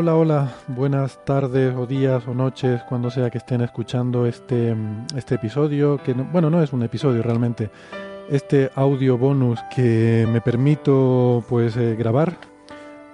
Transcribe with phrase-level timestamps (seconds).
[0.00, 4.74] Hola, hola, buenas tardes o días o noches, cuando sea que estén escuchando este,
[5.14, 7.68] este episodio, que bueno, no es un episodio realmente,
[8.30, 12.38] este audio bonus que me permito pues eh, grabar,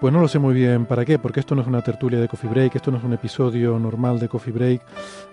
[0.01, 2.29] pues no lo sé muy bien para qué, porque esto no es una tertulia de
[2.29, 4.81] Coffee Break, esto no es un episodio normal de Coffee Break,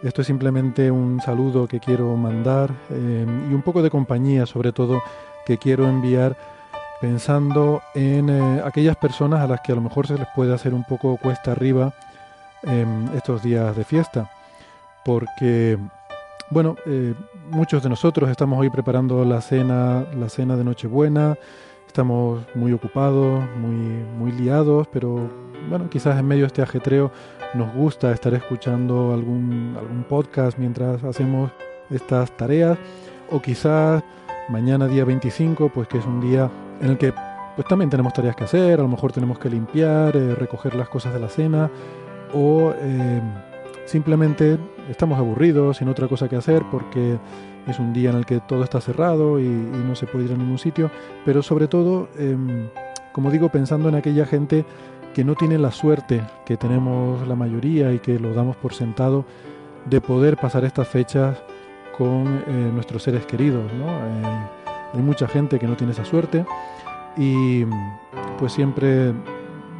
[0.01, 4.71] esto es simplemente un saludo que quiero mandar eh, y un poco de compañía sobre
[4.71, 5.03] todo
[5.45, 6.35] que quiero enviar
[7.03, 10.73] pensando en eh, aquellas personas a las que a lo mejor se les puede hacer
[10.73, 11.91] un poco cuesta arriba
[12.61, 14.31] en estos días de fiesta.
[15.03, 15.77] Porque,
[16.49, 17.13] bueno, eh,
[17.49, 21.35] muchos de nosotros estamos hoy preparando la cena, la cena de Nochebuena,
[21.85, 23.75] estamos muy ocupados, muy,
[24.17, 25.29] muy liados, pero
[25.67, 27.11] bueno, quizás en medio de este ajetreo
[27.53, 31.51] nos gusta estar escuchando algún, algún podcast mientras hacemos
[31.89, 32.77] estas tareas,
[33.29, 34.01] o quizás
[34.47, 36.49] mañana día 25, pues que es un día
[36.83, 37.13] en el que
[37.55, 40.89] pues también tenemos tareas que hacer, a lo mejor tenemos que limpiar, eh, recoger las
[40.89, 41.69] cosas de la cena
[42.33, 43.21] o eh,
[43.85, 44.57] simplemente
[44.89, 47.17] estamos aburridos sin otra cosa que hacer porque
[47.67, 50.35] es un día en el que todo está cerrado y, no se puede ir a
[50.35, 50.89] ningún sitio,
[51.25, 52.67] pero sobre todo, em,
[53.13, 54.65] como digo, pensando en aquella gente
[55.13, 59.25] que no tiene la suerte que tenemos la mayoría y que lo damos por sentado
[59.85, 61.37] de poder pasar estas fechas
[61.97, 63.71] con eh, nuestros seres queridos.
[63.73, 63.85] ¿no?
[64.93, 66.45] hay mucha gente que no tiene esa suerte
[67.17, 67.65] y
[68.37, 69.13] pues siempre,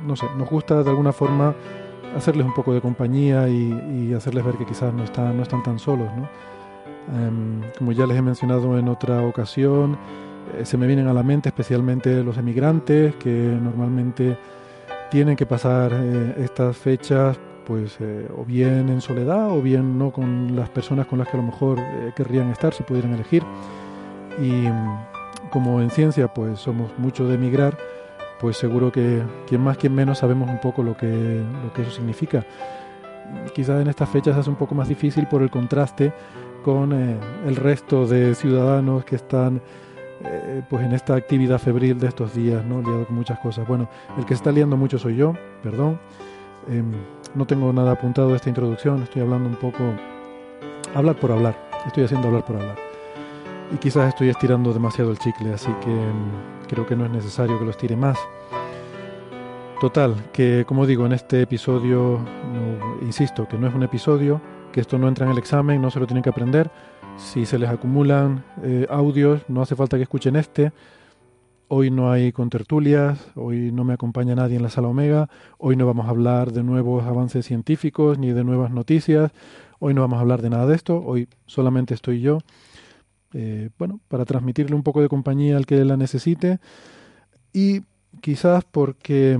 [0.06, 1.56] no sé, nos gusta de alguna forma
[2.16, 5.80] hacerles un poco de compañía y, hacerles ver que quizás no están, no están tan
[5.80, 6.08] solos.
[6.16, 6.30] ¿no?
[7.18, 9.98] Em, como ya les he mencionado en otra ocasión,
[10.56, 14.38] eh, se me vienen a la mente especialmente los emigrantes que normalmente
[15.10, 20.12] tienen que pasar eh, estas fechas pues eh, o bien en soledad o bien no
[20.12, 21.80] con las personas con las que a lo mejor
[22.16, 23.44] querrían estar si pudieran elegir
[24.42, 24.68] y
[25.54, 27.78] como en ciencia pues somos mucho de emigrar,
[28.40, 31.92] pues seguro que quien más, quien menos sabemos un poco lo que, lo que eso
[31.92, 32.44] significa.
[33.54, 36.12] Quizás en estas fechas es un poco más difícil por el contraste
[36.64, 39.62] con eh, el resto de ciudadanos que están
[40.24, 42.82] eh, pues en esta actividad febril de estos días, ¿no?
[42.82, 43.68] liado con muchas cosas.
[43.68, 43.88] Bueno,
[44.18, 46.00] el que se está liando mucho soy yo, perdón.
[46.68, 46.92] Em,
[47.36, 49.84] no tengo nada apuntado de esta introducción, estoy hablando un poco,
[50.96, 51.56] hablar por hablar,
[51.86, 52.93] estoy haciendo hablar por hablar
[53.74, 57.58] y quizás estoy estirando demasiado el chicle, así que mm, creo que no es necesario
[57.58, 58.20] que lo estire más.
[59.82, 62.20] Total, que como digo, en este episodio,
[63.02, 64.40] insisto, que no es un episodio,
[64.72, 66.72] que esto no entra en el examen, no se lo tienen que aprender.
[67.18, 70.72] Si se les acumulan eh, audios, no hace falta que escuchen este.
[71.68, 75.88] Hoy no hay contertulias, hoy no me acompaña nadie en la sala Omega, hoy no
[75.88, 79.32] vamos a hablar de nuevos avances científicos ni de nuevas noticias,
[79.80, 82.40] hoy no vamos a hablar de nada de esto, hoy solamente estoy yo
[83.34, 86.60] eh, bueno, para transmitirle un poco de compañía al que la necesite.
[87.52, 87.82] Y
[88.22, 89.40] quizás porque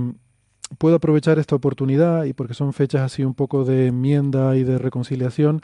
[0.78, 4.78] puedo aprovechar esta oportunidad y porque son fechas así un poco de enmienda y de
[4.78, 5.62] reconciliación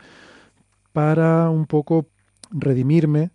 [0.93, 2.07] para un poco
[2.51, 3.31] redimirme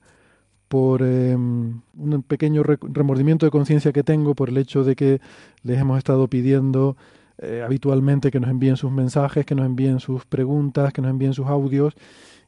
[0.67, 5.21] por em, un pequeño remordimiento de conciencia que tengo por el hecho de que
[5.63, 6.97] les hemos estado pidiendo
[7.37, 11.33] eh, habitualmente que nos envíen sus mensajes, que nos envíen sus preguntas, que nos envíen
[11.33, 11.95] sus audios.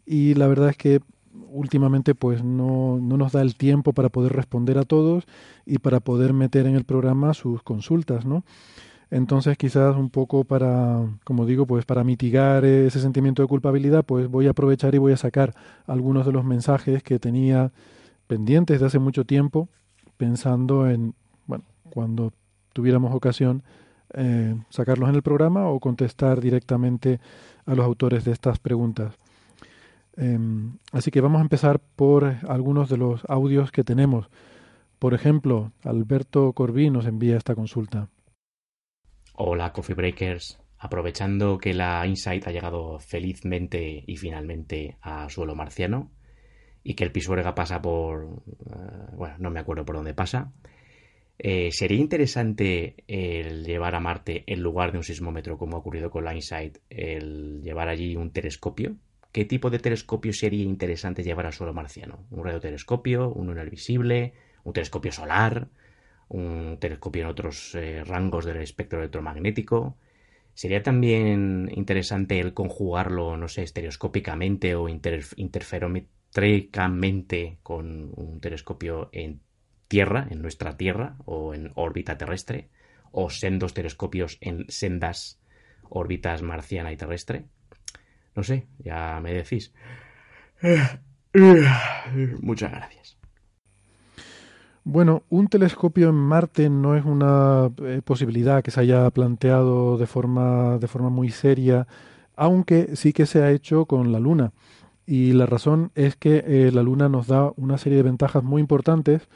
[0.05, 1.01] Y la verdad es que
[1.49, 5.25] últimamente pues no, no, nos da el tiempo para poder responder a todos
[5.65, 8.43] y para poder meter en el programa sus consultas, ¿no?
[9.09, 14.27] Entonces quizás un poco para, como digo, pues para mitigar ese sentimiento de culpabilidad, pues
[14.27, 15.53] voy a aprovechar y voy a sacar
[15.85, 17.71] algunos de los mensajes que tenía
[18.27, 19.69] pendientes de hace mucho tiempo,
[20.17, 21.13] pensando en,
[21.45, 22.33] bueno, cuando
[22.73, 23.63] tuviéramos ocasión,
[24.13, 27.19] eh, sacarlos en el programa o contestar directamente
[27.65, 29.17] a los autores de estas preguntas.
[30.17, 34.29] Em, así que vamos a empezar por algunos de los audios que tenemos.
[34.97, 38.09] Por ejemplo, Alberto Corbí nos envía esta consulta.
[39.33, 40.59] Hola, Coffee Breakers.
[40.79, 46.11] Aprovechando que la Insight ha llegado felizmente y finalmente a suelo marciano
[46.83, 48.41] y que el Pisuerga pasa por...
[48.65, 50.51] Eh, bueno, no me acuerdo por dónde pasa.
[51.37, 56.09] Eh, ¿Sería interesante el llevar a Marte, en lugar de un sismómetro, como ha ocurrido
[56.09, 58.95] con la InSight, el llevar allí un telescopio?
[59.37, 62.25] ¿Qué tipo de telescopio sería interesante llevar al suelo marciano?
[62.31, 63.29] ¿Un radiotelescopio?
[63.29, 64.33] ¿Un lunar visible?
[64.63, 65.67] ¿Un telescopio solar?
[66.27, 69.95] ¿Un telescopio en otros eh, rangos del espectro electromagnético?
[70.55, 79.41] ¿Sería también interesante el conjugarlo, no sé, estereoscópicamente o interferométricamente con un telescopio en
[79.87, 82.69] Tierra, en nuestra Tierra o en órbita terrestre?
[83.11, 85.39] ¿O sendos telescopios en sendas
[85.91, 87.45] órbitas marciana y terrestre?
[88.37, 89.73] No sé, ya me decís.
[92.41, 93.17] Muchas gracias.
[94.83, 100.05] Bueno, un telescopio en Marte no es una eh, posibilidad que se haya planteado de
[100.05, 101.87] forma, de forma muy seria,
[102.35, 104.53] aunque sí que se ha hecho con la Luna.
[105.07, 108.61] Y la razón es que eh, la Luna nos da una serie de ventajas muy
[108.61, 109.27] importantes,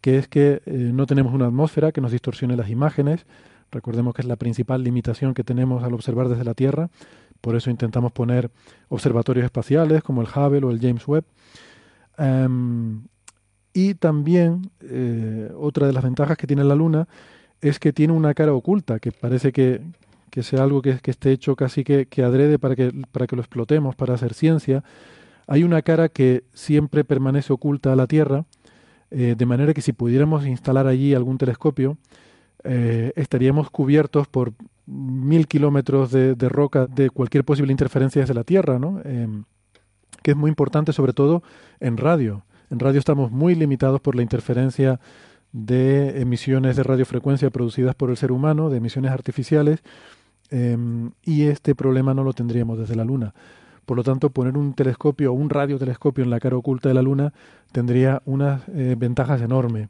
[0.00, 3.26] que es que eh, no tenemos una atmósfera que nos distorsione las imágenes.
[3.70, 6.88] Recordemos que es la principal limitación que tenemos al observar desde la Tierra.
[7.46, 8.50] Por eso intentamos poner
[8.88, 11.22] observatorios espaciales como el Hubble o el James Webb.
[12.18, 13.04] Em,
[13.72, 17.06] y también eh, otra de las ventajas que tiene la Luna
[17.60, 19.80] es que tiene una cara oculta, que parece que,
[20.42, 24.14] sea algo que, esté hecho casi que, adrede para que, para que lo explotemos, para
[24.14, 24.82] hacer ciencia.
[25.46, 28.44] Hay una cara que siempre permanece oculta a la Tierra,
[29.12, 31.96] eh, de manera que si pudiéramos instalar allí algún telescopio,
[32.64, 34.52] eh, estaríamos cubiertos por
[34.86, 39.00] mil kilómetros de, roca de cualquier posible interferencia desde la Tierra, ¿no?
[39.04, 39.44] Em,
[40.22, 41.42] que es muy importante sobre todo
[41.80, 42.44] en radio.
[42.70, 45.00] En radio estamos muy limitados por la interferencia
[45.52, 49.82] de emisiones de radiofrecuencia producidas por el ser humano, de emisiones artificiales,
[50.50, 53.34] em, y este problema no lo tendríamos desde la Luna.
[53.86, 57.02] Por lo tanto, poner un telescopio o un radiotelescopio en la cara oculta de la
[57.02, 57.32] Luna
[57.72, 59.88] tendría unas eh, ventajas enormes.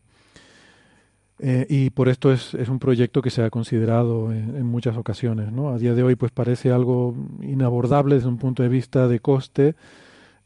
[1.39, 5.53] Eh, y por esto es, es, un proyecto que se ha considerado en, muchas ocasiones.
[5.53, 5.69] ¿no?
[5.69, 9.75] A día de hoy pues parece algo inabordable desde un punto de vista de coste,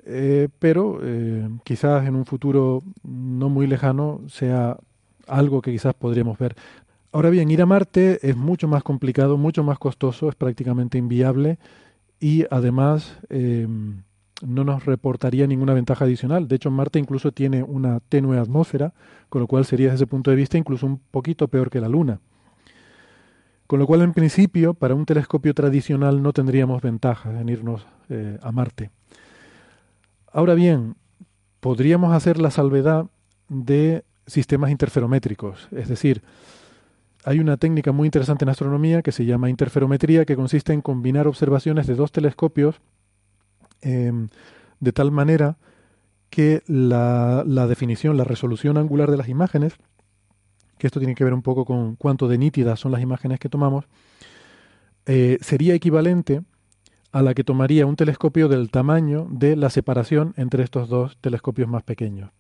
[0.05, 4.79] eh, pero eh, quizás en un futuro no muy lejano sea
[5.29, 6.57] algo que quizás podríamos ver.
[7.13, 11.59] Ahora bien, ir a Marte es mucho más complicado, mucho más costoso, es prácticamente inviable
[12.21, 13.19] y además
[14.43, 16.49] no nos reportaría ninguna ventaja adicional.
[16.49, 18.93] De hecho, Marte incluso tiene una tenue atmósfera,
[19.29, 21.89] con lo cual sería desde ese punto de vista incluso un poquito peor que la
[21.89, 22.21] Luna.
[23.67, 28.39] Con lo cual, en principio, para un telescopio tradicional no tendríamos ventaja en irnos eh,
[28.43, 28.91] a Marte.
[30.33, 30.97] Ahora bien,
[31.61, 33.07] podríamos hacer la salvedad
[33.49, 36.23] de sistemas interferométricos, es decir,
[37.25, 41.27] hay una técnica muy interesante en astronomía que se llama interferometría, que consiste en combinar
[41.27, 42.81] observaciones de dos telescopios
[43.83, 44.29] Em,
[44.81, 45.57] de tal manera
[46.31, 49.75] que la, definición, la resolución angular de las imágenes,
[50.79, 53.49] que esto tiene que ver un poco con cuánto de nítidas son las imágenes que
[53.49, 53.85] tomamos,
[55.07, 56.43] eh, sería equivalente
[57.13, 61.69] a la que tomaría un telescopio del tamaño de la separación entre estos dos telescopios
[61.69, 62.31] más pequeños.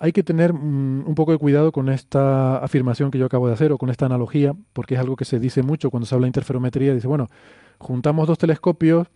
[0.00, 3.54] Hay que tener mm, un poco de cuidado con esta afirmación que yo acabo de
[3.54, 6.26] hacer o con esta analogía, porque es algo que se dice mucho cuando se habla
[6.26, 6.94] de interferometría.
[6.94, 7.28] Dice, bueno,
[7.78, 9.08] juntamos dos telescopios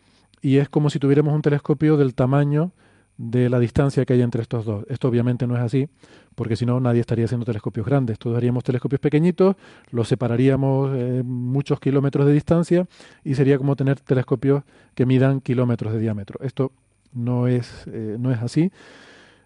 [0.43, 2.73] y es como si tuviéramos un telescopio del tamaño
[3.17, 4.85] de la distancia que hay entre estos dos.
[4.89, 5.89] Esto obviamente no es así,
[6.35, 8.19] porque si no nadie estaría haciendo telescopios grandes.
[8.19, 9.55] Todos haríamos telescopios pequeñitos,
[9.91, 12.87] los separaríamos eh, muchos kilómetros de distancia
[13.23, 14.65] y sería como tener telescopios
[14.95, 16.41] que midan kilómetros de diámetro.
[16.43, 16.73] Esto
[17.13, 18.73] no es, eh, no es así.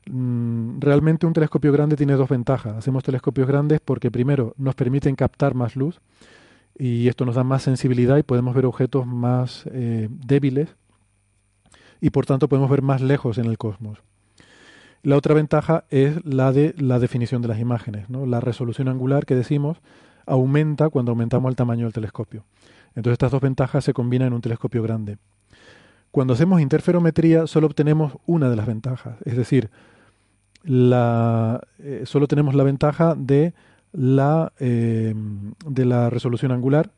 [0.08, 2.76] Mm, realmente un telescopio grande tiene dos ventajas.
[2.76, 6.00] Hacemos telescopios grandes porque primero nos permiten captar más luz
[6.78, 10.76] y esto nos da más sensibilidad y podemos ver objetos más eh, débiles
[12.00, 13.98] y por tanto podemos ver más lejos en el cosmos.
[15.02, 18.10] La otra ventaja es la de la definición de las imágenes.
[18.10, 18.26] ¿no?
[18.26, 19.78] La resolución angular que decimos
[20.26, 22.44] aumenta cuando aumentamos el tamaño del telescopio.
[22.96, 25.18] Entonces estas dos ventajas se combinan en un telescopio grande.
[26.10, 29.70] Cuando hacemos interferometría solo obtenemos una de las ventajas, es decir,
[30.64, 33.54] eh, solo tenemos la ventaja de
[33.92, 35.14] la, eh,
[35.66, 36.90] de la resolución angular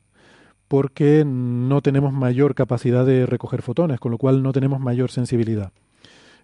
[0.69, 5.73] porque no tenemos mayor capacidad de recoger fotones, con lo cual no tenemos mayor sensibilidad.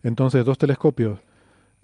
[0.02, 1.20] Entonces, dos telescopios,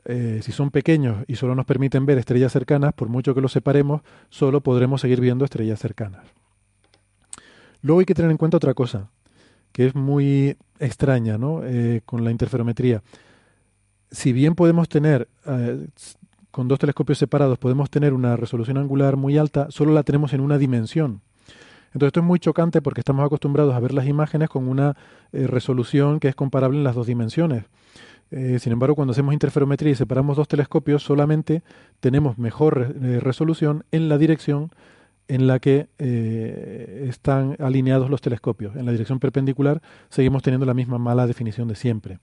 [0.07, 3.53] eh, si son pequeños y solo nos permiten ver estrellas cercanas, por mucho que los
[3.53, 6.23] separemos, solo podremos seguir viendo estrellas cercanas.
[7.83, 9.11] Luego hay que tener en cuenta otra cosa,
[9.73, 11.61] que es muy extraña ¿no?
[11.65, 13.03] Eh, con la interferometría.
[14.11, 15.87] Si bien podemos tener, eh,
[16.51, 20.41] con dos telescopios separados, podemos tener una resolución angular muy alta, solo la tenemos en
[20.41, 21.21] una dimensión.
[21.93, 24.97] Entonces esto es muy chocante porque estamos acostumbrados a ver las imágenes con una
[25.33, 27.65] eh, resolución que es comparable en las dos dimensiones.
[28.31, 31.63] Eh, sin embargo, cuando hacemos interferometría y separamos dos telescopios, solamente
[31.99, 34.71] tenemos mejor eh, resolución en la dirección
[35.27, 35.87] en la que
[37.09, 38.75] están alineados los telescopios.
[38.75, 42.19] En la dirección perpendicular seguimos teniendo la misma mala definición de siempre.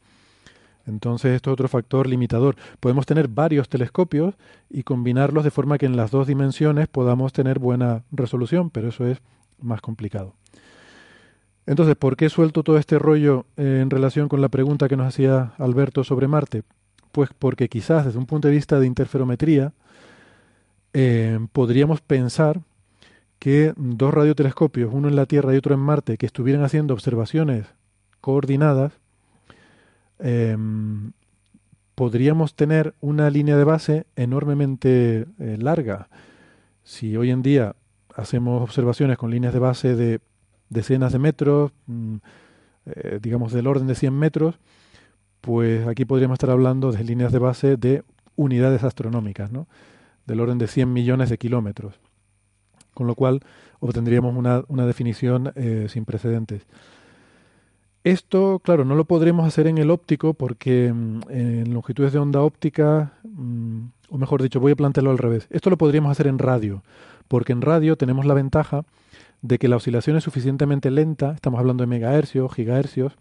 [0.85, 2.57] Entonces, esto es otro factor limitador.
[2.81, 4.35] Podemos tener varios telescopios
[4.69, 9.05] y combinarlos de forma que en las dos dimensiones podamos tener buena resolución, pero eso
[9.05, 9.21] es
[9.59, 10.33] más complicado.
[11.65, 15.07] Entonces, ¿por qué suelto todo este rollo eh, en relación con la pregunta que nos
[15.07, 16.63] hacía Alberto sobre Marte?
[17.11, 19.73] Pues porque quizás desde un punto de vista de interferometría
[20.93, 22.61] eh, podríamos pensar
[23.39, 27.67] que dos radiotelescopios, uno en la Tierra y otro en Marte, que estuvieran haciendo observaciones
[28.21, 28.93] coordinadas,
[30.19, 31.11] em,
[31.95, 36.09] podríamos tener una línea de base enormemente eh, larga.
[36.83, 37.75] Si hoy en día
[38.17, 40.19] hacemos observaciones con líneas de base de
[40.69, 42.15] decenas de metros, mm,
[42.87, 44.59] eh, digamos del orden de 100 metros,
[45.39, 48.03] pues aquí podríamos estar hablando de líneas de base de
[48.35, 49.67] unidades astronómicas, ¿no?
[50.25, 51.99] del orden de 100 millones de kilómetros,
[52.93, 53.39] con lo cual
[53.79, 56.65] obtendríamos una, una definición eh, sin precedentes.
[58.03, 62.41] Esto, claro, no lo podremos hacer en el óptico porque mm, en longitudes de onda
[62.41, 65.47] óptica, mm, o mejor dicho, voy a plantearlo al revés.
[65.49, 66.83] Esto lo podríamos hacer en radio,
[67.27, 68.83] porque en radio tenemos la ventaja
[69.41, 73.13] de que la oscilación es suficientemente lenta, estamos hablando de megahercios, gigahercios,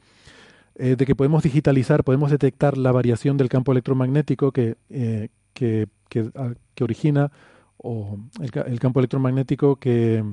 [0.76, 5.88] eh, de que podemos digitalizar, podemos detectar la variación del campo electromagnético que, eh, que,
[6.34, 7.32] ah, que, origina
[7.78, 10.25] o el, campo electromagnético que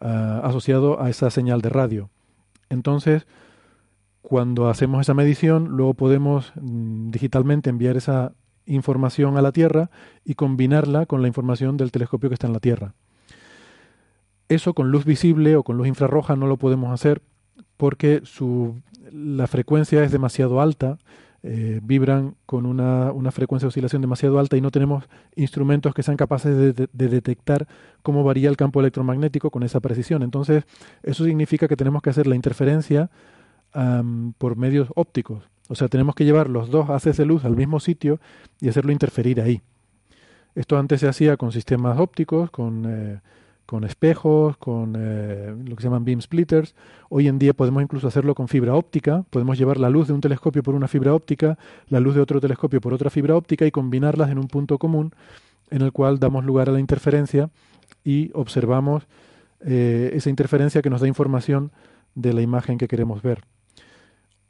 [0.00, 2.10] ah, asociado a esa señal de radio.
[2.70, 3.26] Entonces,
[4.22, 8.32] cuando hacemos esa medición, luego podemos mm, digitalmente enviar esa
[8.70, 9.90] información a la Tierra
[10.24, 12.94] y combinarla con la información del telescopio que está en la Tierra.
[14.48, 17.22] Eso con luz visible o con luz infrarroja no lo podemos hacer
[17.76, 18.80] porque su,
[19.12, 20.98] la frecuencia es demasiado alta,
[21.42, 26.18] eh, vibran con una, frecuencia de oscilación demasiado alta y no tenemos instrumentos que sean
[26.18, 27.66] capaces de, detectar
[28.02, 30.22] cómo varía el campo electromagnético con esa precisión.
[30.22, 30.64] Entonces,
[31.02, 33.10] eso significa que tenemos que hacer la interferencia
[34.38, 35.48] por medios ópticos.
[35.70, 38.18] O sea, tenemos que llevar los dos haces de luz al mismo sitio
[38.60, 39.62] y hacerlo interferir ahí.
[40.56, 42.84] Esto antes se hacía con sistemas ópticos, con...
[42.86, 43.20] Eh,
[43.66, 46.74] con espejos, con eh, lo que se llaman beam splitters.
[47.08, 49.24] Hoy en día podemos incluso hacerlo con fibra óptica.
[49.30, 52.40] Podemos llevar la luz de un telescopio por una fibra óptica, la luz de otro
[52.40, 55.14] telescopio por otra fibra óptica y combinarlas en un punto común
[55.70, 57.48] en el cual damos lugar a la interferencia
[58.02, 59.04] y observamos
[59.60, 61.70] eh, esa interferencia que nos da información
[62.16, 63.44] de la imagen que queremos ver.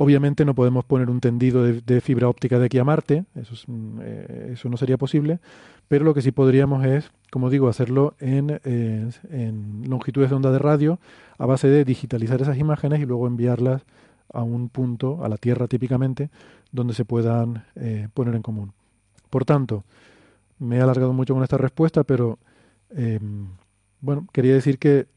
[0.02, 3.54] Obviamente no podemos poner un tendido de, fibra óptica de aquí a Marte, eso,
[4.00, 5.40] eh, eso, no sería posible,
[5.88, 10.59] pero lo que sí podríamos es, como digo, hacerlo en, en, longitudes de onda de
[10.59, 10.99] radio
[11.37, 13.83] a base de digitalizar esas imágenes y luego enviarlas
[14.33, 16.30] a un punto, a la Tierra típicamente,
[16.73, 18.73] donde se puedan eh, poner en común.
[19.28, 19.85] Por tanto,
[20.59, 22.38] me he alargado mucho con esta respuesta, pero
[24.00, 25.09] bueno, quería decir que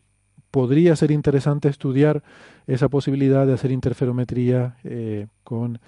[0.53, 2.21] podría ser interesante estudiar
[2.67, 5.79] esa posibilidad de hacer interferometría eh, con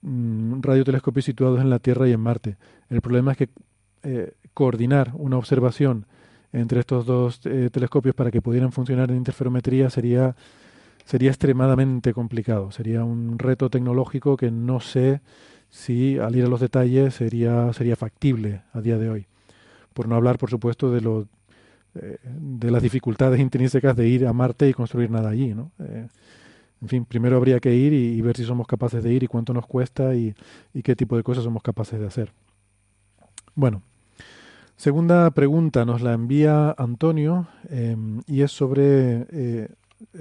[0.00, 2.56] mm, radiotelescopios situados en la Tierra y en Marte.
[2.88, 3.48] El problema es que
[4.02, 6.06] eh, coordinar una observación
[6.54, 10.36] entre estos dos eh, telescopios para que pudieran funcionar en interferometría sería,
[11.04, 12.70] sería extremadamente complicado.
[12.70, 15.20] Sería un reto tecnológico que no sé
[15.68, 19.26] si, al ir a los detalles, sería, sería factible a día de hoy.
[19.92, 21.28] Por no hablar, por supuesto, de lo
[22.02, 25.72] eh, de las dificultades intrínsecas de ir a Marte y construir nada allí, ¿no?
[25.78, 26.06] Eh,
[26.82, 29.54] en fin, primero habría que ir y, ver si somos capaces de ir y cuánto
[29.54, 30.34] nos cuesta y,
[30.84, 32.32] qué tipo de cosas somos capaces de hacer.
[33.54, 33.82] Bueno,
[34.76, 39.68] segunda pregunta nos la envía Antonio em, y es sobre, eh,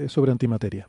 [0.07, 0.87] sobre antimateria.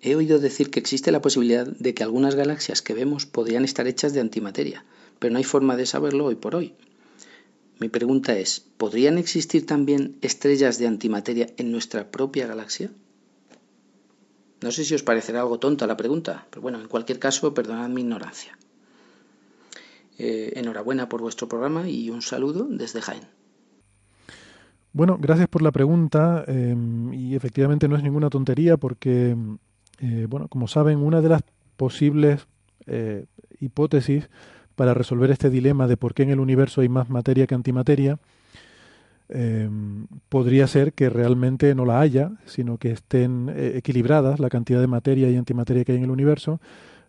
[0.00, 3.88] He oído decir que existe la posibilidad de que algunas galaxias que vemos podrían estar
[3.88, 4.84] hechas de antimateria,
[5.18, 6.74] pero no hay forma de saberlo hoy por hoy.
[7.80, 12.90] Mi pregunta es, ¿podrían existir también estrellas de antimateria en nuestra propia galaxia?
[14.60, 17.88] No sé si os parecerá algo tonta la pregunta, pero bueno, en cualquier caso, perdonad
[17.88, 18.58] mi ignorancia.
[20.18, 23.22] Eh, enhorabuena por vuestro programa y un saludo desde Jaén.
[24.92, 29.36] Bueno, gracias por la pregunta em, y efectivamente no es ninguna tontería porque,
[30.00, 31.42] eh, bueno, como saben, una de las
[31.76, 32.48] posibles
[32.86, 33.26] eh,
[33.60, 34.28] hipótesis
[34.78, 38.20] para resolver este dilema de por qué en el universo hay más materia que antimateria,
[39.28, 44.80] em, podría ser que realmente no la haya, sino que estén eh, equilibradas la cantidad
[44.80, 46.60] de materia y antimateria que hay en el universo,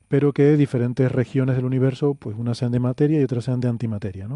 [0.07, 3.67] pero que diferentes regiones del universo, pues unas sean de materia y otras sean de
[3.67, 4.27] antimateria.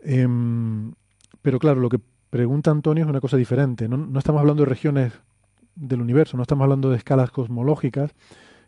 [0.00, 0.92] Em,
[1.40, 3.86] pero claro, lo que pregunta Antonio es una cosa diferente.
[3.86, 5.12] No estamos hablando de regiones
[5.76, 8.10] del universo, no estamos hablando de escalas cosmológicas,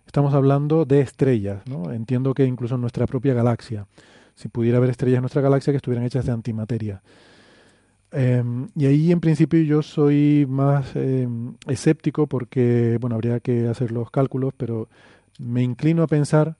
[0.06, 1.92] estamos hablando de estrellas, ¿no?
[1.92, 3.86] Entiendo que incluso en nuestra propia galaxia,
[4.34, 7.02] si pudiera haber estrellas en nuestra galaxia que estuvieran hechas de antimateria.
[8.16, 13.90] Em, y ahí en principio yo soy más em, escéptico porque, bueno, habría que hacer
[13.90, 14.88] los cálculos, pero
[15.40, 16.56] me inclino a pensar,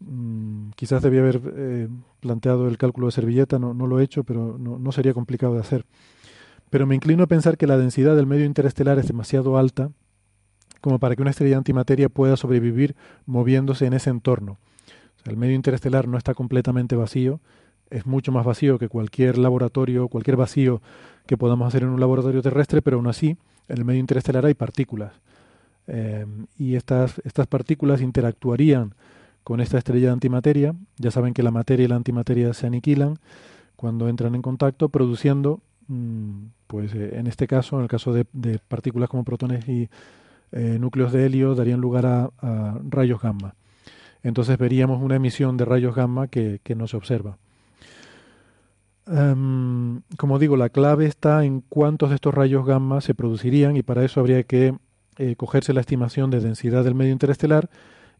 [0.00, 1.88] mm, quizás debía haber eh,
[2.20, 5.86] planteado el cálculo de servilleta, no, lo he hecho, pero no, sería complicado de hacer.
[6.70, 9.90] Pero me inclino a pensar que la densidad del medio interestelar es demasiado alta
[10.84, 14.58] como para que una estrella de antimateria pueda sobrevivir moviéndose en ese entorno.
[15.24, 17.40] El medio interestelar no está completamente vacío,
[17.88, 20.82] es mucho más vacío que cualquier laboratorio, cualquier vacío
[21.24, 23.38] que podamos hacer en un laboratorio terrestre, pero aún así,
[23.68, 25.14] en el medio interestelar hay partículas.
[25.86, 26.26] Eh,
[26.58, 28.94] y estas, estas partículas interactuarían
[29.42, 30.74] con esta estrella de antimateria.
[30.98, 33.18] Ya saben que la materia y la antimateria se aniquilan
[33.76, 38.26] cuando entran en contacto, produciendo, mm, pues eh, en este caso, en el caso de,
[38.68, 39.88] partículas como protones y
[40.52, 42.30] eh, núcleos de helio, darían lugar a,
[42.88, 43.54] rayos gamma.
[44.22, 47.38] Entonces veríamos una emisión de rayos gamma que no se observa.
[49.06, 53.82] Em, como digo, la clave está en cuántos de estos rayos gamma se producirían y
[53.82, 54.76] para eso habría que
[55.18, 57.68] eh, cogerse la estimación de densidad del medio interestelar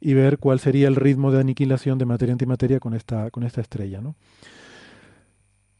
[0.00, 4.00] y ver cuál sería el ritmo de aniquilación de materia-antimateria con esta, con esta estrella.
[4.02, 4.14] ¿no?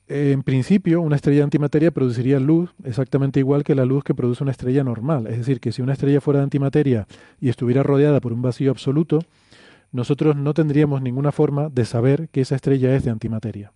[0.06, 4.42] En principio, una estrella de antimateria produciría luz exactamente igual que la luz que produce
[4.42, 5.26] una estrella normal.
[5.26, 7.06] Es decir, que si una estrella fuera de antimateria
[7.40, 9.20] y estuviera rodeada por un vacío absoluto,
[9.92, 13.72] nosotros no tendríamos ninguna forma de saber que esa estrella es de antimateria.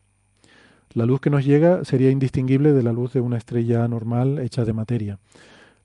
[0.92, 4.64] La luz que nos llega sería indistinguible de la luz de una estrella normal hecha
[4.64, 5.18] de materia.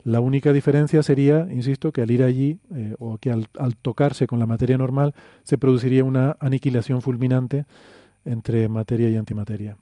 [0.04, 3.48] La única diferencia sería, insisto, que al ir allí eh, o que al,
[3.82, 7.66] tocarse con la materia normal se produciría una aniquilación fulminante
[8.26, 9.78] entre materia y antimateria.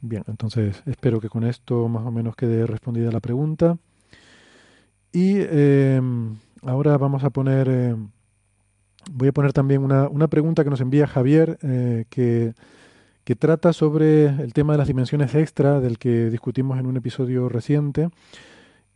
[0.00, 3.78] Bien, entonces espero que con esto más o menos quede respondida la pregunta.
[5.12, 8.08] Y em, ahora vamos a poner em,
[9.10, 12.54] voy a poner también una, una pregunta que nos envía Javier, eh, que,
[13.24, 17.48] que, trata sobre el tema de las dimensiones extra, del que discutimos en un episodio
[17.48, 18.08] reciente.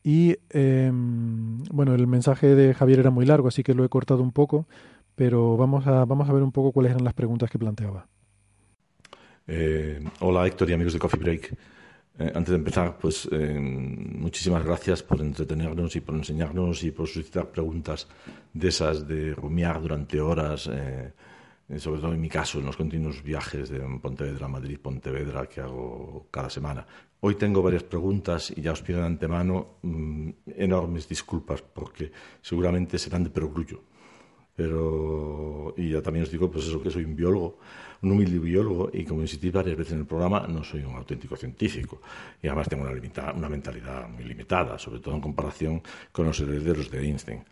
[0.03, 4.23] Y em, bueno, el mensaje de Javier era muy largo, así que lo he cortado
[4.23, 4.67] un poco,
[5.15, 8.07] pero vamos a, vamos a ver un poco cuáles eran las preguntas que planteaba.
[9.47, 11.57] Eh, hola Héctor y amigos de Coffee Break.
[12.19, 17.09] Eh, antes de empezar, pues eh, muchísimas gracias por entretenernos y por enseñarnos y por
[17.09, 18.07] suscitar preguntas
[18.53, 20.71] de esas de rumiar durante horas,
[21.79, 25.61] sobre todo en mi caso, en los continuos viajes de Pontevedra a Madrid, Pontevedra, que
[25.61, 26.87] hago cada semana.
[27.21, 32.99] Hoy tengo varias preguntas y ya os pido de antemano mm, enormes disculpas porque seguramente
[32.99, 33.83] serán de perogrullo.
[34.57, 37.59] Pero, y ya también os digo, pues eso, que soy un biólogo
[38.03, 41.37] un humilde biólogo y como insistí varias veces en el programa, no soy un auténtico
[41.37, 42.01] científico.
[42.43, 45.83] Y además tengo una, una mentalidad muy limitada, sobre todo en comparación
[46.13, 47.45] con los herederos de Einstein.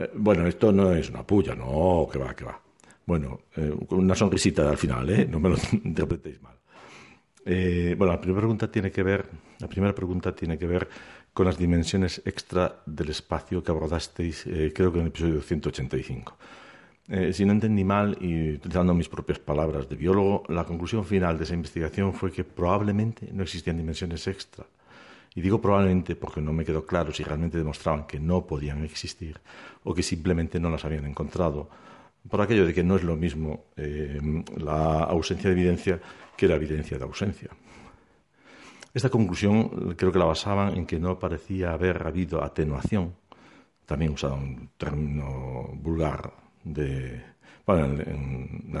[0.00, 2.60] Eh, bueno, esto no es una puya, no, que va, que va.
[3.04, 5.26] Bueno, eh, una sonrisita al final, ¿eh?
[5.26, 6.54] No me lo interpretéis mal.
[7.44, 9.26] Eh, bueno, la primera pregunta tiene que ver,
[9.58, 10.88] la primera pregunta tiene que ver
[11.32, 16.36] con las dimensiones extra del espacio que abordasteis, creo que en el episodio 185.
[17.12, 21.36] Eh, si no entendí mal y utilizando mis propias palabras de biólogo, la conclusión final
[21.36, 24.64] de esa investigación fue que probablemente no existían dimensiones extra.
[25.34, 29.40] Y digo probablemente porque no me quedó claro si realmente demostraban que no podían existir
[29.82, 31.68] o que simplemente no las habían encontrado,
[32.28, 34.20] por aquello de que no es lo mismo eh,
[34.58, 36.00] la ausencia de evidencia
[36.36, 37.50] que la evidencia de ausencia.
[38.94, 43.14] Esta conclusión creo que la basaban en que no parecía haber habido atenuación,
[43.84, 47.22] también usado un término vulgar de,
[47.66, 48.72] bueno, en,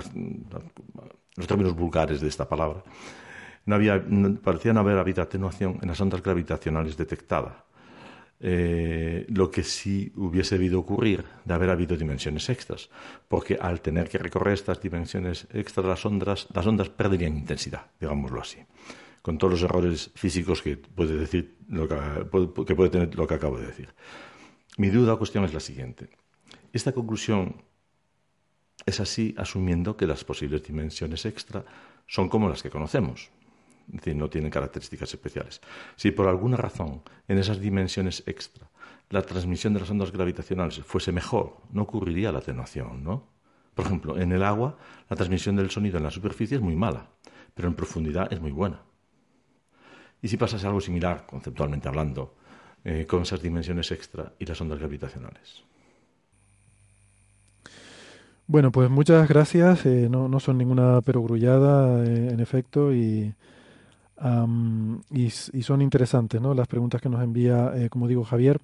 [1.36, 2.82] los términos vulgares de esta palabra,
[3.66, 4.02] no había,
[4.42, 7.54] parecía no haber habido atenuación en las ondas gravitacionales detectadas.
[8.42, 12.88] Eh, lo que sí hubiese debido ocurrir de haber habido dimensiones extras,
[13.28, 18.40] porque al tener que recorrer estas dimensiones extras, las ondas, las ondas perderían intensidad, digámoslo
[18.40, 18.60] así,
[19.20, 21.96] con todos los errores físicos que puede, decir lo que,
[22.64, 23.90] que puede tener lo que acabo de decir.
[24.78, 26.08] Mi duda o cuestión es la siguiente.
[26.72, 27.62] Esta conclusión
[28.90, 31.64] es así asumiendo que las posibles dimensiones extra
[32.06, 33.30] son como las que conocemos,
[33.88, 35.60] es decir, no tienen características especiales.
[35.96, 38.68] Si por alguna razón en esas dimensiones extra
[39.10, 43.26] la transmisión de las ondas gravitacionales fuese mejor, no ocurriría la atenuación, ¿no?
[43.74, 47.08] Por ejemplo, en el agua la transmisión del sonido en la superficie es muy mala,
[47.54, 48.82] pero en profundidad es muy buena.
[50.22, 52.34] ¿Y si pasase algo similar, conceptualmente hablando,
[52.84, 55.64] eh, con esas dimensiones extra y las ondas gravitacionales?
[58.50, 59.86] Bueno, pues muchas gracias.
[59.86, 63.32] Eh, no, no, son ninguna perogrullada, eh, en efecto, y,
[65.12, 65.30] y,
[65.62, 66.52] son interesantes ¿no?
[66.52, 68.60] las preguntas que nos envía, eh, como digo, Javier.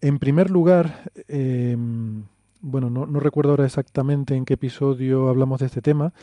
[0.00, 2.24] En primer lugar, em,
[2.62, 6.14] bueno, no, recuerdo ahora exactamente en qué episodio hablamos de este tema,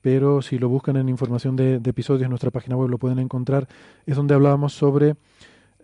[0.00, 3.68] pero si lo buscan en información de, episodios en nuestra página web lo pueden encontrar,
[4.04, 5.14] es donde hablábamos sobre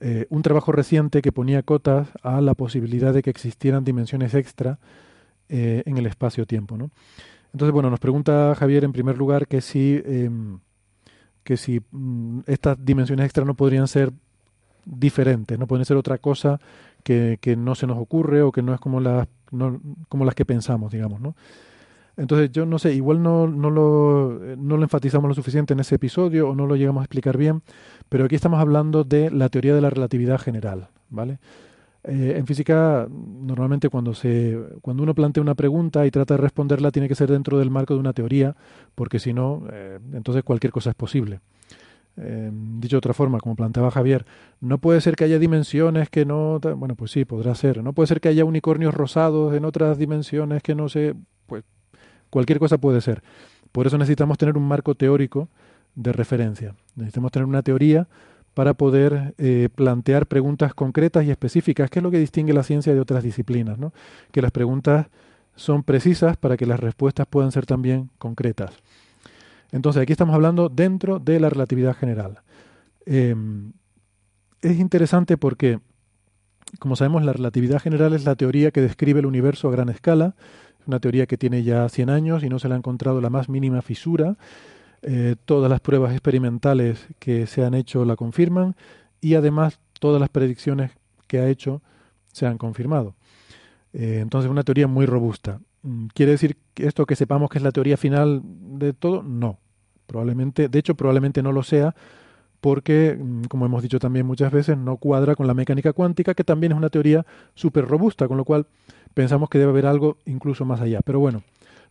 [0.00, 4.80] eh, un trabajo reciente que ponía cotas a la posibilidad de que existieran dimensiones extra
[5.52, 6.76] eh, en el espacio-tiempo.
[6.76, 6.90] ¿no?
[7.52, 10.60] Entonces, bueno, nos pregunta Javier en primer lugar que si, em,
[11.42, 14.12] que si mm, estas dimensiones extra no podrían ser
[14.84, 16.60] diferentes, no pueden ser otra cosa
[17.02, 20.34] que, que, no se nos ocurre o que no es como las, no, como las
[20.34, 21.34] que pensamos, digamos, ¿no?
[22.16, 25.94] Entonces, yo no sé, igual no, no, lo, no lo enfatizamos lo suficiente en ese
[25.94, 27.62] episodio o no lo llegamos a explicar bien,
[28.08, 31.38] pero aquí estamos hablando de la teoría de la relatividad general, ¿vale?
[32.04, 36.90] Eh, en física, normalmente cuando, se, cuando uno plantea una pregunta y trata de responderla,
[36.90, 38.56] tiene que ser dentro del marco de una teoría,
[38.94, 41.40] porque si no, eh, entonces cualquier cosa es posible.
[42.16, 44.24] Eh, dicho de otra forma, como planteaba Javier,
[44.60, 46.58] no puede ser que haya dimensiones que no...
[46.76, 47.82] Bueno, pues sí, podrá ser.
[47.82, 51.14] No puede ser que haya unicornios rosados en otras dimensiones que no sé...
[51.46, 51.64] Pues
[52.30, 53.22] cualquier cosa puede ser.
[53.72, 55.48] Por eso necesitamos tener un marco teórico
[55.94, 56.74] de referencia.
[56.94, 58.08] Necesitamos tener una teoría
[58.54, 62.92] para poder eh, plantear preguntas concretas y específicas, que es lo que distingue la ciencia
[62.92, 63.78] de otras disciplinas,
[64.32, 65.06] que las preguntas
[65.54, 68.72] son precisas para que las respuestas puedan ser también concretas.
[69.72, 72.40] Entonces, aquí estamos hablando dentro de la relatividad general.
[73.06, 73.72] Em,
[74.62, 75.78] es interesante porque,
[76.78, 80.34] como sabemos, la relatividad general es la teoría que describe el universo a gran escala.
[80.80, 83.30] Es una teoría que tiene ya 100 años y no se le ha encontrado la
[83.30, 84.36] más mínima fisura.
[85.02, 88.76] Eh, todas las pruebas experimentales que se han hecho la confirman
[89.22, 90.90] y además todas las predicciones
[91.26, 91.80] que ha hecho
[92.32, 93.14] se han confirmado.
[93.92, 95.60] Eh, entonces, una teoría muy robusta.
[95.82, 99.22] Mm, ¿Quiere decir esto que sepamos que es la teoría final de todo?
[99.22, 99.58] No.
[100.06, 101.94] Probablemente, de hecho, probablemente no lo sea,
[102.60, 106.44] porque, mm, como hemos dicho también muchas veces, no cuadra con la mecánica cuántica, que
[106.44, 108.66] también es una teoría súper robusta, con lo cual
[109.14, 111.00] pensamos que debe haber algo incluso más allá.
[111.04, 111.42] Pero bueno,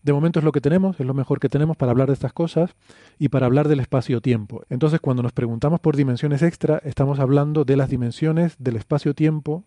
[0.04, 2.34] de momento es lo que tenemos, es lo mejor que tenemos para hablar de estas
[2.34, 2.72] cosas
[3.18, 4.64] y para hablar del espacio-tiempo.
[4.70, 9.64] Entonces, cuando nos preguntamos por dimensiones extra, estamos hablando de las dimensiones del espacio-tiempo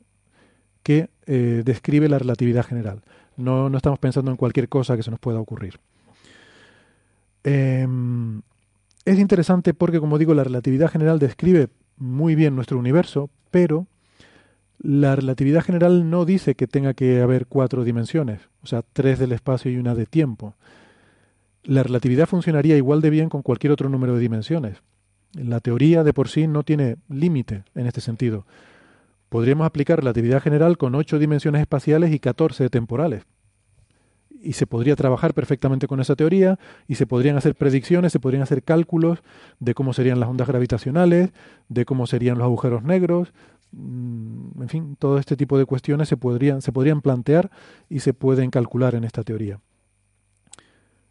[0.82, 3.02] que eh, describe la relatividad general.
[3.36, 5.78] No, no, estamos pensando en cualquier cosa que se nos pueda ocurrir.
[7.44, 8.42] Em,
[9.04, 13.86] es interesante porque, como digo, la relatividad general describe muy bien nuestro universo, pero
[14.82, 19.30] la relatividad general no dice que tenga que haber cuatro dimensiones, o sea, tres del
[19.30, 20.56] espacio y una de tiempo.
[21.62, 24.82] La relatividad funcionaría igual de bien con cualquier otro número de dimensiones.
[25.34, 28.44] La teoría de por sí no tiene límite en este sentido.
[29.28, 33.22] Podríamos aplicar relatividad general con ocho dimensiones espaciales y catorce temporales.
[34.42, 38.42] Y se podría trabajar perfectamente con esa teoría y se podrían hacer predicciones, se podrían
[38.42, 39.22] hacer cálculos
[39.60, 41.30] de cómo serían las ondas gravitacionales,
[41.68, 43.32] de cómo serían los agujeros negros,
[43.72, 47.50] en fin, todo este tipo de cuestiones se podrían, se podrían plantear
[47.88, 49.60] y se pueden calcular en esta teoría.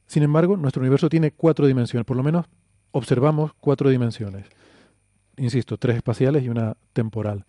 [0.06, 2.46] Sin embargo, nuestro universo tiene cuatro dimensiones, por lo menos
[2.92, 4.46] observamos cuatro dimensiones.
[5.38, 7.46] Insisto, tres espaciales y una temporal.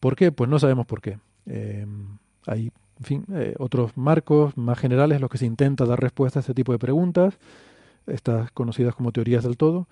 [0.00, 0.32] ¿Por qué?
[0.32, 1.18] Pues no sabemos por qué.
[1.46, 6.00] Em, hay, en fin, eh, otros marcos más generales en los que se intenta dar
[6.00, 7.38] respuesta a este tipo de preguntas,
[8.06, 9.86] estas conocidas como teorías del todo,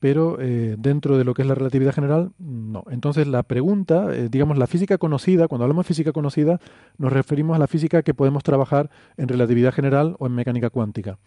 [0.00, 2.84] pero eh, dentro de lo que es la relatividad general, no.
[2.90, 6.60] Entonces la pregunta, eh, digamos, la física conocida, cuando hablamos de física conocida,
[6.98, 11.18] nos referimos a la física que podemos trabajar en relatividad general o en mecánica cuántica.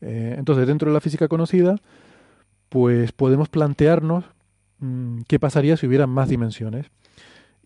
[0.00, 1.76] Eh, entonces, dentro de la física conocida,
[2.68, 4.24] pues podemos plantearnos
[4.80, 6.86] mm, qué pasaría si hubiera más dimensiones.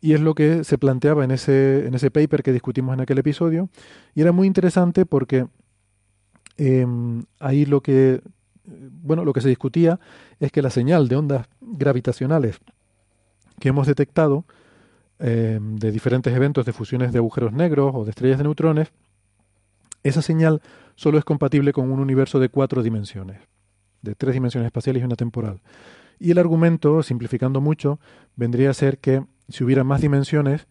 [0.02, 3.18] Y es lo que se planteaba en ese, en ese paper que discutimos en aquel
[3.18, 3.70] episodio.
[4.14, 5.46] Y era muy interesante porque
[6.56, 8.20] em, ahí lo que
[8.64, 9.98] bueno, lo que se discutía
[10.40, 12.60] es que la señal de ondas gravitacionales
[13.58, 14.44] que hemos detectado
[15.18, 18.92] eh, de diferentes eventos de fusiones de agujeros negros o de estrellas de neutrones,
[20.02, 20.60] esa señal
[20.96, 23.40] solo es compatible con un universo de cuatro dimensiones,
[24.02, 25.60] de tres dimensiones espaciales y una temporal.
[26.18, 27.98] Y el argumento, simplificando mucho,
[28.36, 30.66] vendría a ser que si hubiera más dimensiones,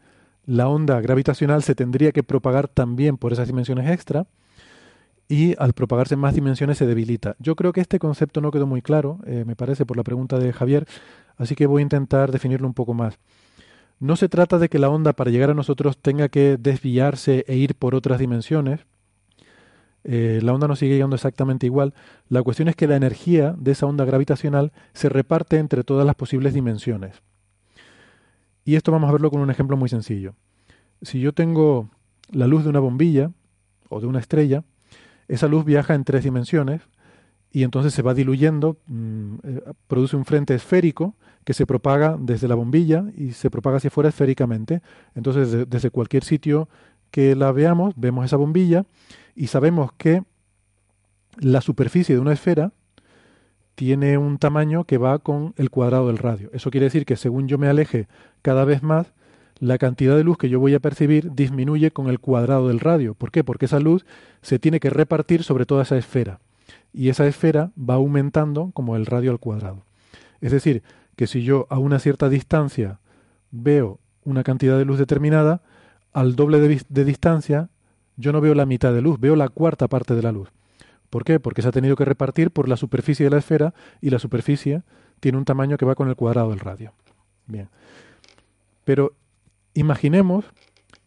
[0.45, 4.27] la onda gravitacional se tendría que propagar también por esas dimensiones extra,
[5.31, 7.37] y al propagarse en más dimensiones se debilita.
[7.39, 10.37] Yo creo que este concepto no quedó muy claro, eh, me parece, por la pregunta
[10.37, 10.85] de Javier,
[11.37, 13.17] así que voy a intentar definirlo un poco más.
[14.01, 17.55] No se trata de que la onda para llegar a nosotros tenga que desviarse e
[17.55, 18.81] ir por otras dimensiones.
[20.03, 21.93] Eh, la onda no sigue llegando exactamente igual.
[22.27, 26.15] La cuestión es que la energía de esa onda gravitacional se reparte entre todas las
[26.15, 27.21] posibles dimensiones.
[28.65, 30.35] Y esto vamos a verlo con un ejemplo muy sencillo.
[31.01, 31.89] Si yo tengo
[32.31, 33.31] la luz de una bombilla
[33.87, 34.65] o de una estrella,
[35.31, 36.81] esa luz viaja en tres dimensiones
[37.51, 41.15] y entonces se va diluyendo, mm, eh, produce un frente esférico
[41.45, 44.81] que se propaga desde la bombilla y se propaga hacia afuera esféricamente.
[45.15, 46.69] Entonces, desde cualquier sitio
[47.11, 48.85] que la veamos, vemos esa bombilla
[49.33, 50.23] y sabemos que
[51.39, 52.73] la superficie de una esfera
[53.75, 56.49] tiene un tamaño que va con el cuadrado del radio.
[56.53, 58.07] Eso quiere decir que según yo me aleje
[58.41, 59.13] cada vez más,
[59.61, 63.13] la cantidad de luz que yo voy a percibir disminuye con el cuadrado del radio.
[63.13, 63.43] ¿Por qué?
[63.43, 64.07] Porque esa luz
[64.41, 66.39] se tiene que repartir sobre toda esa esfera.
[66.91, 69.85] Y esa esfera va aumentando como el radio al cuadrado.
[70.41, 70.81] Es decir,
[71.15, 72.99] que si yo a una cierta distancia
[73.51, 75.61] veo una cantidad de luz determinada,
[76.11, 77.69] al doble de, distancia
[78.17, 80.49] yo no veo la mitad de luz, veo la cuarta parte de la luz.
[81.11, 81.39] ¿Por qué?
[81.39, 84.81] Porque se ha tenido que repartir por la superficie de la esfera y la superficie
[85.19, 86.93] tiene un tamaño que va con el cuadrado del radio.
[87.45, 87.69] Bien.
[88.85, 89.13] Pero
[89.73, 90.45] imaginemos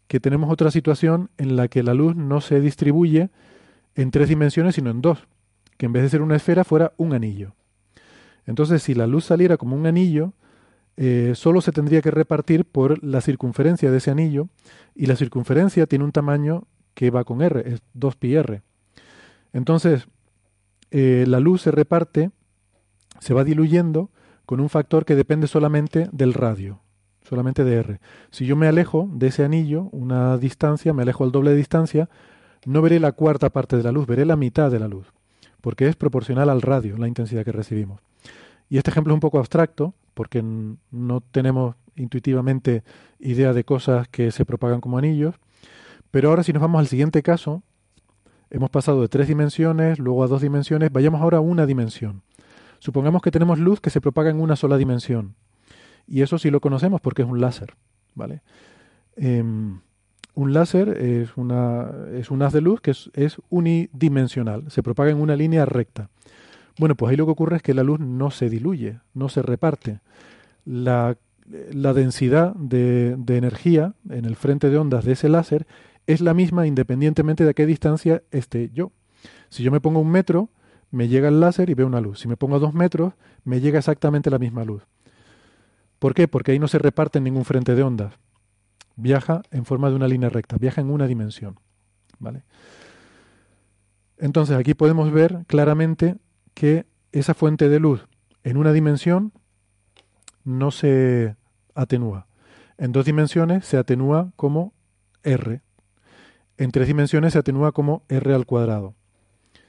[0.06, 3.30] que tenemos otra situación en la que la luz no se distribuye
[3.94, 5.26] en tres dimensiones, sino en dos.
[5.76, 7.54] Que en vez de ser una esfera fuera un anillo.
[8.46, 10.34] Entonces, si la luz saliera como un anillo,
[10.96, 14.48] eh, solo se tendría que repartir por la circunferencia de ese anillo,
[14.94, 18.62] y la circunferencia tiene un tamaño que va con R, es 2πr.
[19.52, 20.06] Entonces,
[20.90, 22.30] eh, la luz se reparte,
[23.18, 24.10] se va diluyendo
[24.46, 26.80] con un factor que depende solamente del radio,
[27.24, 28.00] solamente de R.
[28.30, 32.08] Si yo me alejo de ese anillo, una distancia, me alejo al doble de distancia,
[32.64, 35.12] no veré la cuarta parte de la luz, veré la mitad de la luz,
[35.60, 38.00] porque es proporcional al radio, la intensidad que recibimos.
[38.68, 42.84] Y este ejemplo es un poco abstracto, porque no tenemos intuitivamente
[43.18, 45.34] idea de cosas que se propagan como anillos,
[46.10, 47.62] pero ahora si nos vamos al siguiente caso,
[48.54, 52.22] Hemos pasado de tres dimensiones, luego a dos dimensiones, vayamos ahora a una dimensión.
[52.78, 55.34] Supongamos que tenemos luz que se propaga en una sola dimensión.
[56.06, 57.74] Y eso sí lo conocemos porque es un láser.
[58.14, 58.42] ¿vale?
[59.16, 59.80] Em,
[60.34, 65.20] un láser es, una, es un haz de luz que es, unidimensional, se propaga en
[65.20, 66.10] una línea recta.
[66.78, 69.42] Bueno, pues ahí lo que ocurre es que la luz no se diluye, no se
[69.42, 70.00] reparte.
[70.64, 71.16] La,
[71.72, 75.66] la densidad de, de energía en el frente de ondas de ese láser
[76.06, 78.90] es la misma independientemente de a qué distancia esté yo.
[79.50, 80.48] Si yo me pongo un metro,
[80.90, 82.20] me llega el láser y veo una luz.
[82.20, 83.14] Si me pongo a dos metros,
[83.44, 84.82] me llega exactamente la misma luz.
[86.04, 86.28] ¿Por qué?
[86.28, 88.12] Porque ahí no se reparte ningún frente de ondas.
[88.94, 91.58] Viaja en forma de una línea recta, viaja en una dimensión.
[92.18, 92.42] ¿Vale?
[94.18, 96.16] Entonces aquí podemos ver claramente
[96.52, 98.06] que esa fuente de luz
[98.42, 99.32] en una dimensión
[100.44, 101.36] no se
[101.74, 102.26] atenúa.
[102.76, 104.74] En dos dimensiones se atenúa como
[105.22, 105.62] R,
[106.58, 108.94] en tres dimensiones se atenúa como r al cuadrado.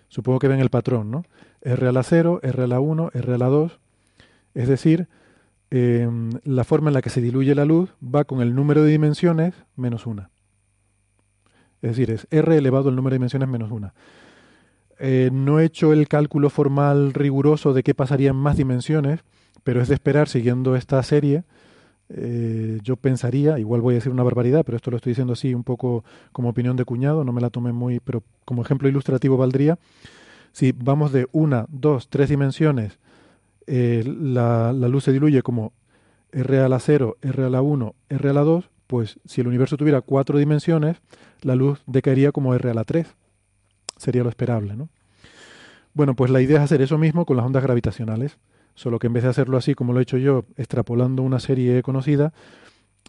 [0.10, 1.24] Supongo que ven el patrón, ¿no?
[1.62, 3.80] r a la 0, r a la 1, r a la 2.
[4.54, 5.08] Es decir,
[5.72, 8.92] em, la forma en la que se diluye la luz va con el número de
[8.92, 10.30] dimensiones menos 1.
[11.82, 13.94] Es decir, es r elevado al número de dimensiones menos 1.
[15.00, 19.22] Eh, no he hecho el cálculo formal riguroso de qué pasaría en más dimensiones,
[19.64, 21.44] pero es de esperar, siguiendo esta serie,
[22.10, 25.54] eh, yo pensaría, igual voy a decir una barbaridad, pero esto lo estoy diciendo así
[25.54, 29.38] un poco como opinión de cuñado, no me la tome muy, pero como ejemplo ilustrativo
[29.38, 29.80] valdría,
[30.52, 33.00] si vamos de una, dos, tres dimensiones,
[33.68, 35.74] eh, la, luz se diluye como
[36.32, 39.48] R a la 0, R a la 1, R a la 2, pues si el
[39.48, 40.98] universo tuviera cuatro dimensiones,
[41.42, 43.08] la luz decaería como R a la 3.
[43.98, 44.90] Sería lo esperable, ¿no?
[45.94, 48.38] Bueno, pues la idea es hacer eso mismo con las ondas gravitacionales
[48.76, 51.82] solo que en vez de hacerlo así como lo he hecho yo, extrapolando una serie
[51.82, 52.34] conocida,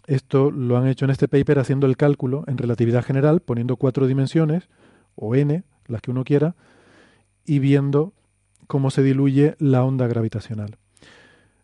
[0.07, 4.07] esto lo han hecho en este paper haciendo el cálculo en relatividad general, poniendo cuatro
[4.07, 4.69] dimensiones,
[5.15, 6.55] o n, las que uno quiera,
[7.45, 8.13] y viendo
[8.67, 10.77] cómo se diluye la onda gravitacional.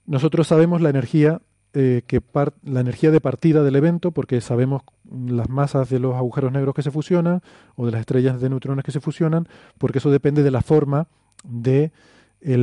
[0.05, 1.41] Nosotros sabemos la energía
[1.75, 2.21] eh, que
[2.63, 6.83] la energía de partida del evento, porque sabemos las masas de los agujeros negros que
[6.83, 7.41] se fusionan
[7.75, 9.47] o de las estrellas de neutrones que se fusionan,
[9.79, 11.07] porque eso depende de la forma
[11.43, 11.91] de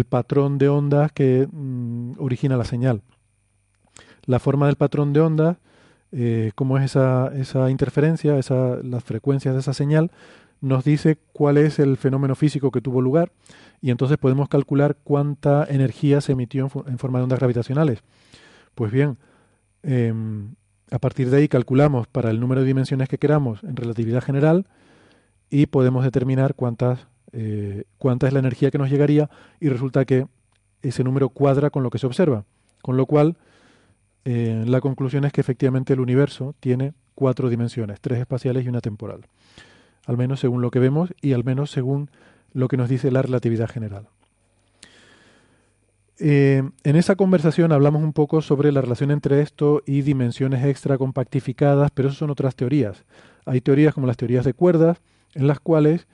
[0.09, 3.03] patrón de ondas que mm, origina la señal.
[4.27, 5.57] La forma del patrón de ondas,
[6.13, 10.13] eh, cómo es esa, esa interferencia, esa, las frecuencias de esa señal,
[10.61, 13.33] nos dice cuál es el fenómeno físico que tuvo lugar
[13.81, 18.03] y entonces podemos calcular cuánta energía se emitió en, forma de ondas gravitacionales.
[18.75, 19.19] Pues bien,
[19.83, 20.55] em,
[20.91, 24.67] a partir de ahí calculamos para el número de dimensiones que queramos en relatividad general
[25.49, 30.27] y podemos determinar cuántas eh, cuánta es la energía que nos llegaría y resulta que
[30.83, 32.45] ese número cuadra con lo que se observa.
[32.83, 33.37] Con lo cual,
[34.25, 38.81] eh, la conclusión es que efectivamente el universo tiene cuatro dimensiones, tres espaciales y una
[38.81, 39.27] temporal.
[40.07, 42.11] Al menos según lo que vemos y al menos según
[42.53, 44.09] lo que nos dice la relatividad general.
[46.23, 50.99] Eh, en esa conversación hablamos un poco sobre la relación entre esto y dimensiones extra
[50.99, 53.05] compactificadas, pero eso son otras teorías.
[53.47, 54.99] Hay teorías como las teorías de cuerdas,
[55.35, 56.07] en las cuales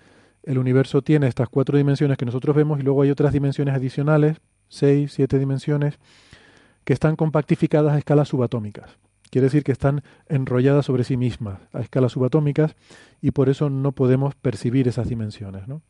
[0.44, 4.36] el universo tiene estas cuatro dimensiones que nosotros vemos y luego hay otras dimensiones adicionales,
[4.68, 5.98] seis, siete dimensiones,
[6.84, 8.96] que están compactificadas a escalas subatómicas.
[9.30, 12.76] Quiere decir que están enrolladas sobre sí mismas a escalas subatómicas
[13.20, 15.66] y por eso no podemos percibir esas dimensiones.
[15.68, 15.82] ¿no?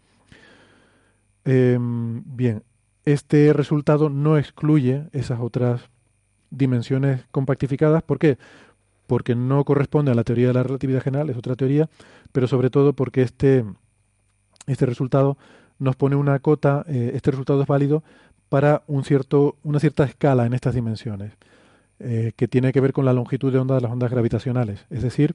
[1.45, 2.63] Em, bien,
[3.05, 5.91] este resultado no excluye esas otras
[6.51, 8.03] dimensiones compactificadas.
[8.03, 8.39] ¿Por qué?
[9.07, 11.89] Porque no corresponde a la teoría de la relatividad general, es otra teoría,
[12.33, 13.65] pero sobre todo porque este,
[14.67, 15.39] este resultado
[15.79, 18.03] nos pone una cota, eh, este resultado es válido
[18.49, 21.33] para un cierto, una cierta escala en estas dimensiones,
[21.99, 24.85] eh, que tiene que ver con la longitud de onda de las ondas gravitacionales.
[24.91, 25.35] Es decir,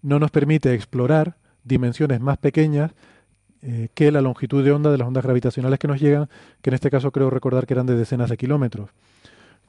[0.00, 2.92] no nos permite explorar dimensiones más pequeñas
[3.62, 6.28] eh, que la longitud de onda de las ondas gravitacionales que nos llegan,
[6.62, 8.90] que en este caso creo recordar que eran de decenas de kilómetros.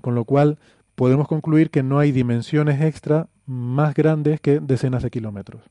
[0.02, 0.60] Con lo cual
[0.94, 5.64] podemos concluir que no hay dimensiones extra más grandes que decenas de kilómetros.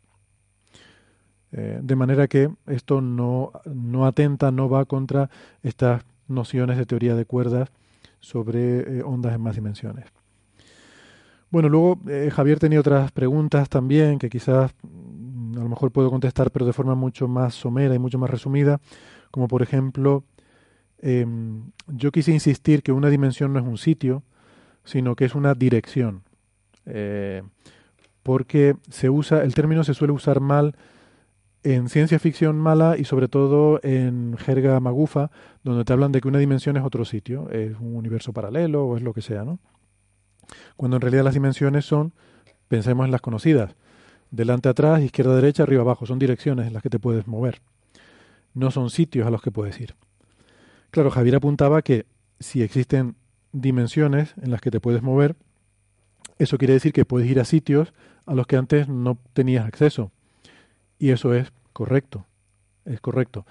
[1.53, 5.31] Eh, de manera que esto no, no, atenta, no va contra
[5.63, 7.71] estas nociones de teoría de cuerdas
[8.19, 10.18] sobre ondas en más dimensiones.
[11.51, 16.11] Bueno, luego eh, Javier tenía otras preguntas también que quizás mm, a lo mejor puedo
[16.11, 18.81] contestar, pero de forma mucho más somera y mucho más resumida,
[19.31, 20.25] como por ejemplo,
[20.99, 24.23] em, yo quise insistir que una dimensión no es un sitio,
[24.85, 26.23] sino que es una dirección,
[28.23, 30.75] porque se usa, el término se suele usar mal
[31.63, 35.31] en ciencia ficción mala y sobre todo en jerga magufa,
[35.65, 38.97] donde te hablan de que una dimensión es otro sitio, es un universo paralelo o
[38.97, 39.59] es lo que sea, ¿no?
[40.77, 42.13] Cuando en realidad las dimensiones son,
[42.69, 43.75] pensemos en las conocidas,
[44.31, 47.61] delante atrás, izquierda derecha, arriba abajo, son direcciones en las que te puedes mover,
[48.55, 49.95] no son sitios a los que puedes ir.
[50.91, 52.07] Claro, Javier apuntaba que
[52.41, 53.17] si existen
[53.53, 55.37] dimensiones en las que te puedes mover,
[56.39, 57.93] eso quiere decir que puedes ir a sitios
[58.27, 60.13] a los que antes no tenías acceso
[60.99, 62.27] y eso es correcto,
[62.85, 63.47] es correcto.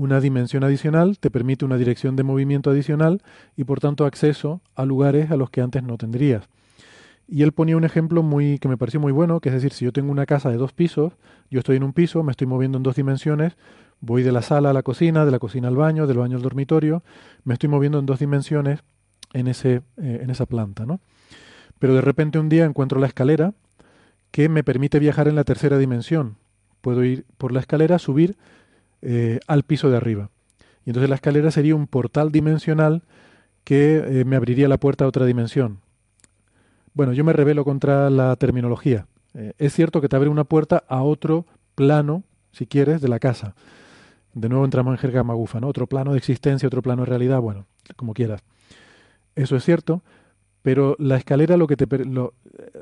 [0.00, 3.20] Una dimensión adicional te permite una dirección de movimiento adicional
[3.54, 6.48] y por tanto acceso a lugares a los que antes no tendrías.
[7.28, 9.84] Y él ponía un ejemplo muy que me pareció muy bueno, que es decir, si
[9.84, 11.12] yo tengo una casa de dos pisos,
[11.50, 13.58] yo estoy en un piso, me estoy moviendo en dos dimensiones,
[14.00, 16.42] voy de la sala a la cocina, de la cocina al baño, del baño al
[16.42, 17.02] dormitorio,
[17.44, 18.80] me estoy moviendo en dos dimensiones
[19.34, 21.00] en, ese, eh, en esa planta, ¿no?
[21.78, 23.52] Pero de repente un día encuentro la escalera
[24.30, 26.38] que me permite viajar en la tercera dimensión,
[26.80, 28.38] puedo ir por la escalera, subir
[29.02, 30.30] eh, al piso de arriba.
[30.84, 33.02] Y entonces la escalera sería un portal dimensional
[33.64, 35.80] que eh, me abriría la puerta a otra dimensión.
[36.94, 39.06] Bueno, yo me revelo contra la terminología.
[39.34, 43.18] Eh, es cierto que te abre una puerta a otro plano, si quieres, de la
[43.18, 43.54] casa.
[44.34, 45.68] De nuevo entramos en jerga magufa, ¿no?
[45.68, 48.42] Otro plano de existencia, otro plano de realidad, bueno, como quieras.
[49.34, 50.02] Eso es cierto,
[50.62, 52.34] pero la escalera lo que te lo,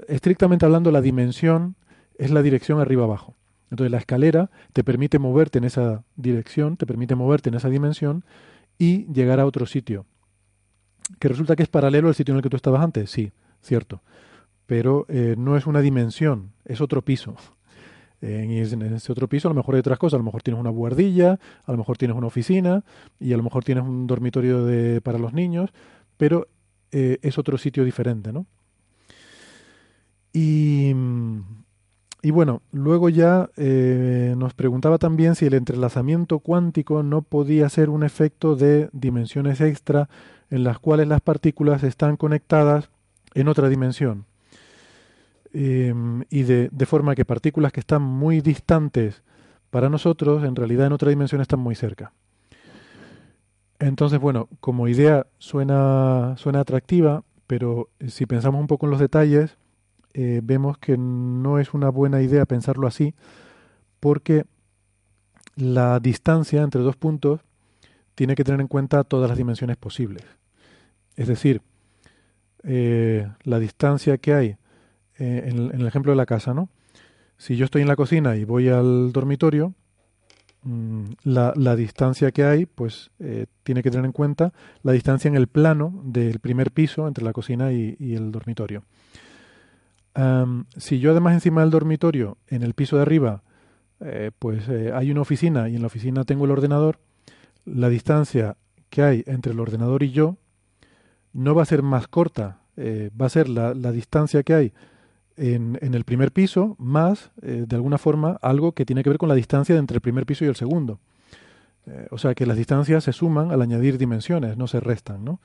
[0.08, 1.76] estrictamente hablando la dimensión
[2.16, 3.34] es la dirección arriba abajo.
[3.70, 8.24] Entonces la escalera te permite moverte en esa dirección, te permite moverte en esa dimensión
[8.78, 10.06] y llegar a otro sitio.
[11.18, 14.02] Que resulta que es paralelo al sitio en el que tú estabas antes, sí, cierto.
[14.66, 17.36] Pero eh, no es una dimensión, es otro piso.
[18.20, 20.70] en ese otro piso a lo mejor hay otras cosas, a lo mejor tienes una
[20.70, 22.84] buhardilla, a lo mejor tienes una oficina
[23.20, 25.70] y a lo mejor tienes un dormitorio de, para los niños,
[26.16, 26.48] pero
[26.90, 28.46] eh, es otro sitio diferente, ¿no?
[30.32, 30.92] Y
[32.28, 37.88] y bueno, luego ya eh, nos preguntaba también si el entrelazamiento cuántico no podía ser
[37.88, 40.10] un efecto de dimensiones extra
[40.50, 42.90] en las cuales las partículas están conectadas
[43.32, 44.26] en otra dimensión.
[45.54, 49.22] Em, y de, de, forma que partículas que están muy distantes
[49.70, 52.12] para nosotros, en realidad en otra dimensión están muy cerca.
[53.78, 59.56] Entonces, bueno, como idea suena, suena atractiva, pero si pensamos un poco en los detalles,
[60.20, 63.14] eh, vemos que no es una buena idea pensarlo así,
[64.00, 64.46] porque
[65.54, 67.38] la distancia entre dos puntos
[68.16, 70.24] tiene que tener en cuenta todas las dimensiones posibles.
[71.14, 71.62] Es decir,
[72.64, 74.56] eh, la distancia que hay
[75.20, 76.68] eh, en, el ejemplo de la casa, ¿no?
[77.36, 79.72] Si yo estoy en la cocina y voy al dormitorio,
[80.64, 83.12] mm, la, distancia que hay, pues
[83.62, 84.52] tiene que tener en cuenta
[84.82, 88.82] la distancia en el plano del primer piso entre la cocina y el dormitorio
[90.76, 93.42] si yo además encima del dormitorio, en el piso de arriba,
[94.00, 97.00] eh, pues eh, hay una oficina y en la oficina tengo el ordenador,
[97.64, 98.56] la distancia
[98.90, 100.36] que hay entre el ordenador y yo
[101.32, 104.72] no va a ser más corta, eh, va a ser la, distancia que hay
[105.36, 109.34] en, el primer piso más, de alguna forma, algo que tiene que ver con la
[109.34, 111.00] distancia entre el primer piso y el segundo.
[112.10, 115.40] o sea que las distancias se suman al añadir dimensiones, no se restan, ¿no?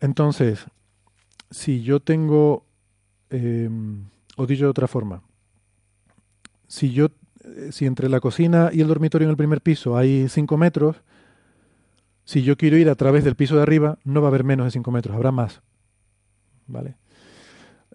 [0.00, 0.66] Entonces,
[1.50, 2.64] si yo tengo
[3.30, 4.04] Em,
[4.36, 5.22] o dicho de otra forma,
[6.66, 7.10] si yo
[7.44, 10.96] eh, si entre la cocina y el dormitorio en el primer piso hay 5 metros,
[12.24, 14.66] si yo quiero ir a través del piso de arriba, no va a haber menos
[14.66, 15.62] de 5 metros, habrá más.
[16.66, 16.96] ¿Vale?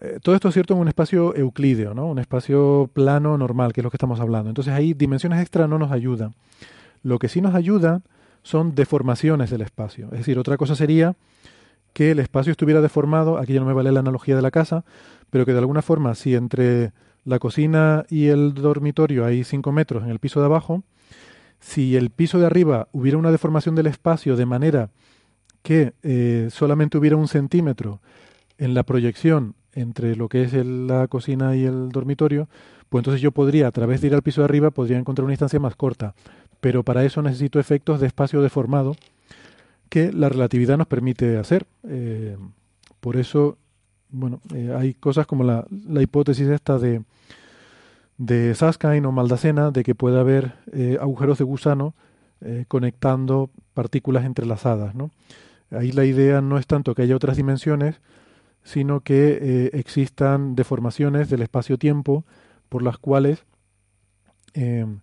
[0.02, 2.08] Eh, todo esto es cierto en un espacio euclídeo, ¿no?
[2.08, 4.50] un espacio plano normal, que es lo que estamos hablando.
[4.50, 6.34] Entonces ahí dimensiones extra no nos ayudan.
[7.04, 8.02] Lo que sí nos ayuda
[8.44, 10.08] son deformaciones del espacio.
[10.12, 11.16] Es decir, otra cosa sería
[11.94, 14.84] que el espacio estuviera deformado, aquí ya no me vale la analogía de la casa,
[15.36, 16.94] pero que de alguna forma, si entre
[17.26, 20.86] la cocina y el dormitorio hay 5 metros en el piso de abajo,
[21.60, 24.92] si el piso de arriba hubiera una deformación del espacio de manera
[25.62, 28.00] que eh, solamente hubiera un centímetro
[28.58, 32.48] en la proyección entre lo que es la cocina y el dormitorio,
[32.88, 35.34] pues entonces yo podría, a través de ir al piso de arriba, podría encontrar una
[35.34, 36.16] distancia más corta.
[36.62, 38.96] Pero para eso necesito efectos de espacio deformado
[39.90, 41.66] que la relatividad nos permite hacer.
[41.90, 42.38] Eh,
[43.02, 43.58] por eso,
[44.16, 47.04] bueno, eh, hay cosas como la, la hipótesis esta de,
[48.18, 51.94] de Saskine o Maldacena, de que puede haber eh, agujeros de gusano
[52.68, 54.94] conectando partículas entrelazadas.
[54.94, 55.10] ¿no?
[55.72, 58.02] Ahí la idea no es tanto que haya otras dimensiones,
[58.64, 62.26] sino que eh, existan deformaciones del espacio-tiempo
[62.70, 63.46] por las cuales
[64.54, 65.00] em,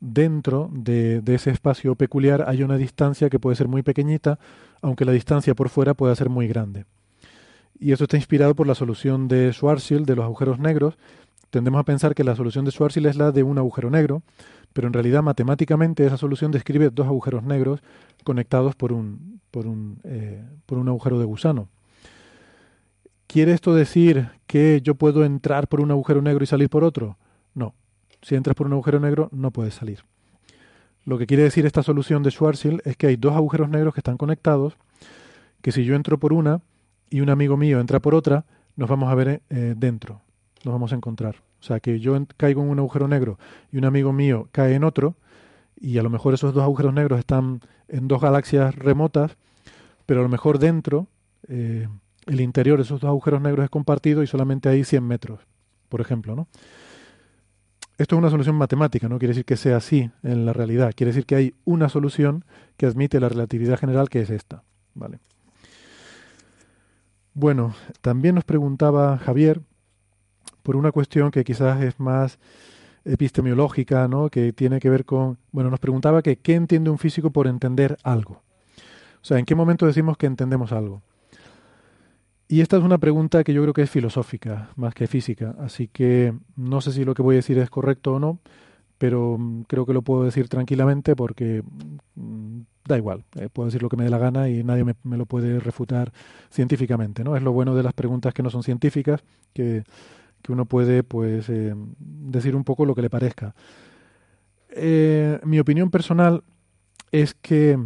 [0.00, 4.38] dentro de, ese espacio peculiar hay una distancia que puede ser muy pequeñita,
[4.82, 6.84] aunque la distancia por fuera pueda ser muy grande.
[7.80, 10.98] Y eso está inspirado por la solución de Schwarzschild de los agujeros negros.
[11.48, 14.22] Tendemos a pensar que la solución de Schwarzschild es la de un agujero negro,
[14.74, 17.80] pero en realidad matemáticamente esa solución describe dos agujeros negros
[18.22, 21.68] conectados por un, por un, eh, por un agujero de gusano.
[23.26, 27.16] ¿Quiere esto decir que yo puedo entrar por un agujero negro y salir por otro?
[27.54, 27.74] No.
[28.20, 30.04] Si entras por un agujero negro, no puedes salir.
[31.06, 34.00] Lo que quiere decir esta solución de Schwarzschild es que hay dos agujeros negros que
[34.00, 34.76] están conectados,
[35.62, 36.60] que si yo entro por una
[37.10, 38.44] y un amigo mío entra por otra,
[38.76, 40.22] nos vamos a ver eh, dentro,
[40.64, 41.36] nos vamos a encontrar.
[41.60, 43.38] O sea, que yo caigo en un agujero negro
[43.70, 45.16] y un amigo mío cae en otro,
[45.78, 49.36] y a lo mejor esos dos agujeros negros están en dos galaxias remotas,
[50.06, 51.08] pero a lo mejor dentro
[51.48, 51.88] eh,
[52.26, 55.40] el interior de esos dos agujeros negros es compartido y solamente hay 100 metros,
[55.88, 56.48] por ejemplo, ¿no?
[57.98, 61.12] Esto es una solución matemática, no quiere decir que sea así en la realidad, quiere
[61.12, 62.44] decir que hay una solución
[62.78, 64.62] que admite la relatividad general que es esta,
[64.94, 65.18] ¿vale?
[67.34, 69.60] Bueno, también nos preguntaba Javier
[70.62, 72.38] por una cuestión que quizás es más
[73.04, 74.28] epistemológica, ¿no?
[74.28, 77.96] que tiene que ver con, bueno, nos preguntaba que qué entiende un físico por entender
[78.02, 78.42] algo.
[79.22, 81.02] O sea, ¿en qué momento decimos que entendemos algo?
[82.48, 85.86] Y esta es una pregunta que yo creo que es filosófica más que física, así
[85.86, 88.40] que no sé si lo que voy a decir es correcto o no,
[88.98, 91.62] pero mm, creo que lo puedo decir tranquilamente porque
[92.16, 92.60] mm,
[92.90, 95.26] da igual, eh, puedo decir lo que me dé la gana y nadie me, lo
[95.26, 96.12] puede refutar
[96.50, 97.36] científicamente, ¿no?
[97.36, 99.22] Es lo bueno de las preguntas que no son científicas,
[99.54, 99.84] que,
[100.48, 103.54] uno puede pues eh, decir un poco lo que le parezca.
[104.70, 106.42] Eh, mi opinión personal
[107.12, 107.78] es que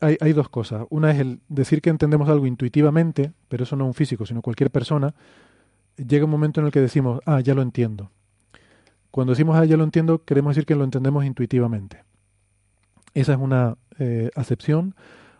[0.00, 0.86] hay, dos cosas.
[0.88, 4.70] Una es el decir que entendemos algo intuitivamente, pero eso no un físico, sino cualquier
[4.70, 5.14] persona.
[5.96, 8.10] Llega un momento en el que decimos, ah, ya lo entiendo.
[9.10, 12.04] Cuando decimos, ah, ya lo entiendo, queremos decir que lo entendemos intuitivamente.
[13.14, 14.94] Esa es una eh, acepción.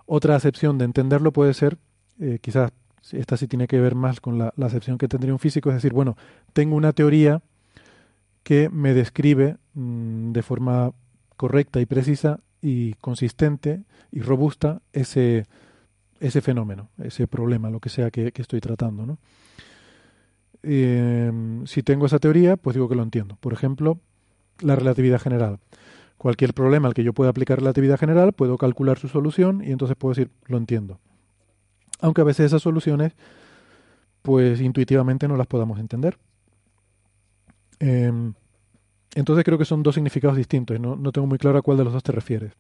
[0.07, 1.79] Otra acepción de entenderlo puede ser,
[2.19, 2.73] eh, quizás
[3.13, 5.93] esta sí tiene que ver más con la, acepción que tendría un físico, es decir,
[5.93, 6.17] bueno,
[6.53, 7.43] tengo una teoría
[8.43, 10.93] que me describe mm, de forma
[11.37, 15.47] correcta y precisa y consistente y robusta ese,
[16.21, 19.07] ese fenómeno, ese problema, lo que sea que, estoy tratando.
[19.07, 19.19] ¿no?
[20.63, 23.37] Em, si tengo esa teoría, pues digo que lo entiendo.
[23.41, 23.99] Por ejemplo,
[24.61, 25.59] la relatividad general.
[26.21, 29.97] Cualquier problema al que yo pueda aplicar relatividad general, puedo calcular su solución y entonces
[29.97, 31.01] puedo decir, lo entiendo.
[31.99, 33.15] Aunque a veces esas soluciones,
[34.21, 36.19] pues intuitivamente no las podamos entender.
[37.79, 38.35] Em,
[39.15, 41.85] entonces creo que son dos significados distintos y no, tengo muy claro a cuál de
[41.85, 42.53] los dos te refieres.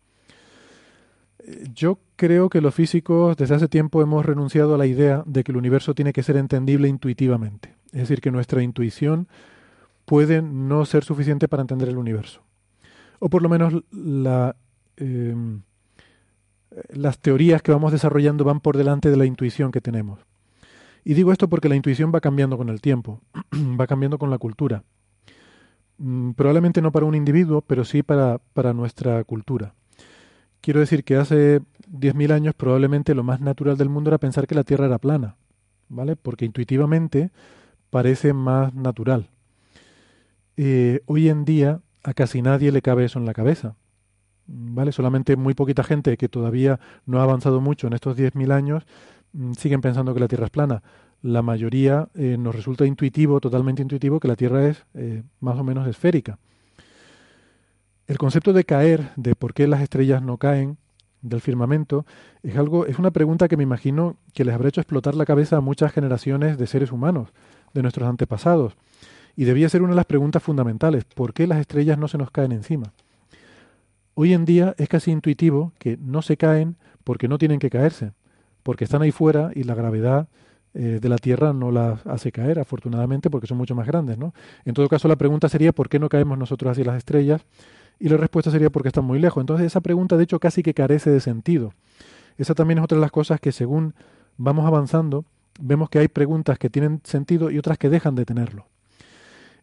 [1.74, 5.52] Yo creo que los físicos desde hace tiempo hemos renunciado a la idea de que
[5.52, 7.74] el universo tiene que ser entendible intuitivamente.
[7.92, 9.28] Es decir, que nuestra intuición
[10.06, 12.40] puede no ser suficiente para entender el universo.
[13.21, 13.75] O por lo menos
[14.97, 15.62] em,
[16.89, 20.18] las teorías que vamos desarrollando van por delante de la intuición que tenemos.
[21.05, 23.21] Y digo esto porque la intuición va cambiando con el tiempo,
[23.81, 24.83] va cambiando con la cultura.
[25.99, 29.75] Mm, probablemente no para un individuo, pero sí para, para nuestra cultura.
[30.62, 31.61] Quiero decir que hace
[31.91, 35.37] 10.000 años probablemente lo más natural del mundo era pensar que la Tierra era plana,
[35.89, 36.16] ¿vale?
[36.16, 37.31] Porque intuitivamente
[37.91, 39.29] parece más natural.
[40.57, 43.76] Eh, hoy en día a casi nadie le cabe eso en la cabeza,
[44.46, 44.92] ¿vale?
[44.92, 48.86] Solamente muy poquita gente que todavía no ha avanzado mucho en estos 10.000 años
[49.32, 50.82] mm, siguen pensando que la Tierra es plana
[51.22, 55.64] la mayoría eh, nos resulta intuitivo, totalmente intuitivo, que la Tierra es eh, más o
[55.64, 56.38] menos esférica.
[58.07, 60.78] el concepto de caer, de por qué las estrellas no caen
[61.22, 62.07] del firmamento,
[62.42, 65.59] es algo, es una pregunta que me imagino que les habrá hecho explotar la cabeza
[65.59, 67.28] a muchas generaciones de seres humanos,
[67.72, 68.76] de nuestros antepasados.
[69.41, 72.30] Y debía ser una de las preguntas fundamentales, ¿por qué las estrellas no se nos
[72.30, 72.93] caen encima?
[74.12, 78.12] Hoy en día es casi intuitivo que no se caen porque no tienen que caerse,
[78.62, 80.28] porque están ahí fuera y la gravedad
[80.74, 84.18] eh, de la Tierra no las hace caer, afortunadamente, porque son mucho más grandes.
[84.18, 84.34] ¿no?
[84.66, 87.41] En todo caso, la pregunta sería ¿por qué no caemos nosotros hacia las estrellas?
[87.99, 89.41] Y la respuesta sería porque están muy lejos.
[89.41, 91.72] Entonces esa pregunta, de hecho, casi que carece de sentido.
[92.36, 93.95] Esa también es otra de las cosas que según
[94.36, 95.24] vamos avanzando,
[95.59, 98.66] vemos que hay preguntas que tienen sentido y otras que dejan de tenerlo.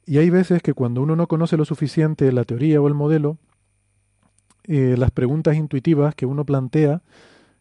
[0.08, 3.38] Y hay veces que cuando uno no conoce lo suficiente la teoría o el modelo,
[4.64, 7.02] eh, las preguntas intuitivas que uno plantea,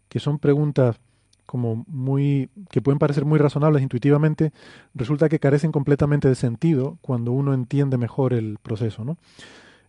[0.09, 0.97] que son preguntas
[1.45, 4.53] como muy que pueden parecer muy razonables intuitivamente,
[4.95, 9.19] resulta que carecen completamente de sentido cuando uno entiende mejor el proceso, ¿no?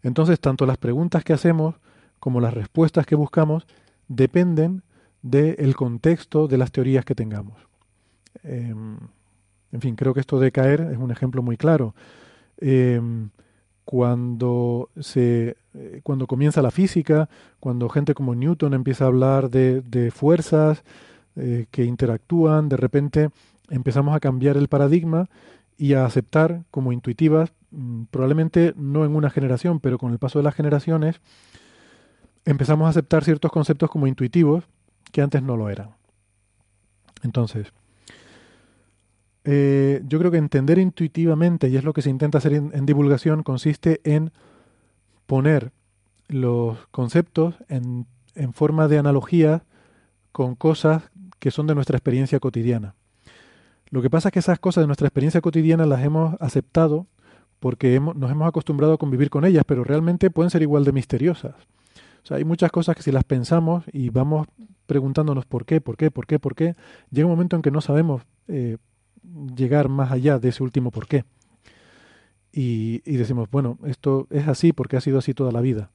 [0.02, 1.76] Entonces, tanto las preguntas que hacemos
[2.20, 3.68] como las respuestas que buscamos
[4.08, 4.82] dependen
[5.22, 7.58] del contexto de las teorías que tengamos.
[8.44, 8.98] Em,
[9.72, 11.94] en fin, creo que esto de caer es un ejemplo muy claro.
[12.60, 13.30] Em,
[13.86, 17.30] cuando, se, eh, cuando comienza la física,
[17.60, 20.84] cuando gente como Newton empieza a hablar de, fuerzas
[21.38, 23.30] eh, que interactúan, de repente
[23.70, 25.30] empezamos a cambiar el paradigma
[25.78, 30.40] y a aceptar como intuitivas, mm, probablemente no en una generación, pero con el paso
[30.40, 31.22] de las generaciones,
[32.44, 34.66] empezamos a aceptar ciertos conceptos como intuitivos
[35.12, 35.92] que antes no lo eran.
[37.24, 37.72] Entonces,
[39.50, 43.44] eh, yo creo que entender intuitivamente, y es lo que se intenta hacer en, divulgación,
[43.44, 44.32] consiste en
[45.26, 45.72] poner
[46.28, 48.06] los conceptos en,
[48.52, 49.64] forma de analogía
[50.34, 51.04] con cosas
[51.40, 52.96] que son de nuestra experiencia cotidiana.
[53.90, 57.08] Lo que pasa es que esas cosas de nuestra experiencia cotidiana las hemos aceptado
[57.62, 61.56] porque nos hemos acostumbrado a convivir con ellas, pero realmente pueden ser igual de misteriosas.
[62.30, 64.46] Hay muchas cosas que si las pensamos y vamos
[64.88, 66.76] preguntándonos por qué, por qué, por qué, por qué,
[67.12, 68.76] llega un momento en que no sabemos eh,
[69.56, 71.26] llegar más allá de ese último por qué.
[72.52, 75.92] Y, decimos, bueno, esto es así porque ha sido así toda la vida.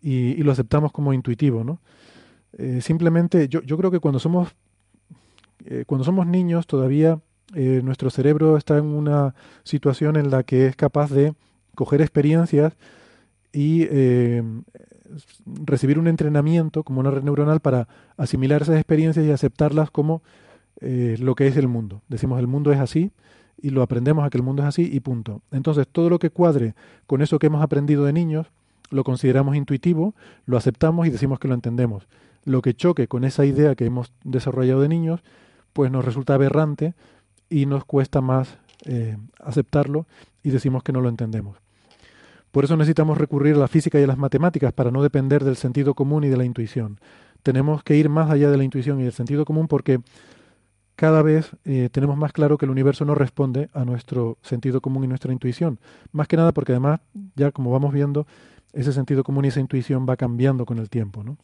[0.00, 1.80] Y, lo aceptamos como intuitivo, ¿no?
[2.52, 4.54] Eh, simplemente, yo, yo creo que cuando somos
[5.66, 7.20] eh, cuando somos niños todavía
[7.54, 11.34] eh, nuestro cerebro está en una situación en la que es capaz de
[11.74, 12.72] coger experiencias
[13.52, 13.86] y
[15.64, 20.22] recibir un entrenamiento como una red neuronal para asimilar esas experiencias y aceptarlas como
[20.80, 22.02] lo que es el mundo.
[22.08, 23.12] Decimos el mundo es así
[23.62, 25.42] y lo aprendemos a que el mundo es así y punto.
[25.50, 26.74] Entonces todo lo que cuadre
[27.06, 28.46] con eso que hemos aprendido de niños
[28.90, 30.14] lo consideramos intuitivo,
[30.46, 32.08] lo aceptamos y decimos que lo entendemos.
[32.44, 35.22] Lo que choque con esa idea que hemos desarrollado de niños
[35.72, 36.94] pues nos resulta aberrante
[37.48, 40.06] y nos cuesta más eh, aceptarlo
[40.42, 41.58] y decimos que no lo entendemos.
[42.50, 45.56] Por eso necesitamos recurrir a la física y a las matemáticas para no depender del
[45.56, 46.98] sentido común y de la intuición.
[47.44, 50.00] Tenemos que ir más allá de la intuición y del sentido común porque
[51.00, 55.02] cada vez eh, tenemos más claro que el universo no responde a nuestro sentido común
[55.04, 55.80] y nuestra intuición.
[56.12, 57.00] Más que nada porque además,
[57.36, 58.26] ya como vamos viendo,
[58.74, 61.24] ese sentido común y esa intuición va cambiando con el tiempo.
[61.24, 61.38] ¿no?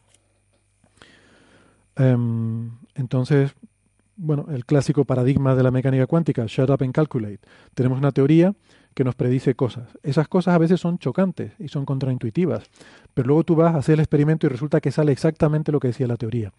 [1.97, 3.55] Em, entonces,
[4.17, 7.41] bueno, el clásico paradigma de la mecánica cuántica, shut up and calculate.
[7.75, 8.55] Tenemos una teoría
[8.93, 9.89] que nos predice cosas.
[10.03, 12.65] Esas cosas a veces son chocantes y son contraintuitivas,
[13.15, 15.89] pero luego tú vas a hacer el experimento y resulta que sale exactamente lo que
[15.89, 16.53] decía la teoría.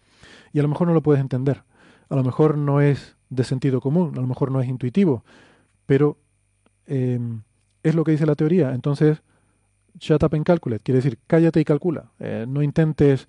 [0.52, 1.62] Y a lo mejor no lo puedes entender,
[2.08, 5.24] a lo mejor no es de sentido común, a lo mejor no es intuitivo,
[5.86, 6.16] pero
[6.86, 7.42] em,
[7.82, 8.74] es lo que dice la teoría.
[8.74, 9.22] Entonces,
[9.98, 12.10] shut up and calculate, quiere decir cállate y calcula.
[12.18, 13.28] Eh, no intentes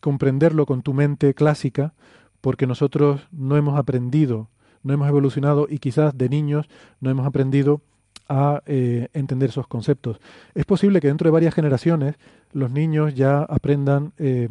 [0.00, 1.94] comprenderlo con tu mente clásica,
[2.40, 4.48] porque nosotros no hemos aprendido,
[4.82, 6.68] no hemos evolucionado y quizás de niños
[7.00, 7.80] no hemos aprendido
[8.28, 10.20] a eh, entender esos conceptos.
[10.54, 12.16] Es posible que dentro de varias generaciones
[12.52, 14.48] los niños ya aprendan eh,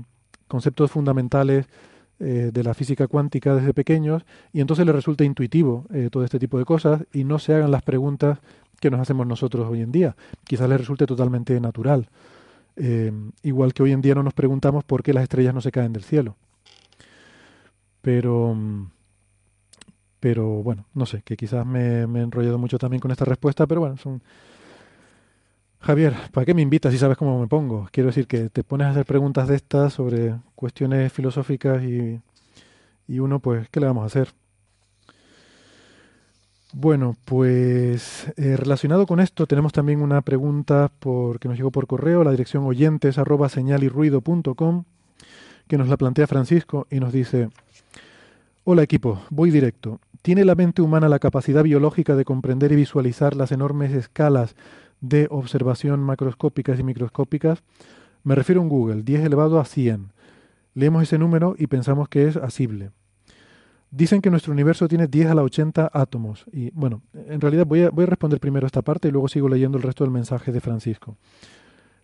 [0.47, 1.67] conceptos fundamentales
[2.19, 6.57] eh, de la física cuántica desde pequeños y entonces les resulte intuitivo todo este tipo
[6.57, 8.39] de cosas y no se hagan las preguntas
[8.79, 10.15] que nos hacemos nosotros hoy en día.
[10.45, 12.09] Quizás les resulte totalmente natural.
[13.43, 15.93] igual que hoy en día no nos preguntamos por qué las estrellas no se caen
[15.93, 16.35] del cielo.
[18.01, 18.55] Pero,
[20.19, 23.81] pero bueno, no sé, que quizás me, he enrollado mucho también con esta respuesta, pero
[23.81, 24.21] bueno, son...
[25.85, 27.87] Javier, ¿para qué me invitas si sabes cómo me pongo?
[27.91, 32.19] Quiero decir que te pones a hacer preguntas de estas sobre cuestiones filosóficas y,
[33.07, 34.29] y uno, pues, ¿qué le vamos a hacer?
[36.73, 41.85] Bueno, pues eh, relacionado con esto tenemos también una pregunta por, que nos llegó por
[41.85, 43.47] correo, la dirección oyentes arroba
[45.67, 47.49] que nos la plantea Francisco y nos dice,
[48.63, 49.99] Hola equipo, voy directo.
[50.23, 54.55] ¿Tiene la mente humana la capacidad biológica de comprender y visualizar las enormes escalas
[55.01, 57.63] de observación macroscópicas y microscópicas,
[58.23, 60.11] me refiero a un Google, 10 elevado a 100.
[60.73, 62.91] Leemos ese número y pensamos que es asible.
[63.91, 66.45] Dicen que nuestro universo tiene 10 a la 80 átomos.
[66.51, 69.47] Y bueno, en realidad voy a, voy a responder primero esta parte y luego sigo
[69.47, 71.17] leyendo el resto del mensaje de Francisco.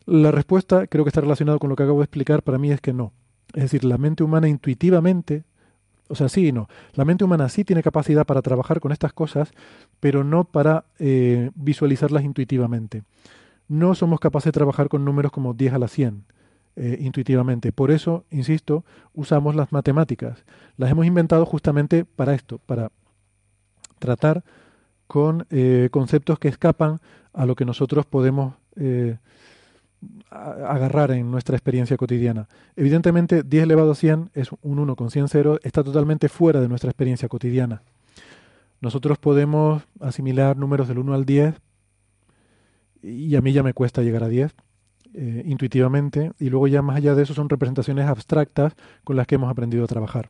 [0.05, 2.81] La respuesta, creo que está relacionado con lo que acabo de explicar, para mí es
[2.81, 3.13] que no.
[3.53, 5.43] Es decir, la mente humana intuitivamente,
[6.11, 9.13] o sea, sí y no, la mente humana sí tiene capacidad para trabajar con estas
[9.13, 9.53] cosas,
[9.99, 13.03] pero no para eh, visualizarlas intuitivamente.
[13.67, 16.25] No somos capaces de trabajar con números como 10 a la 100
[16.75, 17.71] eh, intuitivamente.
[17.71, 18.83] Por eso, insisto,
[19.13, 20.43] usamos las matemáticas.
[20.75, 22.91] Las hemos inventado justamente para esto, para
[23.99, 24.43] tratar
[25.07, 26.99] con eh, conceptos que escapan
[27.33, 28.55] a lo que nosotros podemos
[30.29, 32.47] agarrar en nuestra experiencia cotidiana.
[32.75, 36.67] Evidentemente, 10 elevado a 100 es un 1 con 100 cero, está totalmente fuera de
[36.67, 37.83] nuestra experiencia cotidiana.
[38.79, 41.55] Nosotros podemos asimilar números del 1 al 10
[43.03, 44.53] y a mí ya me cuesta llegar a 10
[45.13, 48.73] eh, intuitivamente y luego ya más allá de eso son representaciones abstractas
[49.03, 50.29] con las que hemos aprendido a trabajar.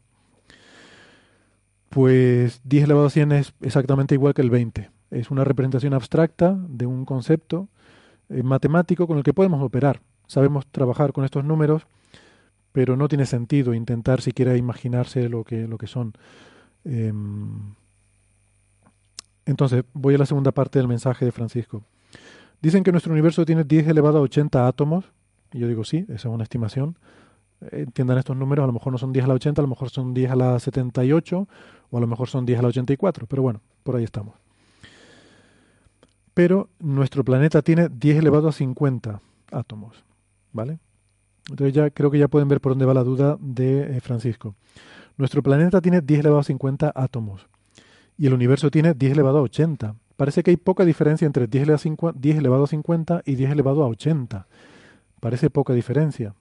[1.90, 4.90] Pues 10 elevado a 100 es exactamente igual que el 20.
[5.12, 7.68] Es una representación abstracta de un concepto
[8.32, 10.02] eh, matemático con el que podemos operar.
[10.28, 11.86] Sabemos trabajar con estos números,
[12.72, 16.14] pero no tiene sentido intentar siquiera imaginarse lo que, lo que son.
[16.86, 17.76] Em,
[19.46, 21.84] entonces, voy a la segunda parte del mensaje de Francisco.
[22.62, 25.12] Dicen que nuestro universo tiene 10 elevado a 80 átomos.
[25.52, 26.98] Y yo digo, sí, esa es una estimación.
[27.72, 29.90] Entiendan estos números, a lo mejor no son 10 a la 80, a lo mejor
[29.90, 31.48] son 10 a la 78
[31.92, 33.28] o a lo mejor son 10 a la 84.
[33.28, 34.41] Pero bueno, por ahí estamos
[36.44, 39.22] pero nuestro planeta tiene 10 elevado a 50
[39.52, 40.04] átomos,
[40.52, 40.80] ¿vale?
[41.48, 44.56] Entonces ya creo que ya pueden ver por dónde va la duda de eh, Francisco.
[45.18, 47.48] Nuestro planeta tiene 10 elevado a 50 átomos
[48.18, 49.94] y el universo tiene 10 elevado a 80.
[50.18, 51.68] Parece que hay poca diferencia entre 10
[52.24, 54.48] elevado a 50 y 10 elevado a 80.
[55.20, 56.34] Parece poca diferencia.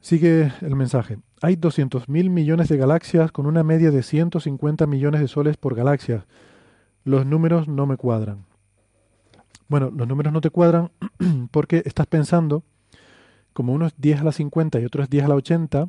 [0.00, 1.18] Sigue el mensaje.
[1.42, 6.24] Hay 200.000 millones de galaxias con una media de 150 millones de soles por galaxia
[7.06, 8.44] los números no me cuadran.
[9.68, 10.90] Bueno, los números no te cuadran
[11.52, 12.64] porque estás pensando,
[13.52, 15.88] como uno es 10 a la 50 y otro es 10 a la 80,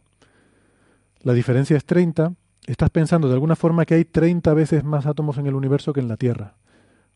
[1.24, 2.34] la diferencia es 30,
[2.68, 6.02] estás pensando de alguna forma que hay 30 veces más átomos en el universo que
[6.02, 6.54] en la Tierra.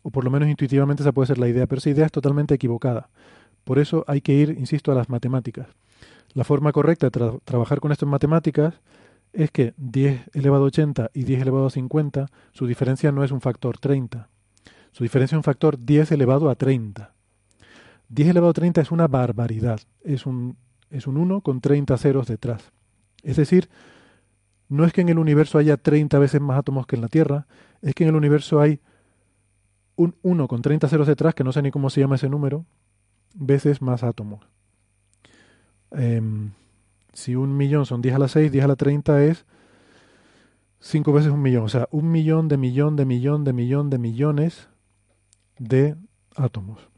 [0.01, 2.55] O por lo menos intuitivamente esa puede ser la idea, pero esa idea es totalmente
[2.55, 3.09] equivocada.
[3.63, 5.67] Por eso hay que ir, insisto, a las matemáticas.
[6.33, 8.73] La forma correcta de trabajar con esto en matemáticas
[9.33, 13.31] es que 10 elevado a 80 y 10 elevado a 50, su diferencia no es
[13.31, 14.29] un factor 30.
[14.91, 17.13] Su diferencia es un factor 10 elevado a 30.
[18.09, 19.79] 10 elevado a 30 es una barbaridad.
[20.03, 20.57] Es un,
[20.89, 22.71] es un 1 con 30 ceros detrás.
[23.23, 23.69] Es decir,
[24.67, 27.47] no es que en el universo haya 30 veces más átomos que en la Tierra,
[27.81, 28.79] es que en el universo hay
[29.95, 32.65] un 1 con 30 ceros detrás, que no sé ni cómo se llama ese número,
[33.33, 34.45] veces más átomos.
[35.91, 36.21] Eh,
[37.13, 39.45] si un millón son 10 a la 6, 10 a la 30 es
[40.79, 41.63] 5 veces un millón.
[41.63, 44.69] O sea, un millón de millón de millón de millón de millones
[45.59, 45.95] de
[46.35, 46.89] átomos.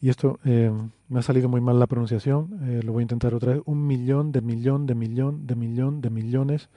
[0.00, 0.70] Y esto eh,
[1.08, 3.62] me ha salido muy mal la pronunciación, eh, lo voy a intentar otra vez.
[3.64, 6.68] Un millón de millón de millón de millón de millones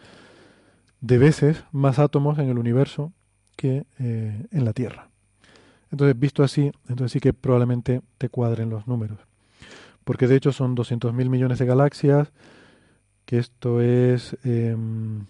[1.02, 3.12] de veces más átomos en el universo
[3.58, 5.10] que eh, en la Tierra.
[5.92, 9.26] Entonces, visto así, entonces sí que probablemente te cuadren los números
[10.08, 12.32] porque de hecho son 200.000 millones de galaxias,
[13.26, 15.26] que esto es em,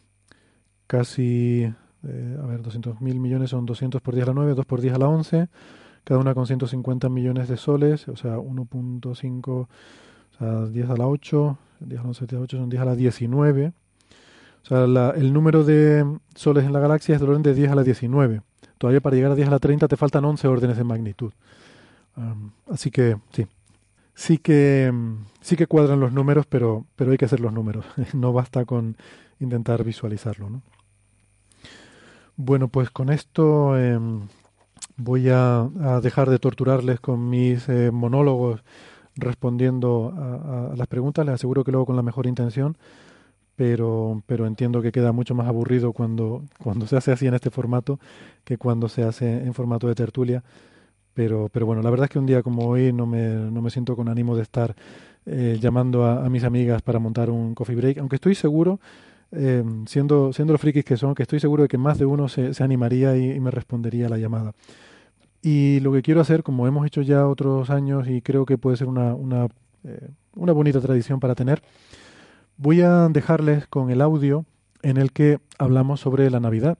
[0.85, 1.63] casi,
[2.03, 4.93] eh, a ver, 200.000 millones son 200 por 10 a la 9, 2 por 10
[4.93, 5.47] a la 11,
[6.03, 9.67] cada una con 150 millones de soles, o sea, 1.5, o
[10.37, 12.81] sea, 10 a la 8, 10 a la 11, 10 a la 8 son 10
[12.83, 13.73] a la 19.
[14.61, 14.83] O sea,
[15.15, 16.05] el número de
[16.35, 18.43] soles en la galaxia es del orden de 10 a la 19.
[18.77, 21.31] Todavía para llegar a 10 a la 30 te faltan 11 órdenes de magnitud.
[22.69, 23.47] así que, sí,
[24.17, 24.91] sí que,
[25.41, 27.85] sí que cuadran los números, pero, pero hay que hacer los números.
[28.13, 28.97] no basta con
[29.39, 30.49] intentar visualizarlo.
[30.49, 30.61] ¿no?
[32.35, 34.27] Bueno, pues con esto em,
[34.97, 35.69] voy a,
[36.01, 38.63] dejar de torturarles con mis eh, monólogos
[39.15, 41.23] respondiendo a, las preguntas.
[41.23, 42.75] Les aseguro que luego con la mejor intención,
[43.55, 47.51] pero, pero entiendo que queda mucho más aburrido cuando, cuando se hace así en este
[47.51, 47.99] formato
[48.43, 50.43] que cuando se hace en formato de tertulia.
[51.17, 53.71] Pero, pero bueno, la verdad es que un día como hoy no me, no me
[53.71, 54.75] siento con ánimo de estar
[55.25, 58.79] eh, llamando a, mis amigas para montar un coffee break, aunque estoy seguro,
[59.31, 62.29] eh, siendo, siendo los frikis que son, que estoy seguro de que más de uno
[62.29, 64.53] se, se animaría y, me respondería a la llamada.
[65.41, 68.77] Y lo que quiero hacer, como hemos hecho ya otros años y creo que puede
[68.77, 69.47] ser una, una,
[69.85, 71.63] eh, una bonita tradición para tener,
[72.57, 74.45] voy a dejarles con el audio
[74.83, 76.77] en el que hablamos sobre la Navidad,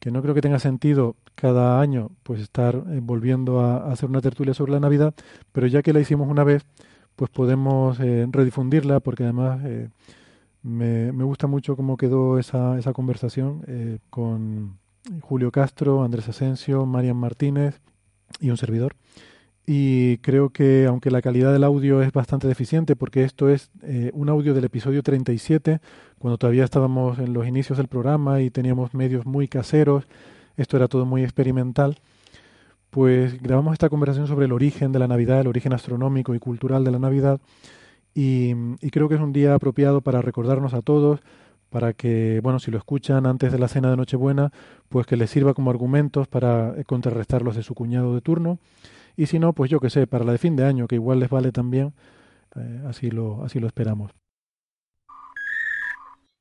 [0.00, 4.20] que no creo que tenga sentido cada año pues estar eh, volviendo a, hacer una
[4.20, 5.14] tertulia sobre la Navidad,
[5.52, 6.64] pero ya que la hicimos una vez,
[7.16, 9.88] pues podemos eh, redifundirla porque además eh,
[10.62, 13.64] me, me, gusta mucho cómo quedó esa, esa conversación
[14.10, 14.78] con
[15.20, 17.80] Julio Castro, Andrés Asensio, Marian Martínez
[18.40, 18.94] y un servidor.
[19.66, 23.70] Y creo que aunque la calidad del audio es bastante deficiente, porque esto es
[24.12, 25.80] un audio del episodio 37,
[26.18, 30.06] cuando todavía estábamos en los inicios del programa y teníamos medios muy caseros,
[30.60, 31.96] esto era todo muy experimental,
[32.90, 36.84] pues grabamos esta conversación sobre el origen de la Navidad, el origen astronómico y cultural
[36.84, 37.40] de la Navidad,
[38.14, 38.54] y,
[38.90, 41.20] creo que es un día apropiado para recordarnos a todos,
[41.70, 44.50] para que, bueno, si lo escuchan antes de la cena de Nochebuena,
[44.88, 48.58] pues que les sirva como argumentos para contrarrestar los de su cuñado de turno,
[49.16, 51.20] y si no, pues yo que sé, para la de fin de año, que igual
[51.20, 51.94] les vale también,
[52.56, 54.19] eh, así, lo, así lo esperamos.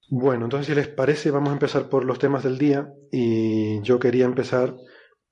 [0.10, 4.00] Bueno, entonces si les parece vamos a empezar por los temas del día y yo
[4.00, 4.76] quería empezar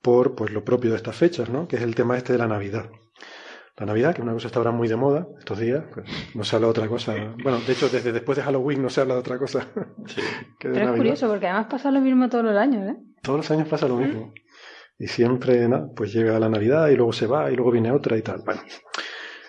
[0.00, 1.66] por pues lo propio de estas fechas, ¿no?
[1.66, 2.88] Que es el tema este de la Navidad.
[3.76, 6.44] La Navidad, que es una cosa está ahora muy de moda estos días, pues, no
[6.44, 7.14] se habla de otra cosa.
[7.42, 9.66] Bueno, de hecho desde después de Halloween no se habla de otra cosa.
[10.06, 10.20] Sí.
[10.60, 12.96] Pero es curioso porque además pasa lo mismo todos los años, ¿eh?
[13.22, 14.32] Todos los años pasa lo mismo.
[14.98, 15.92] Y siempre, ¿no?
[15.94, 18.42] pues llega la Navidad y luego se va y luego viene otra y tal.
[18.44, 18.62] Bueno,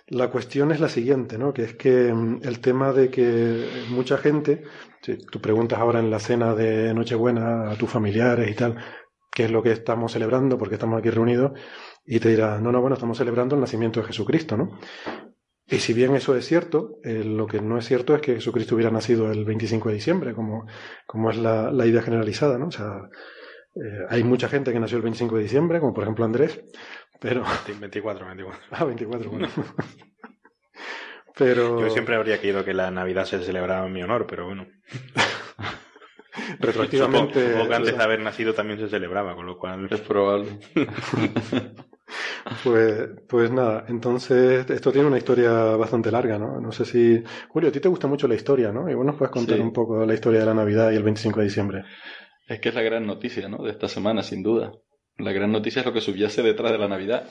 [0.09, 1.53] la cuestión es la siguiente, ¿no?
[1.53, 4.63] Que es que mm, el tema de que mucha gente,
[5.01, 8.77] si tú preguntas ahora en la cena de Nochebuena a tus familiares y tal,
[9.31, 11.51] qué es lo que estamos celebrando, porque estamos aquí reunidos,
[12.05, 14.79] y te dirá, no, no, bueno, estamos celebrando el nacimiento de Jesucristo, ¿no?
[15.67, 18.73] Y si bien eso es cierto, eh, lo que no es cierto es que Jesucristo
[18.73, 20.65] hubiera nacido el 25 de diciembre, como,
[21.05, 22.67] como es la, idea generalizada, ¿no?
[22.67, 23.01] O sea,
[23.75, 26.59] eh, hay mucha gente que nació el 25 de diciembre, como por ejemplo Andrés,
[27.19, 27.43] pero...
[27.79, 28.61] 24, 24.
[28.71, 29.47] Ah, 24, bueno.
[31.37, 31.79] pero...
[31.79, 34.67] Yo siempre habría querido que la Navidad se celebrara en mi honor, pero bueno.
[36.59, 37.51] Retroactivamente...
[37.51, 40.59] Supongo, que antes de haber nacido también se celebraba, con lo cual es probable.
[42.63, 46.59] Pues, pues nada, entonces esto tiene una historia bastante larga, ¿no?
[46.59, 47.21] No sé si...
[47.49, 48.89] Julio, a ti te gusta mucho la historia, ¿no?
[48.89, 51.39] Y vos nos puedes contar un poco la historia de la Navidad y el 25
[51.39, 51.83] de diciembre.
[52.47, 53.63] Es que es la gran noticia, ¿no?
[53.63, 54.71] De esta semana, sin duda.
[55.19, 57.27] La gran noticia es lo que subyace detrás de la Navidad,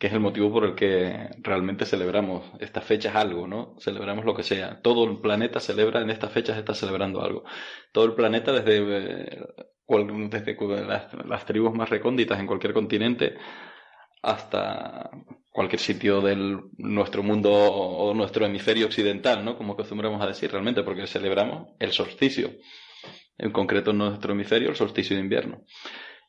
[0.00, 3.76] que es el motivo por el que realmente celebramos estas fechas algo, ¿no?
[3.78, 4.80] Celebramos lo que sea.
[4.82, 7.44] Todo el planeta celebra en estas fechas, está celebrando algo.
[7.92, 9.44] Todo el planeta, desde, eh,
[10.28, 10.56] desde
[11.24, 13.36] las, tribus más recónditas en cualquier continente
[14.22, 15.08] hasta
[15.50, 19.56] cualquier sitio de nuestro mundo o nuestro hemisferio occidental, ¿no?
[19.56, 22.50] Como acostumbramos a decir realmente, porque celebramos el solsticio.
[23.38, 25.64] En concreto en nuestro hemisferio, el solsticio de invierno.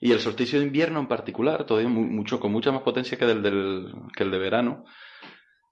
[0.04, 3.44] Y el solsticio de invierno en particular, todavía mucho, con mucha más potencia que, del,
[3.44, 4.84] del, que el de verano,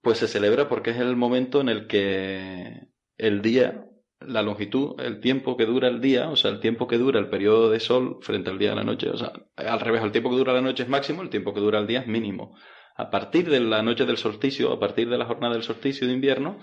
[0.03, 3.85] pues se celebra porque es el momento en el que el día,
[4.19, 7.29] la longitud, el tiempo que dura el día, o sea, el tiempo que dura el
[7.29, 10.29] periodo de sol frente al día de la noche, o sea, al revés, el tiempo
[10.29, 12.55] que dura la noche es máximo, el tiempo que dura el día es mínimo.
[12.95, 16.13] A partir de la noche del solsticio, a partir de la jornada del solsticio de
[16.13, 16.59] invierno,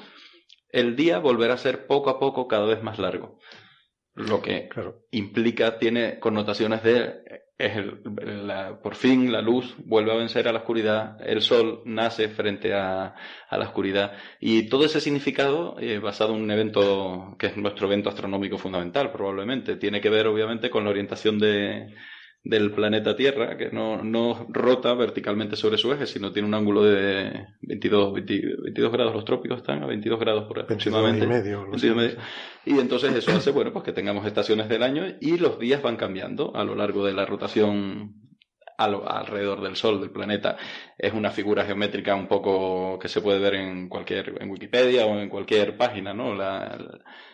[0.71, 3.41] el día volverá a ser poco a poco cada vez más largo
[4.17, 4.71] lo que
[5.11, 7.23] implica, tiene connotaciones de,
[7.59, 8.01] es el,
[8.47, 12.75] la, por fin la luz vuelve a vencer a la oscuridad, el sol nace frente
[12.75, 13.15] a,
[13.49, 14.13] a la oscuridad.
[14.41, 19.11] Y todo ese significado, eh, basado en un evento que es nuestro evento astronómico fundamental
[19.11, 21.95] probablemente, tiene que ver obviamente con la orientación de,
[22.49, 26.85] del planeta Tierra, que no, no, rota verticalmente sobre su eje, sino tiene un ángulo
[26.85, 31.25] de 22, 22 grados, los trópicos están a 22 grados por aproximadamente.
[31.25, 31.69] Y medio,
[32.65, 35.97] y entonces eso hace, bueno, pues que tengamos estaciones del año y los días van
[35.97, 38.15] cambiando a lo largo de la rotación
[38.79, 40.57] alrededor del Sol, del planeta.
[40.97, 45.19] Es una figura geométrica un poco que se puede ver en cualquier, en Wikipedia o
[45.19, 46.35] en cualquier página, ¿no?
[46.35, 46.79] La,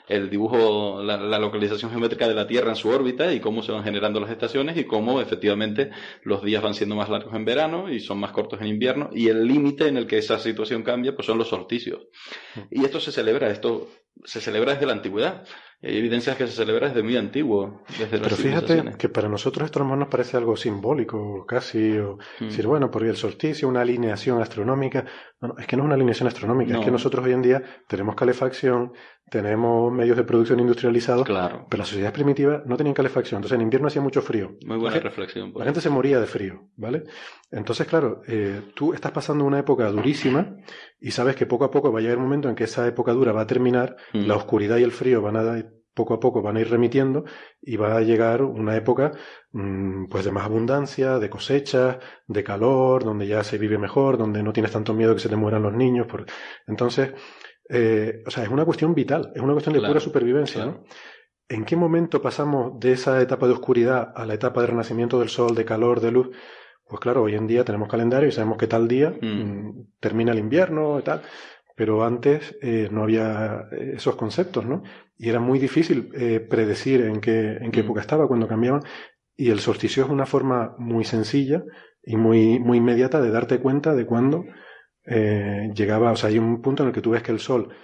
[0.09, 3.73] el dibujo, la, la, localización geométrica de la Tierra en su órbita y cómo se
[3.73, 5.91] van generando las estaciones y cómo efectivamente
[6.23, 9.29] los días van siendo más largos en verano y son más cortos en invierno y
[9.29, 12.03] el límite en el que esa situación cambia pues son los solsticios.
[12.55, 12.61] Mm.
[12.71, 13.89] Y esto se celebra, esto
[14.25, 15.47] se celebra desde la antigüedad.
[15.85, 17.83] Hay evidencias que se celebra desde muy antiguo.
[17.99, 22.45] Desde Pero fíjate que para nosotros esto nos parece algo simbólico, casi, o mm.
[22.45, 25.05] decir, bueno, porque el solsticio, una alineación astronómica.
[25.41, 28.15] No, es que no es una alineación astronómica, es que nosotros hoy en día tenemos
[28.15, 28.93] calefacción,
[29.29, 31.67] tenemos medios de producción industrializados, claro.
[31.69, 34.57] pero las sociedades primitivas no tenían calefacción, entonces en invierno hacía mucho frío.
[34.65, 35.53] Muy buena reflexión.
[35.57, 37.05] La gente se moría de frío, ¿vale?
[37.51, 40.59] Entonces, claro, eh, tú estás pasando una época durísima
[41.01, 43.13] y sabes que poco a poco va a llegar un momento en que esa época
[43.13, 44.27] dura va a terminar, mm.
[44.27, 45.43] la oscuridad y el frío van a
[45.95, 47.25] poco a poco van a ir remitiendo
[47.61, 49.13] y va a llegar una época
[49.53, 54.43] mm, pues de más abundancia, de cosecha, de calor, donde ya se vive mejor, donde
[54.43, 56.07] no tienes tanto miedo que se te mueran los niños.
[56.07, 56.27] Por...
[56.67, 57.13] Entonces,
[57.69, 60.85] eh, o sea, es una cuestión vital, es una cuestión de pura supervivencia, ¿no?
[61.49, 65.29] ¿en qué momento pasamos de esa etapa de oscuridad a la etapa de renacimiento del
[65.29, 66.31] sol, de calor, de luz?
[66.87, 69.27] Pues claro, hoy en día tenemos calendario y sabemos que tal día mm.
[69.27, 71.23] Mm, termina el invierno y tal,
[71.83, 74.85] pero antes eh, no había eh, esos conceptos, ¿no?
[75.19, 77.85] Y era muy difícil eh, predecir en qué, en qué mm.
[77.87, 78.83] época estaba cuando cambiaban.
[79.35, 81.65] Y el solsticio es una forma muy sencilla
[82.05, 84.45] y muy, muy inmediata de darte cuenta de cuándo
[85.05, 86.13] llegaba.
[86.13, 87.75] O sea, hay un punto en el que tú ves que el sol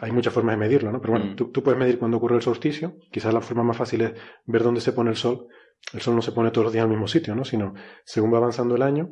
[0.00, 1.02] hay muchas formas de medirlo, ¿no?
[1.02, 2.96] Pero bueno, tú, tú, puedes medir cuándo ocurre el solsticio.
[3.12, 4.12] Quizás la forma más fácil es
[4.46, 5.48] ver dónde se pone el sol
[5.92, 7.44] el sol no se pone todos los días al mismo sitio, ¿no?
[7.44, 9.10] Sino, según va avanzando el año,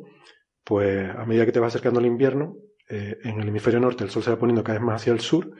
[0.64, 2.56] pues a medida que te va acercando el invierno,
[2.88, 5.20] eh, en el hemisferio norte el sol se va poniendo cada vez más hacia el
[5.20, 5.50] sur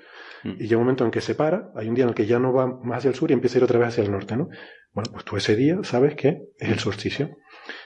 [0.45, 0.51] mm.
[0.59, 2.39] y llega un momento en que se para, hay un día en el que ya
[2.39, 4.37] no va más hacia el sur y empieza a ir otra vez hacia el norte,
[4.37, 4.49] ¿no?
[4.93, 7.37] Bueno, pues tú ese día sabes que es el solsticio.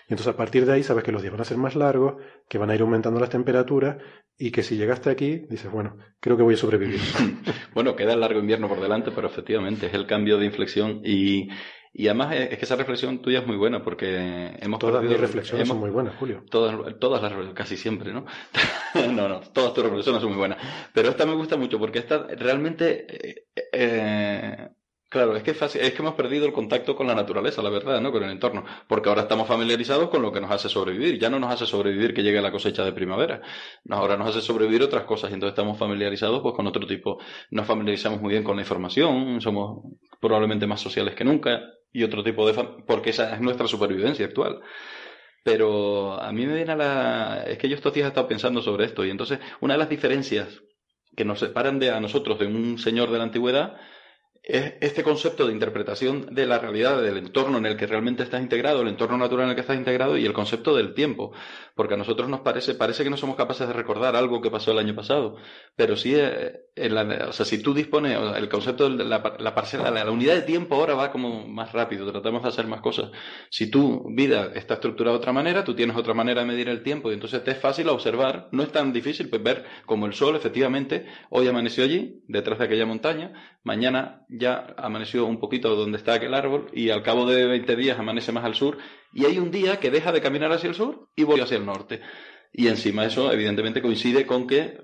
[0.09, 2.23] Y entonces a partir de ahí sabes que los días van a ser más largos,
[2.49, 3.97] que van a ir aumentando las temperaturas
[4.39, 7.01] y que si llegaste aquí dices, bueno, creo que voy a sobrevivir.
[7.75, 11.49] bueno, queda el largo invierno por delante, pero efectivamente es el cambio de inflexión y,
[11.93, 15.69] y además es que esa reflexión tuya es muy buena porque hemos Todas mis reflexiones
[15.69, 16.45] son muy buenas, Julio.
[16.51, 18.25] Todas, todas las casi siempre, ¿no?
[19.13, 20.59] no, no, todas tus reflexiones son muy buenas.
[20.95, 24.69] Pero esta me gusta mucho porque esta realmente eh, eh,
[25.13, 27.69] Claro, es que, es, fácil, es que hemos perdido el contacto con la naturaleza, la
[27.69, 28.11] verdad, ¿no?
[28.13, 28.65] Con el entorno.
[28.89, 31.19] Porque ahora estamos familiarizados con lo que nos hace sobrevivir.
[31.19, 33.43] Ya no nos hace sobrevivir que llegue la cosecha de primavera.
[33.91, 35.31] ahora nos hace sobrevivir otras cosas.
[35.31, 37.19] Y entonces estamos familiarizados pues, con otro tipo.
[37.51, 39.39] Nos familiarizamos muy bien con la información.
[39.43, 39.85] Somos
[40.19, 41.61] probablemente más sociales que nunca.
[41.93, 42.55] Y otro tipo de...
[42.87, 44.61] Porque esa es nuestra supervivencia actual.
[45.45, 47.45] Pero a mí me viene a la...
[47.47, 49.05] Es que yo estos días he estado pensando sobre esto.
[49.05, 50.63] Y entonces, una de las diferencias
[51.17, 53.77] que nos separan de a nosotros de un señor de la antigüedad
[54.43, 58.43] es este concepto de interpretación de la realidad, del entorno en el que realmente estás
[58.43, 61.33] integrado, el entorno natural en el que estás integrado y el concepto del tiempo.
[61.75, 64.73] Porque a nosotros nos parece, parece que no somos capaces de recordar algo que pasó
[64.73, 65.37] el año pasado.
[65.77, 66.61] Pero sí, eh,
[67.29, 70.75] o sea, si tú dispones, el concepto de la, la parcela, la, unidad de tiempo
[70.75, 73.11] ahora va como más rápido, tratamos de hacer más cosas.
[73.51, 76.83] Si tu vida está estructurada de otra manera, tú tienes otra manera de medir el
[76.83, 80.15] tiempo y entonces te es fácil observar, no es tan difícil pues, ver como el
[80.15, 85.99] sol efectivamente hoy amaneció allí, detrás de aquella montaña, mañana ya amaneció un poquito donde
[85.99, 88.79] está aquel árbol y al cabo de 20 días amanece más al sur
[89.13, 91.67] y hay un día que deja de caminar hacia el sur y vuelve hacia el
[91.67, 92.01] norte.
[92.53, 94.79] Y encima eso evidentemente coincide con que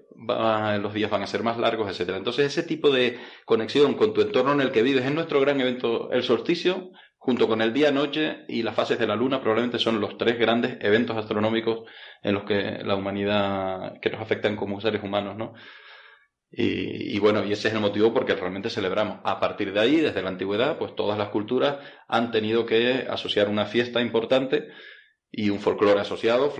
[0.80, 2.16] los días van a ser más largos, etcétera.
[2.16, 5.60] Entonces ese tipo de conexión con tu entorno en el que vives es nuestro gran
[5.60, 10.00] evento, el solsticio, junto con el día-noche y las fases de la luna, probablemente son
[10.00, 11.80] los tres grandes eventos astronómicos
[12.22, 15.52] en los que la humanidad, que nos afectan como seres humanos, ¿no?
[16.50, 19.20] Y, bueno, y ese es el motivo porque realmente celebramos.
[19.22, 21.78] A partir de ahí, desde la antigüedad, pues todas las culturas
[22.08, 24.68] han tenido que asociar una fiesta importante
[25.30, 26.50] y un folclore asociado.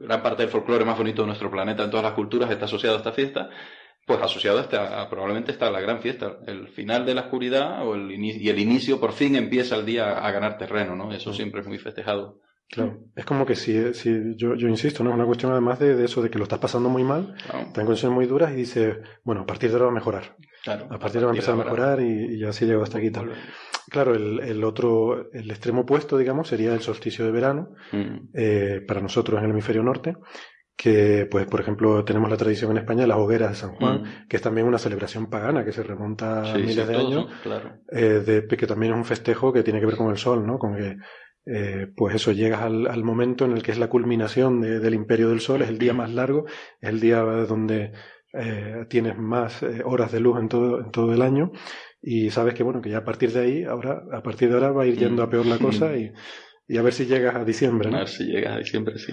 [0.00, 2.96] gran parte del folclore más bonito de nuestro planeta en todas las culturas está asociado
[2.96, 3.48] a esta fiesta.
[4.06, 8.12] Pues asociado a, probablemente está la gran fiesta, el final de la oscuridad o el
[8.12, 11.12] y el inicio por fin empieza el día a ganar terreno, ¿no?
[11.12, 12.40] Eso siempre es muy festejado.
[12.68, 15.10] Claro, es como que si, si yo, yo insisto, ¿no?
[15.10, 17.66] Es una cuestión además de, eso, de que lo estás pasando muy mal, claro.
[17.66, 20.36] estás en condiciones muy duras y dices, bueno, a partir de ahora va a mejorar.
[20.64, 22.98] Claro, a partir de ahora va a empezar a mejorar y, ya así llegó hasta
[22.98, 23.30] aquí tal.
[23.88, 28.30] Claro, el, el, otro, el extremo opuesto, digamos, sería el solsticio de verano, mm.
[28.34, 30.16] eh, para nosotros en el hemisferio norte,
[30.76, 34.28] que, pues, por ejemplo, tenemos la tradición en España, las hogueras de San Juan, mm.
[34.28, 37.78] que es también una celebración pagana que se remonta a miles de años, claro.
[37.92, 40.58] eh, de, que también es un festejo que tiene que ver con el sol, ¿no?
[40.58, 40.96] Con que
[41.46, 45.40] eh, pues eso, llegas al, momento en el que es la culminación del imperio del
[45.40, 46.46] sol, es el día más largo,
[46.80, 47.92] es el día donde
[48.32, 51.52] eh, tienes más eh, horas de luz en todo, en todo el año
[52.02, 54.72] y sabes que bueno, que ya a partir de ahí, ahora, a partir de ahora
[54.72, 56.12] va a ir yendo a peor la cosa y,
[56.68, 57.88] y a ver si llegas a diciembre.
[57.94, 59.12] A ver si llegas a diciembre, sí.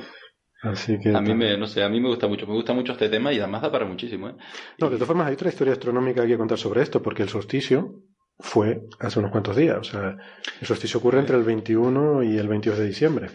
[0.63, 2.93] Así que a mí me, no sé, a mí me gusta mucho, me gusta mucho
[2.93, 4.29] este tema y además da para muchísimo.
[4.29, 4.35] ¿eh?
[4.79, 8.01] No, de todas formas hay otra historia astronómica que contar sobre esto, porque el solsticio,
[8.39, 9.77] fue hace unos cuantos días.
[9.79, 10.17] O sea,
[10.59, 13.27] el solsticio ocurre entre el 21 y el 22 de diciembre.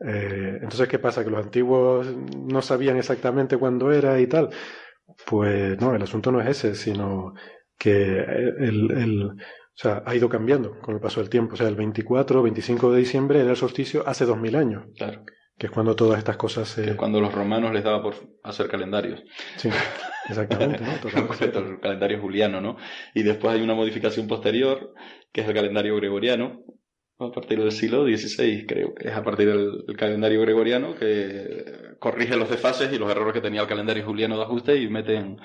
[0.00, 1.24] Eh, entonces, ¿qué pasa?
[1.24, 4.50] ¿Que los antiguos no sabían exactamente cuándo era y tal?
[5.26, 7.34] Pues no, el asunto no es ese, sino
[7.78, 9.34] que el, el, o
[9.74, 11.54] sea, ha ido cambiando con el paso del tiempo.
[11.54, 14.84] O sea, el 24 25 de diciembre era el solsticio hace 2000 años.
[14.96, 15.24] Claro
[15.62, 16.96] que es cuando todas estas cosas se...
[16.96, 19.22] cuando los romanos les daba por hacer calendarios.
[19.54, 19.68] Sí,
[20.28, 20.90] exactamente, ¿no?
[21.40, 22.78] el calendario juliano, ¿no?
[23.14, 24.92] Y después hay una modificación posterior,
[25.30, 26.64] que es el calendario gregoriano,
[27.20, 32.36] a partir del siglo XVI, creo que es a partir del, calendario gregoriano que corrige
[32.36, 35.38] los desfases y los errores que tenía el calendario juliano de ajuste y meten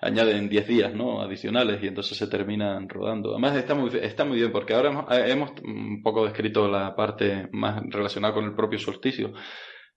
[0.00, 1.20] añaden 10 días ¿no?
[1.20, 3.32] adicionales y entonces se terminan rodando.
[3.32, 7.82] Además está muy, está muy bien porque ahora hemos, un poco descrito la parte más
[7.88, 9.32] relacionada con el propio solsticio,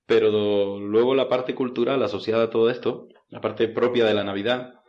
[0.05, 4.79] pero luego la parte cultural asociada a todo esto, la parte propia de la Navidad,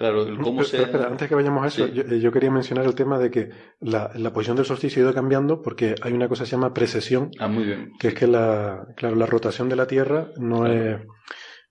[0.00, 0.80] Claro, el cómo se...
[0.80, 4.10] Espera, antes que vayamos a eso, eh, yo, quería mencionar el tema de que la,
[4.14, 7.30] la, posición del solsticio ha ido cambiando porque hay una cosa que se llama precesión.
[7.38, 7.92] Ah, muy bien.
[8.00, 11.02] Que es que la, claro, la rotación de la Tierra no es...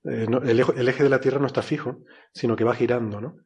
[0.03, 3.37] Eh, el, el, eje de la Tierra no está fijo, sino que va girando, ¿no?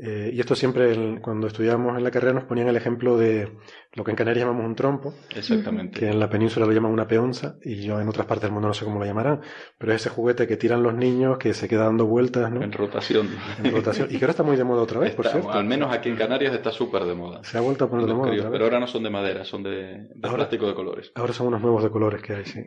[0.00, 3.58] Eh, y esto siempre, cuando estudiábamos en la carrera, nos ponían el ejemplo de
[3.94, 5.12] lo que en Canarias llamamos un trompo.
[5.34, 5.98] Exactamente.
[5.98, 8.68] Que en la península lo llaman una peonza, y yo en otras partes del mundo
[8.68, 9.40] no sé cómo lo llamarán.
[9.76, 12.62] Pero es ese juguete que tiran los niños, que se queda dando vueltas, ¿no?
[12.62, 13.28] En rotación.
[13.62, 14.08] En rotación.
[14.10, 15.50] Y que ahora está muy de moda otra vez, por cierto.
[15.50, 17.42] Al menos aquí en Canarias está súper de moda.
[17.42, 18.50] Se ha vuelto a poner de moda.
[18.52, 21.10] Pero ahora no son de madera, son de, plástico de colores.
[21.16, 22.60] Ahora son unos nuevos de colores que hay, sí.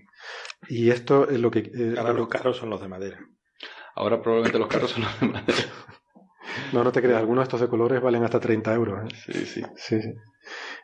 [0.67, 1.59] Y esto es lo que.
[1.59, 3.19] Eh, ahora los carros son los de madera.
[3.95, 5.53] Ahora probablemente los carros son los de madera.
[6.73, 8.99] No, no te creas, algunos de estos de colores valen hasta 30 euros.
[9.03, 9.15] ¿eh?
[9.33, 9.61] Sí, sí.
[9.75, 9.99] sí,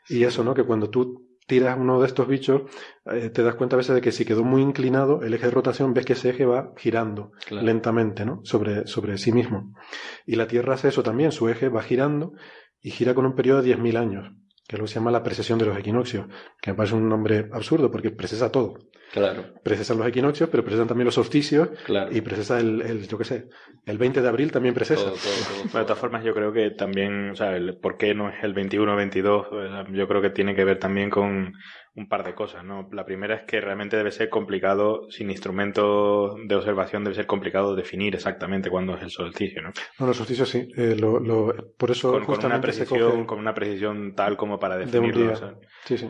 [0.10, 0.54] Y eso, ¿no?
[0.54, 2.64] Que cuando tú tiras uno de estos bichos,
[3.06, 5.52] eh, te das cuenta a veces de que si quedó muy inclinado el eje de
[5.52, 8.42] rotación, ves que ese eje va girando lentamente, ¿no?
[8.44, 9.74] Sobre, sobre sí mismo.
[10.26, 12.34] Y la Tierra hace eso también, su eje va girando
[12.82, 14.34] y gira con un periodo de 10.000 años
[14.68, 16.28] que es lo que se llama la precesión de los equinoccios,
[16.62, 18.78] que me parece un nombre absurdo porque precesa todo.
[19.12, 19.46] Claro.
[19.64, 22.16] Precesan los equinoccios, pero precesan también los solsticios claro.
[22.16, 23.48] y precesa el, el, yo qué sé,
[23.86, 25.06] el 20 de abril también precesa.
[25.06, 28.44] Todo, de todas formas, yo creo que también, o sea, el por qué no es
[28.44, 29.48] el 21 o 22,
[29.92, 31.54] yo creo que tiene que ver también con
[31.96, 32.88] un par de cosas, ¿no?
[32.92, 37.76] La primera es que realmente debe ser complicado, sin instrumento de observación, debe ser complicado
[37.76, 39.72] definir exactamente cuándo es el solsticio, ¿no?
[40.00, 40.68] No, el solsticio sí.
[40.78, 44.78] Eh, lo, lo, por eso con, con una precisión, con una precisión tal como para
[44.78, 45.34] definirlo.
[45.86, 46.10] Sí, sí.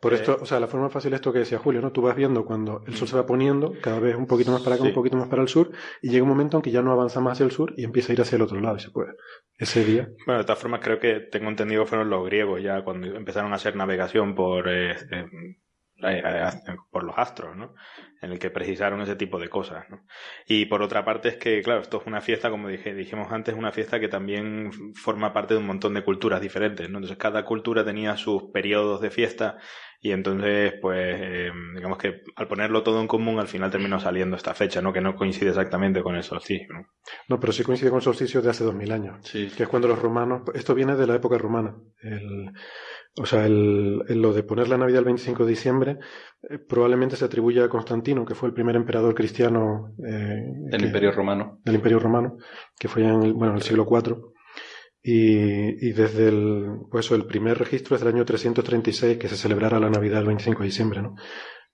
[0.00, 1.92] Por esto, eh, o sea, la forma fácil es esto que decía Julio, ¿no?
[1.92, 4.76] Tú vas viendo cuando el sol se va poniendo, cada vez un poquito más para
[4.76, 6.92] acá, un poquito más para el sur, y llega un momento en que ya no
[6.92, 8.90] avanza más hacia el sur y empieza a ir hacia el otro lado, y se
[8.90, 9.12] puede.
[9.58, 10.08] Ese día.
[10.24, 13.52] Bueno, de todas formas, creo que tengo entendido que fueron los griegos ya cuando empezaron
[13.52, 15.26] a hacer navegación por, eh, eh,
[16.90, 17.74] por los astros, ¿no?
[18.20, 20.04] En el que precisaron ese tipo de cosas, ¿no?
[20.46, 23.54] Y por otra parte es que, claro, esto es una fiesta, como dije, dijimos antes,
[23.54, 26.98] una fiesta que también forma parte de un montón de culturas diferentes, ¿no?
[26.98, 29.58] Entonces cada cultura tenía sus periodos de fiesta
[30.00, 34.36] y entonces, pues, eh, digamos que al ponerlo todo en común, al final terminó saliendo
[34.36, 34.92] esta fecha, ¿no?
[34.92, 36.86] Que no coincide exactamente con el solsticio, ¿no?
[37.28, 39.18] No, pero sí coincide con el solsticio de hace dos mil años.
[39.22, 39.50] Sí.
[39.56, 40.42] Que es cuando los romanos...
[40.54, 41.74] Esto viene de la época romana.
[42.00, 42.52] El,
[43.20, 45.98] o sea, el, lo de poner la Navidad el 25 de diciembre
[46.42, 49.94] eh, probablemente se atribuye a Constantino, que fue el primer emperador cristiano...
[50.06, 51.60] Eh, del Imperio Romano.
[51.64, 52.36] Del Imperio Romano,
[52.78, 54.16] que fue en el, bueno, en el siglo IV.
[55.02, 59.78] Y, y, desde el, pues el primer registro es del año 336 que se celebrara
[59.78, 61.14] la Navidad el 25 de diciembre, ¿no?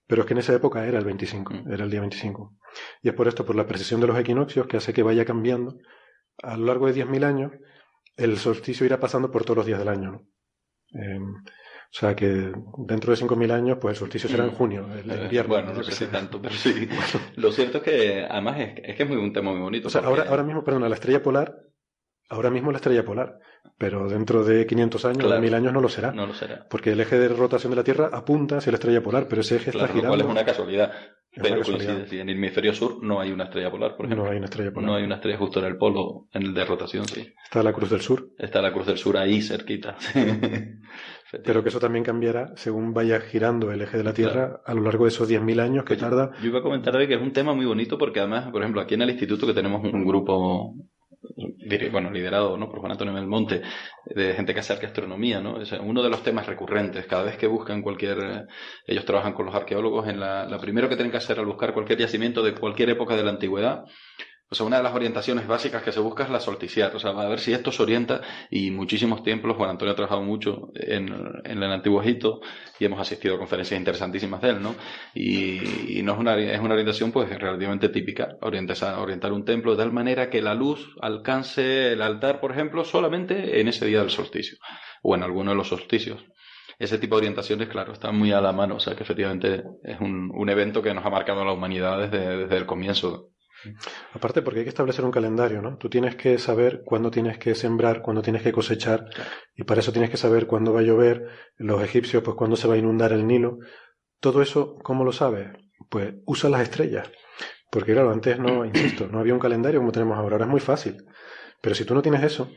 [0.07, 1.71] Pero es que en esa época era el 25, mm.
[1.71, 2.55] era el día 25.
[3.01, 5.77] Y es por esto, por la precisión de los equinoccios, que hace que vaya cambiando.
[6.43, 7.51] A lo largo de 10.000 años,
[8.15, 10.27] el solsticio irá pasando por todos los días del año, ¿no?
[10.99, 11.19] Eh,
[11.95, 15.23] o sea que dentro de 5.000 años, pues el solsticio será en junio, el eh,
[15.23, 15.53] invierno.
[15.53, 16.89] Bueno, no sé si tanto, pero sí.
[17.37, 19.87] Lo cierto es que, además, es, es, que es muy, un tema muy bonito.
[19.87, 21.55] O sea, ahora, ahora mismo, perdona, la estrella polar
[22.27, 23.37] Ahora mismo la estrella polar,
[23.77, 26.11] pero dentro de 500 años, claro, 1000 años no lo será.
[26.11, 26.65] No lo será.
[26.67, 29.57] Porque el eje de rotación de la Tierra apunta hacia la estrella polar, pero ese
[29.57, 30.17] eje claro, está girando.
[30.17, 30.91] Lo cual es una casualidad.
[31.31, 31.93] Es pero una casualidad.
[31.97, 34.25] coincide, en el hemisferio sur no hay una estrella polar, por ejemplo.
[34.25, 34.89] No hay una estrella polar.
[34.89, 37.31] No hay una estrella justo en el polo, en el de rotación, sí.
[37.43, 38.31] Está la Cruz del Sur.
[38.39, 39.95] Está la Cruz del Sur ahí cerquita.
[41.43, 44.61] pero que eso también cambiará según vaya girando el eje de la Tierra claro.
[44.65, 46.31] a lo largo de esos 10.000 años que tarda.
[46.41, 48.81] Yo iba a comentar hoy que es un tema muy bonito porque además, por ejemplo,
[48.81, 50.75] aquí en el instituto que tenemos un grupo
[51.91, 52.69] bueno, liderado ¿no?
[52.69, 53.61] por Juan Antonio Belmonte,
[54.05, 55.61] de gente que hace astronomía, ¿no?
[55.61, 57.05] Es uno de los temas recurrentes.
[57.07, 58.47] Cada vez que buscan cualquier,
[58.85, 61.73] ellos trabajan con los arqueólogos, en la, la primero que tienen que hacer al buscar
[61.73, 63.85] cualquier yacimiento de cualquier época de la antigüedad,
[64.47, 67.11] o sea, una de las orientaciones básicas que se busca es la solticiar, o sea,
[67.11, 68.21] a ver si esto se orienta
[68.51, 72.41] y muchísimos templos, Juan Antonio ha trabajado mucho en, en el Antiguo Egipto
[72.79, 74.75] y hemos asistido a conferencias interesantísimas de él, ¿no?
[75.15, 79.71] Y, y no es una, es una orientación pues relativamente típica, orientar, orientar un templo
[79.71, 83.99] de tal manera que la luz alcance el altar, por ejemplo, solamente en ese día
[83.99, 84.57] del solsticio
[85.01, 86.23] o en alguno de los solsticios
[86.77, 88.75] ese tipo de orientaciones, claro, están muy a la mano.
[88.75, 91.99] O sea, que efectivamente es un, un evento que nos ha marcado a la humanidad
[91.99, 93.31] desde, desde el comienzo.
[94.13, 95.77] Aparte porque hay que establecer un calendario, ¿no?
[95.77, 99.09] Tú tienes que saber cuándo tienes que sembrar, cuándo tienes que cosechar,
[99.55, 102.67] y para eso tienes que saber cuándo va a llover, los egipcios, pues cuándo se
[102.67, 103.59] va a inundar el Nilo.
[104.19, 105.49] Todo eso, ¿cómo lo sabes?
[105.89, 107.09] Pues usa las estrellas.
[107.69, 110.61] Porque claro, antes no, insisto, no había un calendario como tenemos ahora, ahora es muy
[110.61, 111.05] fácil.
[111.61, 112.49] Pero si tú no tienes eso,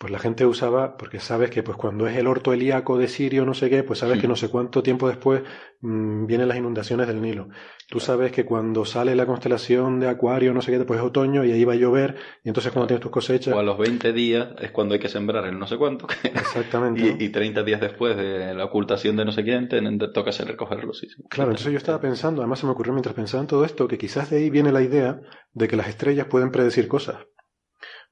[0.00, 3.44] pues la gente usaba, porque sabes que pues cuando es el orto helíaco de Sirio,
[3.44, 5.42] no sé qué, pues sabes que no sé cuánto tiempo después
[5.82, 7.50] mmm, vienen las inundaciones del Nilo.
[7.86, 11.44] Tú sabes que cuando sale la constelación de Acuario, no sé qué, después es otoño
[11.44, 13.52] y ahí va a llover, y entonces cuando tienes tus cosechas...
[13.52, 16.06] O a los 20 días es cuando hay que sembrar el no sé cuánto.
[16.24, 17.16] Exactamente.
[17.20, 20.30] y, y, 30 días después de la ocultación de no sé quién, te, te toca
[20.30, 21.08] hacer recogerlo, sí.
[21.28, 23.98] Claro, entonces yo estaba pensando, además se me ocurrió mientras pensaba en todo esto, que
[23.98, 25.20] quizás de ahí viene la idea
[25.52, 27.18] de que las estrellas pueden predecir cosas.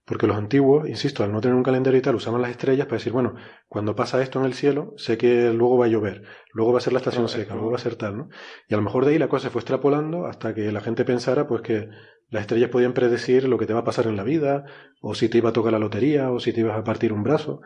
[0.08, 2.96] Porque los antiguos, insisto, al no tener un calendario y tal, usaban las estrellas para
[2.96, 3.34] decir, bueno,
[3.68, 6.22] cuando pasa esto en el cielo, sé que luego va a llover,
[6.54, 8.28] luego va a ser la estación seca, luego va a ser tal, ¿no?
[8.68, 11.04] Y a lo mejor de ahí la cosa se fue extrapolando hasta que la gente
[11.04, 11.90] pensara, pues que
[12.30, 14.64] las estrellas podían predecir lo que te va a pasar en la vida,
[15.02, 17.22] o si te iba a tocar la lotería, o si te ibas a partir un
[17.22, 17.60] brazo.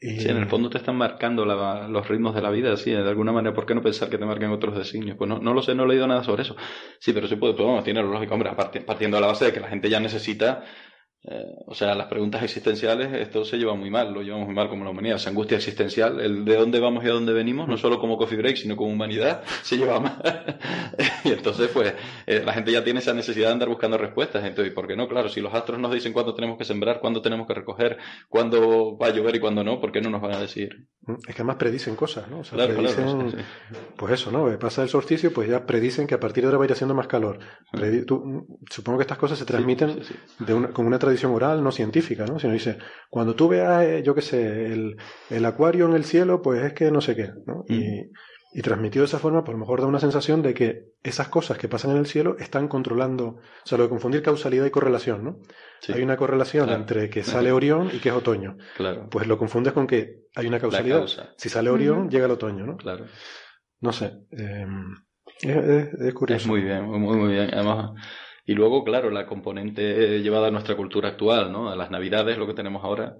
[0.00, 0.18] Y...
[0.18, 3.32] Sí, en el fondo te están marcando los ritmos de la vida, sí, de alguna
[3.32, 3.54] manera.
[3.54, 5.18] ¿Por qué no pensar que te marquen otros designios?
[5.18, 6.56] Pues no, no lo sé, no he leído nada sobre eso.
[7.00, 8.50] Sí, pero sí puede, pues, bueno, tiene lógico, hombre,
[8.86, 10.64] partiendo de la base de que la gente ya necesita
[11.22, 14.70] eh, o sea, las preguntas existenciales, esto se lleva muy mal, lo llevamos muy mal
[14.70, 15.16] como la humanidad.
[15.16, 18.38] Esa angustia existencial, el de dónde vamos y a dónde venimos, no solo como coffee
[18.38, 20.18] break, sino como humanidad, se lleva mal.
[21.24, 21.92] y entonces, pues,
[22.26, 24.44] eh, la gente ya tiene esa necesidad de andar buscando respuestas.
[24.44, 25.08] Entonces, ¿y por qué no?
[25.08, 27.98] Claro, si los astros nos dicen cuándo tenemos que sembrar, cuándo tenemos que recoger,
[28.30, 30.88] cuándo va a llover y cuándo no, ¿por qué no nos van a decir?
[31.02, 32.40] Mm, es que además predicen cosas, ¿no?
[32.40, 33.44] O sea, predicen,
[33.96, 34.58] pues eso, ¿no?
[34.58, 36.94] Pasa el solsticio, pues ya predicen que a partir de ahora va a ir haciendo
[36.94, 37.40] más calor.
[37.72, 38.38] Mm,
[38.70, 40.00] supongo que estas cosas se transmiten
[40.38, 42.38] de una, con una tradición oral, no científica ¿no?
[42.38, 44.96] Sino dice, cuando tú veas, eh, yo qué sé, el,
[45.30, 47.64] el, acuario en el cielo, pues es que no sé qué, ¿no?
[47.68, 48.10] Y, mm.
[48.54, 51.58] y, transmitido de esa forma, por lo mejor da una sensación de que esas cosas
[51.58, 55.24] que pasan en el cielo están controlando, o sea, lo de confundir causalidad y correlación,
[55.24, 55.38] ¿no?
[55.88, 58.56] Hay una correlación entre que sale Orión y que es otoño.
[58.76, 59.08] Claro.
[59.10, 61.06] Pues lo confundes con que hay una causalidad.
[61.36, 62.76] Si sale Orión, llega el otoño, ¿no?
[62.76, 63.06] Claro.
[63.80, 64.12] No sé.
[64.30, 64.66] Eh,
[65.42, 66.42] es, curioso.
[66.42, 67.48] Es muy bien, muy, muy bien.
[67.52, 67.92] Además,
[68.46, 71.70] y luego, claro, la componente llevada a nuestra cultura actual, ¿no?
[71.70, 73.16] A las navidades, lo que tenemos ahora.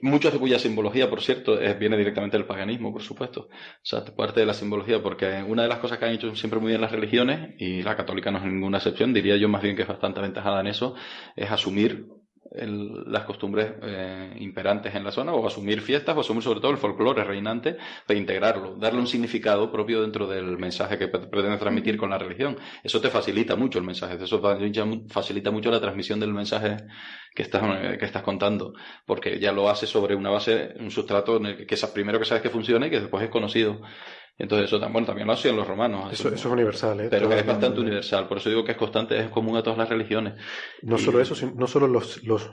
[0.00, 3.48] Mucho de cuya simbología, por cierto, viene directamente del paganismo, por supuesto.
[3.50, 3.50] O
[3.82, 6.70] sea, parte de la simbología, porque una de las cosas que han hecho siempre muy
[6.70, 9.82] bien las religiones, y la católica no es ninguna excepción, diría yo más bien que
[9.82, 10.94] es bastante aventajada en eso,
[11.36, 12.06] es asumir
[12.54, 16.76] las costumbres eh, imperantes en la zona, o asumir fiestas, o asumir sobre todo el
[16.76, 17.76] folclore reinante,
[18.06, 22.56] para integrarlo, darle un significado propio dentro del mensaje que pretende transmitir con la religión.
[22.82, 24.40] Eso te facilita mucho el mensaje, eso
[25.08, 26.76] facilita mucho la transmisión del mensaje
[27.34, 28.74] que estás, eh, que estás contando,
[29.06, 32.42] porque ya lo hace sobre una base, un sustrato en el que primero que sabes
[32.42, 33.80] que funciona y que después es conocido.
[34.42, 36.12] Entonces eso bueno, también lo hacían los romanos.
[36.12, 37.06] Eso, es universal, ¿eh?
[37.08, 39.88] Pero es bastante universal, por eso digo que es constante, es común a todas las
[39.88, 40.34] religiones.
[40.82, 42.50] No solo eso, no solo los, los,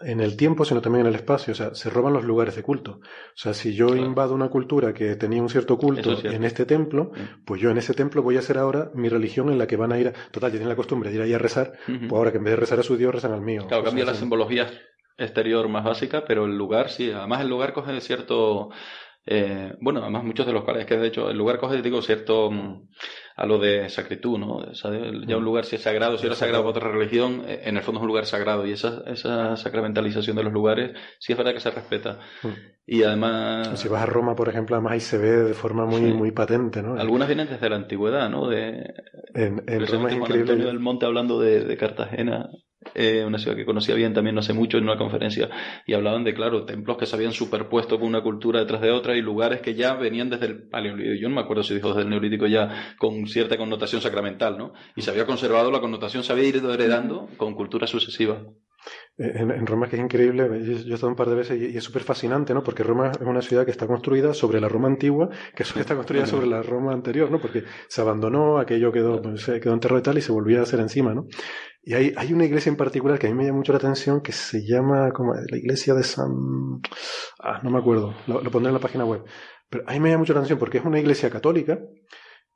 [0.00, 2.62] en el tiempo, sino también en el espacio, o sea, se roban los lugares de
[2.62, 3.00] culto.
[3.00, 7.10] O sea, si yo invado una cultura que tenía un cierto culto en este templo,
[7.12, 7.44] mm.
[7.46, 9.90] pues yo en ese templo voy a hacer ahora mi religión en la que van
[9.90, 12.30] a ir, a, total, ya tienen la costumbre de ir ahí a rezar, pues ahora
[12.30, 13.66] que en vez de rezar a su Dios, rezan al mío.
[13.66, 14.70] Claro, cambia la simbología
[15.18, 18.70] exterior más básica, pero el lugar sí, además el lugar coge cierto
[19.24, 22.50] eh, bueno, además muchos de los cuales, que de hecho el lugar coge, digo, cierto
[22.50, 22.88] mm,
[23.36, 24.72] a lo de sacritud, ¿no?
[24.72, 27.82] ya un lugar si es sagrado, si era sagrado para otra religión, eh, en el
[27.82, 31.54] fondo es un lugar sagrado y esa, esa sacramentalización de los lugares sí es verdad
[31.54, 32.18] que se respeta.
[32.84, 33.78] Y además...
[33.78, 36.82] Si vas a Roma, por ejemplo, además ahí se ve de forma muy, muy patente,
[36.82, 36.96] ¿no?
[37.00, 38.48] Algunas vienen desde la antigüedad, ¿no?
[38.48, 38.92] De,
[39.34, 40.52] en, en Roma es increíble.
[40.52, 42.50] Antonio del Monte hablando de, de Cartagena,
[42.94, 45.48] eh, una ciudad que conocía bien también no hace mucho en una conferencia,
[45.86, 49.16] y hablaban de, claro, templos que se habían superpuesto con una cultura detrás de otra
[49.16, 51.14] y lugares que ya venían desde el paleolítico.
[51.20, 54.72] Yo no me acuerdo si dijo desde el neolítico ya con cierta connotación sacramental, ¿no?
[54.96, 58.38] Y se había conservado la connotación, se había ido heredando con culturas sucesivas.
[59.18, 61.84] Eh, en, Roma que es increíble, yo, he estado un par de veces y, es
[61.84, 62.62] súper fascinante, ¿no?
[62.62, 66.26] Porque Roma es una ciudad que está construida sobre la Roma antigua, que está construida
[66.26, 67.38] sobre la Roma anterior, ¿no?
[67.38, 70.80] Porque se abandonó, aquello quedó, pues, quedó enterrado y tal, y se volvía a hacer
[70.80, 71.26] encima, ¿no?
[71.84, 74.20] Y hay, hay una iglesia en particular que a mí me llama mucho la atención
[74.20, 76.80] que se llama como la iglesia de San...
[77.40, 79.24] Ah, no me acuerdo, lo, pondré en la página web.
[79.68, 81.80] Pero a mí me llama mucho la atención porque es una iglesia católica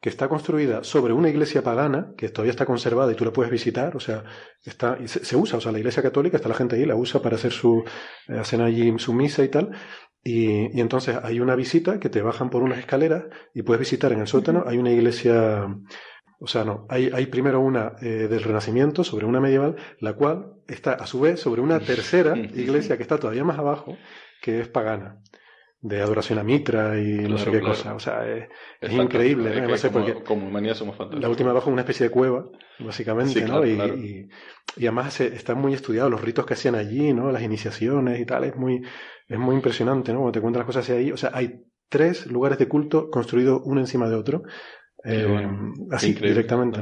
[0.00, 3.50] que está construida sobre una iglesia pagana que todavía está conservada y tú la puedes
[3.50, 4.24] visitar, o sea,
[4.62, 7.20] está, se, se, usa, o sea, la iglesia católica, está la gente ahí, la usa
[7.20, 7.82] para hacer su,
[8.28, 9.70] eh, hacen allí su misa y tal,
[10.22, 13.24] y, y, entonces hay una visita que te bajan por unas escaleras
[13.54, 15.66] y puedes visitar en el sótano, hay una iglesia
[16.38, 20.52] o sea, no, hay, hay primero una eh, del Renacimiento sobre una medieval, la cual
[20.68, 23.96] está a su vez sobre una tercera iglesia que está todavía más abajo,
[24.42, 25.22] que es pagana,
[25.80, 27.94] de adoración a Mitra y no sé qué cosa.
[27.94, 29.62] O sea, es, increíble.
[29.62, 29.92] ¿no?
[29.92, 31.22] como, como, humanidad somos fantásticos.
[31.22, 32.44] La última abajo es una especie de cueva,
[32.80, 33.64] básicamente, ¿no?
[33.64, 34.28] Y, y,
[34.76, 37.32] y, además están muy estudiados los ritos que hacían allí, ¿no?
[37.32, 38.44] Las iniciaciones y tal.
[38.44, 38.82] Es muy,
[39.26, 40.18] es muy impresionante, ¿no?
[40.18, 41.12] Cuando te cuentan las cosas ahí.
[41.12, 44.42] O sea, hay tres lugares de culto construidos uno encima de otro
[45.06, 45.48] eh,
[45.92, 46.80] así, directamente,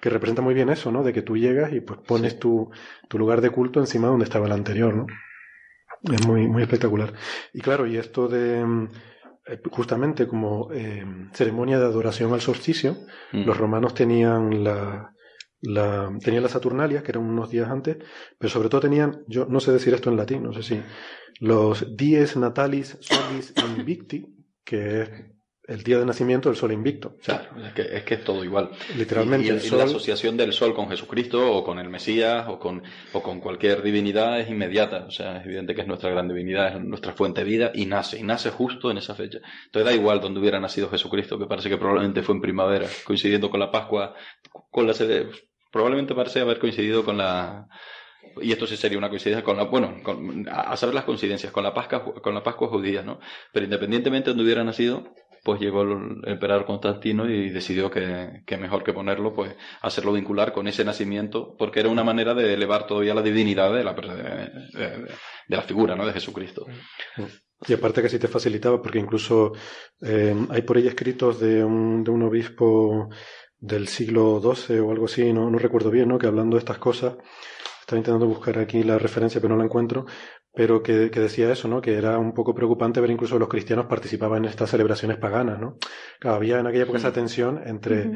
[0.00, 1.02] que representa muy bien eso, ¿no?
[1.02, 2.70] De que tú llegas y pues pones tu,
[3.08, 5.06] tu, lugar de culto encima donde estaba el anterior, ¿no?
[6.12, 7.12] Es muy, muy espectacular.
[7.52, 8.88] Y claro, y esto de
[9.46, 12.96] eh, justamente como eh, ceremonia de adoración al solsticio,
[13.32, 13.44] mm.
[13.44, 15.14] los romanos tenían la,
[15.60, 17.98] la, tenían las Saturnalias, que eran unos días antes,
[18.38, 20.82] pero sobre todo tenían, yo no sé decir esto en latín, no sé si,
[21.40, 24.26] los dies natalis solis invicti,
[24.64, 25.10] que es
[25.68, 27.16] el día de nacimiento del sol invicto.
[27.22, 28.70] claro, es que, es que es todo igual.
[28.96, 29.60] Literalmente.
[29.62, 32.82] Y, la asociación del sol con Jesucristo o con el Mesías o con,
[33.12, 35.04] o con cualquier divinidad es inmediata.
[35.06, 37.84] O sea, es evidente que es nuestra gran divinidad, es nuestra fuente de vida y
[37.84, 39.40] nace, y nace justo en esa fecha.
[39.66, 43.50] Entonces da igual donde hubiera nacido Jesucristo, que parece que probablemente fue en primavera, coincidiendo
[43.50, 44.14] con la Pascua,
[44.70, 44.94] con la
[45.70, 47.68] probablemente parece haber coincidido con la
[48.40, 49.96] y esto sí sería una coincidencia con la, bueno,
[50.50, 53.20] a saber las coincidencias, con la Pascua, con la Pascua judía, ¿no?
[53.52, 55.14] Pero independientemente de donde hubiera nacido,
[55.56, 60.84] llegó el emperador Constantino y decidió que, mejor que ponerlo, pues hacerlo vincular con ese
[60.84, 65.08] nacimiento, porque era una manera de elevar todavía la divinidad de la, de,
[65.48, 66.06] la figura, ¿no?
[66.06, 66.66] De Jesucristo.
[67.66, 69.52] Y aparte que sí te facilitaba, porque incluso
[70.00, 73.08] eh, hay por ahí escritos de un, de un obispo
[73.58, 76.18] del siglo XII o algo así, no, no recuerdo bien, ¿no?
[76.18, 77.16] Que hablando de estas cosas,
[77.80, 80.04] estaba intentando buscar aquí la referencia, pero no la encuentro,
[80.58, 81.80] pero que, decía eso, ¿no?
[81.80, 85.76] Que era un poco preocupante ver incluso los cristianos participaban en estas celebraciones paganas, ¿no?
[86.24, 88.10] había en aquella época esa tensión entre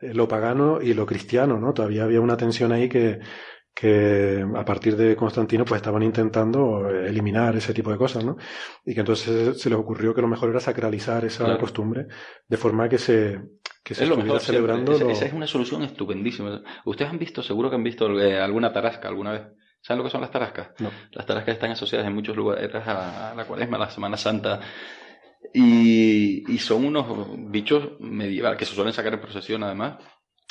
[0.00, 1.74] lo pagano y lo cristiano, ¿no?
[1.74, 3.20] Todavía había una tensión ahí que,
[3.74, 8.38] que a partir de Constantino pues estaban intentando eliminar ese tipo de cosas, ¿no?
[8.86, 12.06] Y que entonces se les ocurrió que lo mejor era sacralizar esa costumbre
[12.48, 13.38] de forma que se,
[13.84, 14.92] que se es lo mejor celebrando.
[14.92, 16.62] Esa, es una solución estupendísima.
[16.86, 19.42] Ustedes han visto, seguro que han visto eh, alguna tarasca alguna vez.
[19.82, 20.70] ¿Saben lo que son las tarascas?
[20.78, 20.90] No.
[21.10, 24.60] Las tarascas están asociadas en muchos lugares a, la cuaresma, a la Semana Santa.
[25.52, 27.04] Y, y, son unos
[27.50, 29.96] bichos medievales que se suelen sacar en procesión además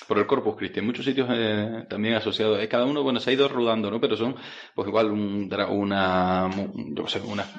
[0.08, 0.80] por el Corpus Christi.
[0.80, 2.60] En muchos sitios eh, también asociados.
[2.60, 4.00] Eh, cada uno, bueno, se ha ido rodando, ¿no?
[4.00, 4.36] Pero son,
[4.76, 6.50] pues igual, una, una,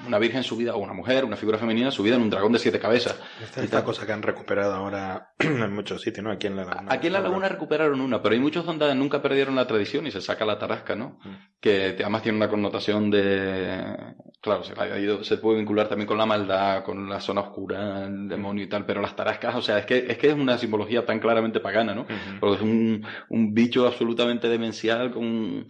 [0.07, 2.79] una virgen subida, o una mujer, una figura femenina subida en un dragón de siete
[2.79, 3.19] cabezas.
[3.43, 6.31] Esta, esta cosa que han recuperado ahora en muchos sitios, ¿no?
[6.31, 6.93] Aquí en la Laguna.
[6.93, 10.11] Aquí en la Laguna recuperaron una, pero hay muchos donde nunca perdieron la tradición y
[10.11, 11.19] se saca la tarasca, ¿no?
[11.25, 11.35] Mm.
[11.61, 14.15] Que además tiene una connotación de...
[14.43, 18.07] Claro, se, ha ido, se puede vincular también con la maldad, con la zona oscura,
[18.07, 20.59] el demonio y tal, pero las tarascas, o sea, es que es, que es una
[20.59, 22.07] simbología tan claramente pagana, ¿no?
[22.41, 25.69] porque es un, un bicho absolutamente demencial con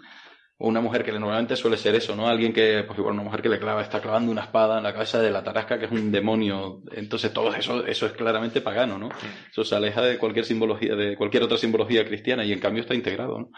[0.56, 2.28] una mujer que normalmente suele ser eso, ¿no?
[2.28, 4.92] Alguien que, pues igual una mujer que le clava, está clavando una espada en la
[4.92, 6.82] cabeza de la tarasca, que es un demonio.
[6.92, 9.08] Entonces todo eso, eso es claramente pagano, ¿no?
[9.50, 12.94] Eso se aleja de cualquier simbología, de cualquier otra simbología cristiana y en cambio está
[12.94, 13.50] integrado, ¿no?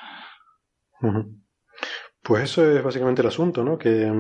[2.25, 3.77] Pues eso es básicamente el asunto, ¿no?
[3.77, 4.11] Que,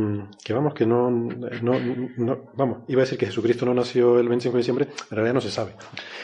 [0.44, 1.80] que vamos, que no, no,
[2.18, 5.32] no, vamos, iba a decir que Jesucristo no nació el 25 de diciembre, en realidad
[5.32, 5.70] no se sabe.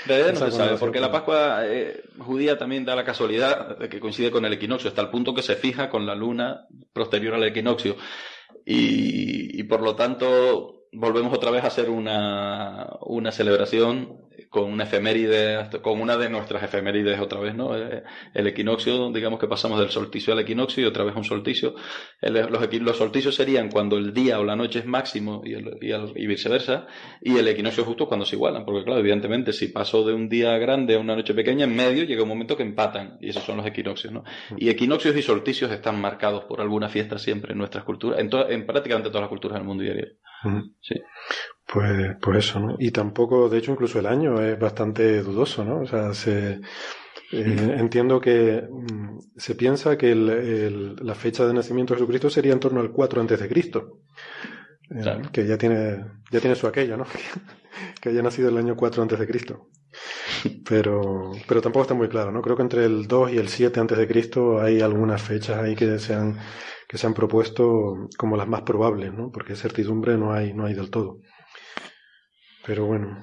[0.03, 3.89] En realidad no se sabe, porque la Pascua eh, judía también da la casualidad de
[3.89, 7.33] que coincide con el equinoccio, hasta el punto que se fija con la luna posterior
[7.33, 7.97] al equinoccio.
[8.67, 14.19] Y, y por lo tanto, volvemos otra vez a hacer una, una celebración
[14.49, 17.77] con una efeméride, con una de nuestras efemérides otra vez, ¿no?
[17.77, 18.03] Eh,
[18.35, 21.75] el equinoccio, digamos que pasamos del solsticio al equinoccio y otra vez un solsticio.
[22.23, 26.27] los, los, solsticios serían cuando el día o la noche es máximo y, el, y,
[26.27, 26.87] viceversa,
[27.21, 30.57] y el equinoccio justo cuando se igualan, porque claro, evidentemente si paso de un día
[30.59, 33.57] grande a una noche pequeña, en medio llega un momento que empatan, y esos son
[33.57, 34.25] los equinoccios, ¿no?
[34.57, 38.67] Y equinoccios y solsticios están marcados por alguna fiesta siempre en nuestras culturas, en, en
[38.67, 40.09] prácticamente todas las culturas del mundo diario.
[40.81, 40.95] Sí.
[41.67, 42.77] Pues, pues eso, ¿no?
[42.79, 45.81] Y tampoco, de hecho, incluso el año es bastante dudoso, ¿no?
[45.81, 46.61] O sea, se,
[47.33, 52.53] eh, entiendo que mm, se piensa que el, la fecha de nacimiento de Jesucristo sería
[52.53, 54.01] en torno al 4 antes de Cristo.
[54.91, 57.05] Eh, que ya tiene, ya tiene su aquello, ¿no?
[58.01, 59.69] que haya nacido el año 4 antes de Cristo.
[60.69, 62.43] Pero, pero tampoco está muy claro, ¿no?
[62.43, 65.77] Creo que entre el 2 y el 7 antes de Cristo hay algunas fechas ahí
[65.77, 66.37] que se han,
[66.91, 69.31] que se han propuesto como las más probables, ¿no?
[69.31, 71.21] Porque certidumbre no hay, no hay del todo.
[72.67, 73.17] Pero bueno.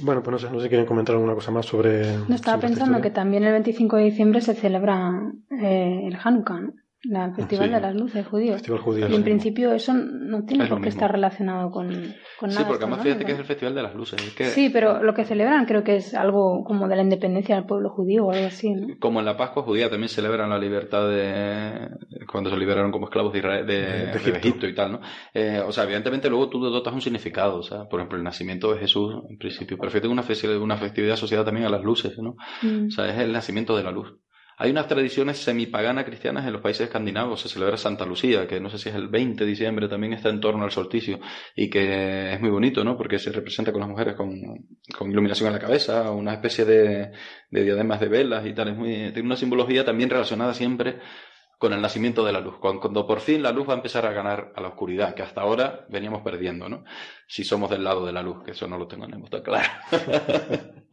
[0.00, 2.16] Bueno, pues no sé, no sé si quieren comentar alguna cosa más sobre.
[2.16, 5.20] No estaba pensando que también el 25 de diciembre se celebra
[5.50, 6.72] eh, el Hanukkah, ¿no?
[7.08, 8.56] La Festival de las Luces judío.
[8.82, 9.08] judío.
[9.08, 11.88] Y en principio eso no tiene por qué estar relacionado con,
[12.38, 12.60] con nada.
[12.60, 14.20] Sí, porque además fíjate que es el Festival de las Luces.
[14.52, 17.90] Sí, pero lo que celebran creo que es algo como de la independencia del pueblo
[17.90, 18.72] judío o algo así.
[18.72, 18.86] ¿no?
[18.98, 21.88] Como en la Pascua judía también celebran la libertad de.
[22.30, 24.66] cuando se liberaron como esclavos de, Israel, de, Egipto.
[24.66, 25.00] y tal, ¿no?
[25.32, 27.58] Eh, o sea, evidentemente luego tú dotas un significado.
[27.58, 29.76] O sea, por ejemplo, el nacimiento de Jesús, en principio.
[29.78, 30.24] Pero fíjate una,
[30.60, 32.36] una festividad asociada también a las luces, ¿no?
[32.62, 32.86] Mm.
[32.88, 34.14] O sea, es el nacimiento de la luz.
[34.58, 37.40] Hay unas tradiciones semipaganas cristianas en los países escandinavos.
[37.42, 40.30] Se celebra Santa Lucía, que no sé si es el 20 de diciembre, también está
[40.30, 41.20] en torno al solsticio
[41.54, 42.96] y que es muy bonito, ¿no?
[42.96, 44.32] Porque se representa con las mujeres con,
[45.10, 47.12] iluminación en la cabeza, una especie de,
[47.50, 48.68] de diademas de velas y tal.
[48.68, 51.00] Es muy, tiene una simbología también relacionada siempre
[51.58, 54.12] con el nacimiento de la luz, cuando, por fin la luz va a empezar a
[54.12, 56.84] ganar a la oscuridad, que hasta ahora veníamos perdiendo, ¿no?
[57.26, 59.68] Si somos del lado de la luz, que eso no lo tenemos tan claro.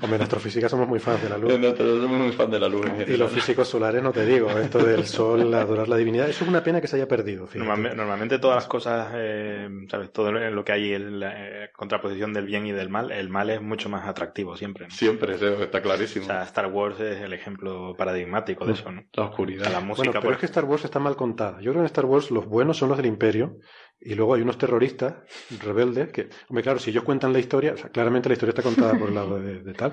[0.00, 1.58] Hombre, en astrofísica somos muy fans de la luz.
[1.58, 2.86] Nosotros somos muy fans de la luz.
[3.06, 6.50] Y los físicos solares, no te digo, esto del sol, adorar la divinidad, eso es
[6.50, 7.48] una pena que se haya perdido.
[7.54, 10.12] Normalmente, normalmente, todas las cosas, eh, ¿sabes?
[10.12, 13.50] Todo lo que hay en la eh, contraposición del bien y del mal, el mal
[13.50, 14.86] es mucho más atractivo siempre.
[14.86, 14.90] ¿no?
[14.90, 16.24] Siempre, está clarísimo.
[16.24, 19.02] O sea, Star Wars es el ejemplo paradigmático de eso, ¿no?
[19.12, 19.70] La oscuridad.
[19.70, 21.60] la música, bueno, pero es que Star Wars está mal contada.
[21.60, 23.58] Yo creo que en Star Wars los buenos son los del Imperio
[24.00, 25.14] y luego hay unos terroristas
[25.60, 28.62] rebeldes que, hombre, claro, si ellos cuentan la historia, o sea, claramente la historia está
[28.62, 29.92] contada por el lado de, tal,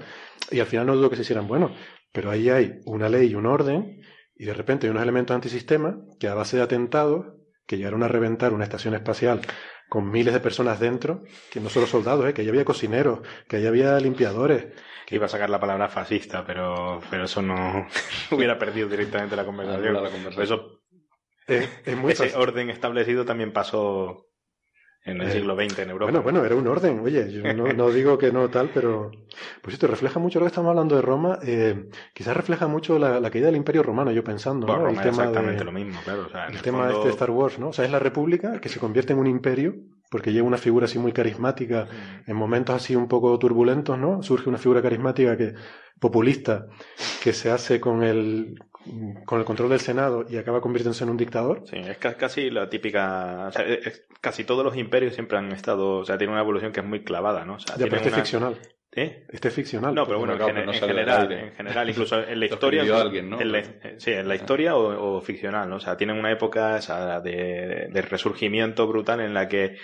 [0.52, 1.72] y al final no dudo que se hicieran buenos,
[2.12, 4.02] pero ahí hay una ley y un orden,
[4.36, 7.34] y de repente hay unos elementos antisistema que a base de atentados,
[7.66, 9.42] que llegaron a reventar una estación espacial
[9.90, 12.34] con miles de personas dentro, que no solo soldados, ¿eh?
[12.34, 14.68] que ahí había cocineros, que ahí había limpiadores.
[15.06, 17.88] Que iba a sacar la palabra fascista, pero, pero eso no
[18.32, 19.94] hubiera perdido directamente la conversación.
[19.94, 20.44] La conversación.
[20.44, 20.75] Eso
[21.98, 24.28] muy Ese orden establecido también pasó
[25.06, 26.12] en el eh, siglo XX en Europa.
[26.12, 27.00] Bueno, bueno, era un orden.
[27.00, 29.12] Oye, yo no, digo que no tal, pero
[29.62, 31.38] pues esto refleja mucho lo que estamos hablando de Roma.
[31.44, 34.66] Eh, quizás refleja mucho la, caída del Imperio Romano, yo pensando.
[34.66, 34.90] ¿no?
[34.90, 36.28] el tema exactamente lo mismo, claro.
[36.50, 37.70] el, tema este de Star Wars, ¿no?
[37.70, 39.76] O sea, es la República que se convierte en un imperio
[40.10, 42.30] porque llega una figura así muy carismática mm.
[42.32, 44.24] en momentos así un poco turbulentos, ¿no?
[44.24, 45.54] Surge una figura carismática que
[46.00, 46.68] populista
[47.24, 48.60] que se hace con el
[49.26, 51.64] con el control del Senado y acaba convirtiéndose en un dictador.
[51.66, 53.48] Sí, es casi la típica.
[53.48, 53.66] O sea,
[54.22, 55.98] casi todos los imperios siempre han estado.
[55.98, 57.56] O sea, tiene una evolución que es muy clavada, ¿no?
[57.56, 58.58] O sea, ya, pero este es ficcional.
[58.98, 59.26] ¿Eh?
[59.30, 59.94] Este es ficcional.
[59.94, 62.82] No, pero bueno, en, general, en general, incluso en la historia.
[62.82, 63.38] alguien, ¿no?
[63.98, 65.76] sí, en la historia o, ficcional, ¿no?
[65.76, 66.80] O sea, tienen una época
[67.22, 69.76] de, de resurgimiento brutal en la que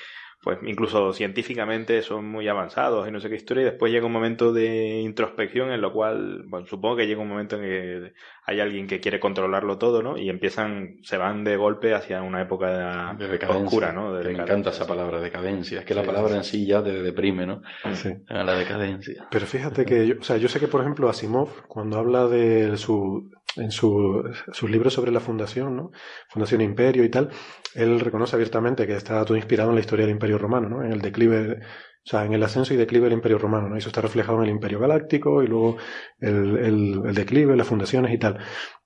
[0.41, 4.11] pues incluso científicamente son muy avanzados y no sé qué historia, y después llega un
[4.11, 8.13] momento de introspección en lo cual, bueno, supongo que llega un momento en que
[8.45, 10.17] hay alguien que quiere controlarlo todo, ¿no?
[10.17, 14.13] Y empiezan, se van de golpe hacia una época de oscura, ¿no?
[14.13, 15.79] me encanta esa palabra, decadencia.
[15.81, 17.61] Es que la palabra en sí ya te deprime, ¿no?
[17.93, 18.09] Sí.
[18.27, 19.27] La decadencia.
[19.29, 22.77] Pero fíjate que, yo, o sea, yo sé que, por ejemplo, Asimov, cuando habla de
[22.77, 25.91] su en su, sus libros sobre la fundación, ¿no?
[26.29, 27.29] Fundación Imperio y tal,
[27.75, 30.83] él reconoce abiertamente que está todo inspirado en la historia del Imperio Romano, ¿no?
[30.83, 33.77] En el declive, o sea, en el ascenso y declive del Imperio Romano, ¿no?
[33.77, 35.77] Eso está reflejado en el Imperio Galáctico y luego
[36.19, 38.39] el, el, el declive, las fundaciones y tal.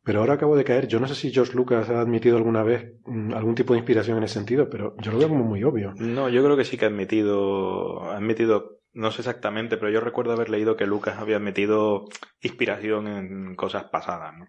[0.04, 2.94] Pero ahora acabo de caer, yo no sé si George Lucas ha admitido alguna vez
[3.06, 5.94] mm, algún tipo de inspiración en ese sentido, pero yo lo veo como muy obvio.
[5.98, 10.00] No, yo creo que sí que ha admitido, ha admitido no sé exactamente, pero yo
[10.00, 12.06] recuerdo haber leído que Lucas había metido
[12.42, 14.48] inspiración en cosas pasadas, ¿no?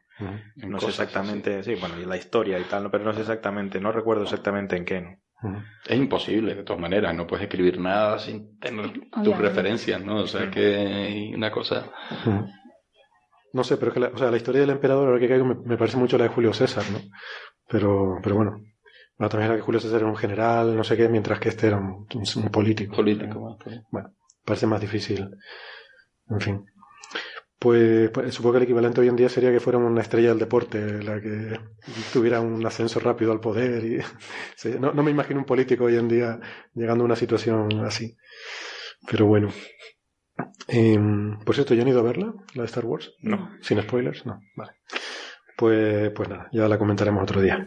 [0.68, 2.90] no sé exactamente, sí, bueno, y la historia y tal, ¿no?
[2.90, 5.18] pero no sé exactamente, no recuerdo exactamente en qué, ¿no?
[5.85, 8.93] Es imposible, de todas maneras, no puedes escribir nada sin tener
[9.23, 10.23] tus referencias, ¿no?
[10.23, 11.90] O sea, que hay una cosa...
[13.52, 15.44] No sé, pero es que la, o sea, la historia del emperador, ahora que caigo,
[15.47, 16.98] me, parece mucho la de Julio César, ¿no?
[17.68, 18.60] Pero, pero bueno,
[19.18, 21.68] la también era que Julio César era un general, no sé qué, mientras que este
[21.68, 22.06] era un,
[22.51, 22.97] político.
[22.97, 23.59] Político,
[23.90, 24.10] Bueno,
[24.47, 25.28] parece más difícil.
[26.31, 26.66] En fin.
[27.59, 30.39] Pues, pues, supongo que el equivalente hoy en día sería que fuera una estrella del
[30.39, 31.59] deporte, la que
[32.12, 33.85] tuviera un ascenso rápido al poder.
[33.85, 33.98] Y,
[34.81, 36.40] no, me imagino un político hoy en día
[36.74, 38.16] llegando a una situación así.
[39.10, 39.51] Pero bueno.
[40.68, 40.98] Eh,
[41.44, 43.14] por cierto, ¿ya han ido a verla, la de Star Wars?
[43.20, 43.51] No.
[43.62, 44.27] ¿Sin spoilers?
[44.27, 44.40] No.
[44.55, 44.73] Vale.
[45.56, 47.66] Pues, pues nada, ya la comentaremos otro día.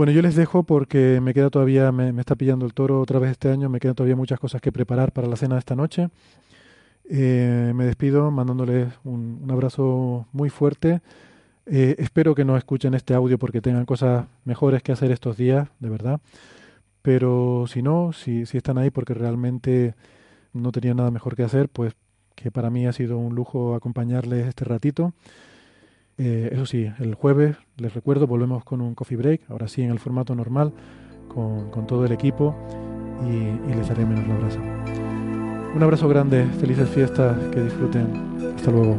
[0.00, 3.32] Bueno, yo les dejo porque me queda todavía, me, está pillando el toro otra vez
[3.32, 6.08] este año, me quedan todavía muchas cosas que preparar para la cena de esta noche.
[7.10, 11.02] Eh, me despido mandándoles un, abrazo muy fuerte.
[11.66, 15.68] Eh, espero que no escuchen este audio porque tengan cosas mejores que hacer estos días,
[15.80, 16.18] de verdad.
[17.02, 19.94] Pero si no, si, si están ahí porque realmente
[20.54, 21.92] no tenían nada mejor que hacer, pues
[22.36, 25.12] que para mí ha sido un lujo acompañarles este ratito.
[26.22, 29.90] Eh, eso sí, el jueves, les recuerdo, volvemos con un coffee break, ahora sí en
[29.90, 30.70] el formato normal,
[31.28, 32.54] con, con todo el equipo
[33.26, 34.60] y, y les daré menos la abrazo.
[35.74, 38.06] Un abrazo grande, felices fiestas, que disfruten.
[38.54, 38.98] Hasta luego.